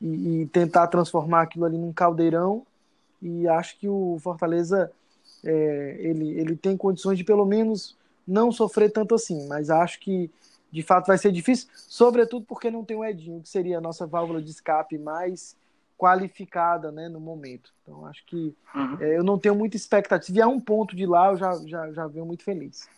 e, 0.00 0.42
e 0.42 0.46
tentar 0.46 0.86
transformar 0.86 1.42
aquilo 1.42 1.66
ali 1.66 1.76
num 1.76 1.92
caldeirão. 1.92 2.66
E 3.20 3.48
acho 3.48 3.78
que 3.78 3.88
o 3.88 4.18
Fortaleza 4.20 4.90
é, 5.44 5.96
ele, 6.00 6.30
ele 6.38 6.56
tem 6.56 6.76
condições 6.76 7.18
de 7.18 7.24
pelo 7.24 7.44
menos 7.44 7.96
não 8.26 8.52
sofrer 8.52 8.90
tanto 8.90 9.14
assim, 9.14 9.46
mas 9.48 9.70
acho 9.70 10.00
que 10.00 10.30
de 10.70 10.82
fato 10.82 11.06
vai 11.06 11.16
ser 11.16 11.32
difícil, 11.32 11.68
sobretudo 11.72 12.44
porque 12.46 12.70
não 12.70 12.84
tem 12.84 12.96
o 12.96 13.04
Edinho, 13.04 13.40
que 13.40 13.48
seria 13.48 13.78
a 13.78 13.80
nossa 13.80 14.06
válvula 14.06 14.42
de 14.42 14.50
escape 14.50 14.98
mais 14.98 15.56
qualificada 15.96 16.92
né, 16.92 17.08
no 17.08 17.18
momento. 17.18 17.72
Então 17.82 18.06
acho 18.06 18.24
que 18.26 18.54
uhum. 18.74 18.98
é, 19.00 19.18
eu 19.18 19.24
não 19.24 19.38
tenho 19.38 19.54
muita 19.54 19.76
expectativa. 19.76 20.26
Se 20.26 20.32
vier 20.32 20.46
um 20.46 20.60
ponto 20.60 20.94
de 20.94 21.06
lá, 21.06 21.32
eu 21.32 21.36
já, 21.36 21.54
já, 21.66 21.92
já 21.92 22.06
venho 22.06 22.26
muito 22.26 22.44
feliz. 22.44 22.88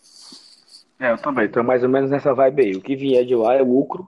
É, 0.99 1.13
eu 1.13 1.19
também, 1.19 1.47
estou 1.47 1.65
mais 1.65 1.83
ou 1.83 1.89
menos 1.89 2.11
nessa 2.11 2.35
vibe 2.35 2.63
aí. 2.63 2.77
O 2.77 2.83
que 2.83 2.95
vier 2.95 3.25
de 3.25 3.35
lá 3.35 3.55
é 3.55 3.63
lucro 3.63 4.07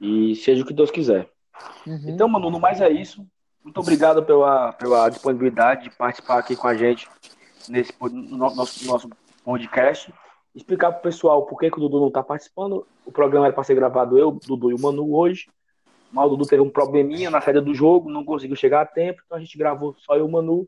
e 0.00 0.34
seja 0.36 0.62
o 0.62 0.66
que 0.66 0.74
Deus 0.74 0.90
quiser. 0.90 1.28
Uhum. 1.86 2.08
Então, 2.08 2.28
mano, 2.28 2.50
no 2.50 2.58
mais 2.58 2.80
é 2.80 2.90
isso. 2.90 3.24
Muito 3.62 3.78
obrigado 3.78 4.22
pela, 4.24 4.72
pela 4.72 5.08
disponibilidade 5.08 5.84
de 5.84 5.90
participar 5.90 6.38
aqui 6.38 6.56
com 6.56 6.66
a 6.66 6.74
gente 6.74 7.08
nesse 7.68 7.92
no 8.00 8.36
nosso, 8.36 8.86
nosso 8.86 9.10
podcast. 9.44 10.12
Explicar 10.54 10.90
para 10.92 11.00
o 11.00 11.02
pessoal 11.02 11.46
por 11.46 11.58
que, 11.58 11.70
que 11.70 11.76
o 11.76 11.80
Dudu 11.80 12.00
não 12.00 12.08
está 12.08 12.22
participando. 12.22 12.86
O 13.04 13.12
programa 13.12 13.46
era 13.46 13.54
para 13.54 13.62
ser 13.62 13.74
gravado 13.74 14.18
eu, 14.18 14.32
Dudu 14.32 14.70
e 14.70 14.74
o 14.74 14.80
Manu 14.80 15.14
hoje. 15.14 15.48
Mas 16.10 16.26
o 16.26 16.30
Dudu 16.30 16.46
teve 16.46 16.62
um 16.62 16.70
probleminha 16.70 17.30
na 17.30 17.40
saída 17.40 17.60
do 17.60 17.74
jogo, 17.74 18.10
não 18.10 18.24
conseguiu 18.24 18.56
chegar 18.56 18.80
a 18.80 18.86
tempo, 18.86 19.22
então 19.24 19.38
a 19.38 19.40
gente 19.40 19.56
gravou 19.56 19.94
só 19.98 20.14
eu 20.14 20.24
e 20.24 20.28
o 20.28 20.32
Manu. 20.32 20.66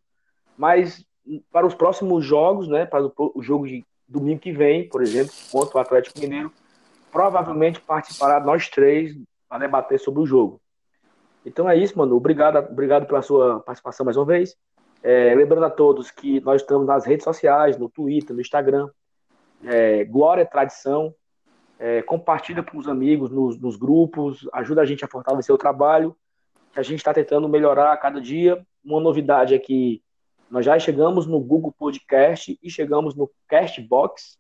Mas 0.57 1.05
para 1.51 1.67
os 1.67 1.75
próximos 1.75 2.25
jogos, 2.25 2.69
né, 2.69 2.85
para 2.85 3.03
o 3.03 3.43
jogo 3.43 3.67
de 3.67 3.85
domingo 4.07 4.41
que 4.41 4.53
vem, 4.53 4.89
por 4.89 5.03
exemplo, 5.03 5.33
contra 5.51 5.79
o 5.79 5.81
Atlético 5.81 6.21
Mineiro, 6.21 6.53
provavelmente 7.11 7.81
participará 7.81 8.39
nós 8.39 8.69
três 8.69 9.17
para 9.49 9.59
debater 9.59 9.99
sobre 9.99 10.23
o 10.23 10.27
jogo. 10.27 10.61
Então 11.45 11.69
é 11.69 11.77
isso, 11.77 11.99
mano. 11.99 12.17
Obrigado, 12.17 12.59
obrigado 12.71 13.07
pela 13.07 13.23
sua 13.23 13.61
participação 13.61 14.05
mais 14.05 14.17
uma 14.17 14.25
vez. 14.27 14.57
É, 15.03 15.35
lembrando 15.35 15.65
a 15.65 15.71
todos 15.71 16.11
que 16.11 16.41
nós 16.41 16.63
estamos 16.63 16.87
nas 16.87 17.05
redes 17.05 17.25
sociais, 17.25 17.77
no 17.77 17.89
Twitter, 17.89 18.35
no 18.35 18.41
Instagram. 18.41 18.89
É, 19.65 20.05
Glória 20.05 20.47
Tradição. 20.47 21.15
É, 21.79 22.01
compartilha 22.03 22.63
com 22.63 22.79
os 22.79 22.87
amigos 22.87 23.29
nos, 23.31 23.59
nos, 23.59 23.75
grupos, 23.75 24.49
ajuda 24.53 24.83
a 24.83 24.85
gente 24.85 25.05
a 25.05 25.09
fortalecer 25.09 25.53
o 25.53 25.59
trabalho, 25.59 26.17
que 26.73 26.79
a 26.79 26.83
gente 26.83 26.99
está 26.99 27.13
tentando 27.13 27.49
melhorar 27.49 27.93
a 27.93 27.97
cada 27.97 28.21
dia. 28.21 28.65
Uma 28.85 29.01
novidade 29.01 29.53
é 29.53 29.59
que 29.59 30.01
nós 30.49 30.65
já 30.65 30.79
chegamos 30.79 31.27
no 31.27 31.41
Google 31.41 31.73
Podcast 31.73 32.57
e 32.63 32.71
chegamos 32.71 33.17
no 33.17 33.29
Castbox. 33.49 34.39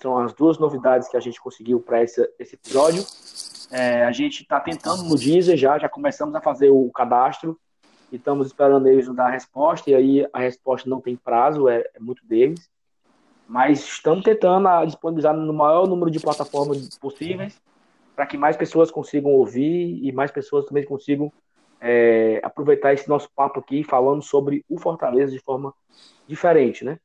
São 0.00 0.16
as 0.18 0.32
duas 0.32 0.56
novidades 0.58 1.08
que 1.08 1.16
a 1.16 1.20
gente 1.20 1.40
conseguiu 1.40 1.80
para 1.80 2.00
esse 2.00 2.22
episódio. 2.38 3.02
É, 3.70 4.04
a 4.04 4.12
gente 4.12 4.42
está 4.42 4.58
tentando 4.58 5.02
no 5.02 5.16
Deezer 5.16 5.56
já, 5.56 5.78
já 5.78 5.88
começamos 5.88 6.34
a 6.34 6.40
fazer 6.40 6.70
o 6.70 6.90
cadastro 6.90 7.58
e 8.10 8.16
estamos 8.16 8.46
esperando 8.46 8.86
eles 8.86 9.12
dar 9.14 9.26
a 9.26 9.30
resposta. 9.30 9.90
E 9.90 9.94
aí 9.94 10.26
a 10.32 10.38
resposta 10.38 10.88
não 10.88 11.00
tem 11.00 11.16
prazo, 11.16 11.68
é, 11.68 11.84
é 11.94 12.00
muito 12.00 12.24
deles. 12.26 12.68
Mas 13.46 13.80
estamos 13.80 14.24
tentando 14.24 14.68
disponibilizar 14.84 15.34
no 15.34 15.52
maior 15.52 15.86
número 15.86 16.10
de 16.10 16.20
plataformas 16.20 16.98
possíveis 16.98 17.60
para 18.14 18.26
que 18.26 18.36
mais 18.36 18.56
pessoas 18.56 18.90
consigam 18.90 19.30
ouvir 19.30 20.04
e 20.04 20.10
mais 20.12 20.30
pessoas 20.30 20.64
também 20.64 20.84
consigam 20.84 21.32
é, 21.80 22.40
aproveitar 22.42 22.92
esse 22.92 23.08
nosso 23.08 23.30
papo 23.34 23.60
aqui 23.60 23.84
falando 23.84 24.22
sobre 24.22 24.64
o 24.68 24.78
Fortaleza 24.78 25.32
de 25.32 25.38
forma 25.38 25.72
diferente, 26.26 26.84
né? 26.84 26.98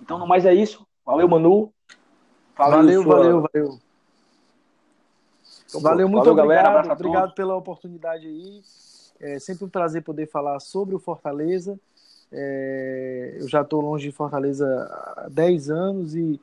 Então, 0.00 0.18
no 0.18 0.26
mais 0.26 0.44
é 0.44 0.52
isso. 0.52 0.86
Valeu, 1.04 1.28
Manu. 1.28 1.72
Valeu, 2.56 3.02
sua... 3.02 3.16
valeu, 3.16 3.46
valeu. 3.52 3.78
Então, 5.78 5.80
valeu, 5.80 6.08
muito 6.08 6.24
valeu, 6.24 6.44
obrigado. 6.44 6.64
Galera, 6.64 6.92
obrigado 6.92 7.34
pela 7.34 7.56
oportunidade 7.56 8.26
aí. 8.26 8.62
É 9.20 9.38
sempre 9.38 9.64
um 9.64 9.68
prazer 9.68 10.02
poder 10.02 10.26
falar 10.26 10.60
sobre 10.60 10.94
o 10.94 10.98
Fortaleza. 10.98 11.78
É, 12.32 13.36
eu 13.40 13.48
já 13.48 13.62
estou 13.62 13.80
longe 13.80 14.08
de 14.08 14.14
Fortaleza 14.14 14.66
há 15.16 15.28
10 15.30 15.70
anos 15.70 16.14
e 16.14 16.40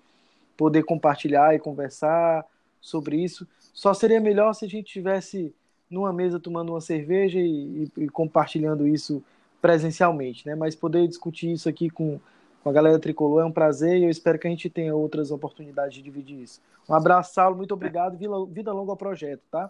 poder 0.57 0.83
compartilhar 0.83 1.55
e 1.55 1.59
conversar 1.59 2.45
sobre 2.79 3.17
isso. 3.17 3.47
Só 3.73 3.93
seria 3.93 4.19
melhor 4.19 4.53
se 4.53 4.65
a 4.65 4.67
gente 4.67 4.91
tivesse 4.91 5.53
numa 5.89 6.13
mesa 6.13 6.39
tomando 6.39 6.71
uma 6.71 6.81
cerveja 6.81 7.39
e, 7.39 7.89
e, 7.97 8.03
e 8.03 8.09
compartilhando 8.09 8.87
isso 8.87 9.23
presencialmente, 9.61 10.47
né? 10.47 10.55
Mas 10.55 10.75
poder 10.75 11.07
discutir 11.07 11.51
isso 11.51 11.67
aqui 11.67 11.89
com 11.89 12.19
com 12.63 12.69
a 12.69 12.73
galera 12.73 12.99
tricolor. 12.99 13.41
É 13.41 13.45
um 13.45 13.51
prazer 13.51 13.97
e 13.97 14.03
eu 14.03 14.09
espero 14.09 14.39
que 14.39 14.47
a 14.47 14.49
gente 14.49 14.69
tenha 14.69 14.95
outras 14.95 15.31
oportunidades 15.31 15.93
de 15.95 16.01
dividir 16.01 16.41
isso. 16.41 16.61
Um 16.87 16.93
abraço, 16.93 17.33
Saulo, 17.33 17.57
muito 17.57 17.73
obrigado. 17.73 18.17
Vida 18.17 18.71
longa 18.71 18.91
ao 18.91 18.97
projeto, 18.97 19.41
tá? 19.51 19.69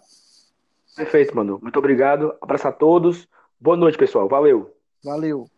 Perfeito, 0.96 1.34
Manu. 1.34 1.58
Muito 1.62 1.78
obrigado. 1.78 2.34
Abraço 2.40 2.68
a 2.68 2.72
todos. 2.72 3.28
Boa 3.60 3.76
noite, 3.76 3.96
pessoal. 3.96 4.28
Valeu. 4.28 4.74
Valeu. 5.02 5.51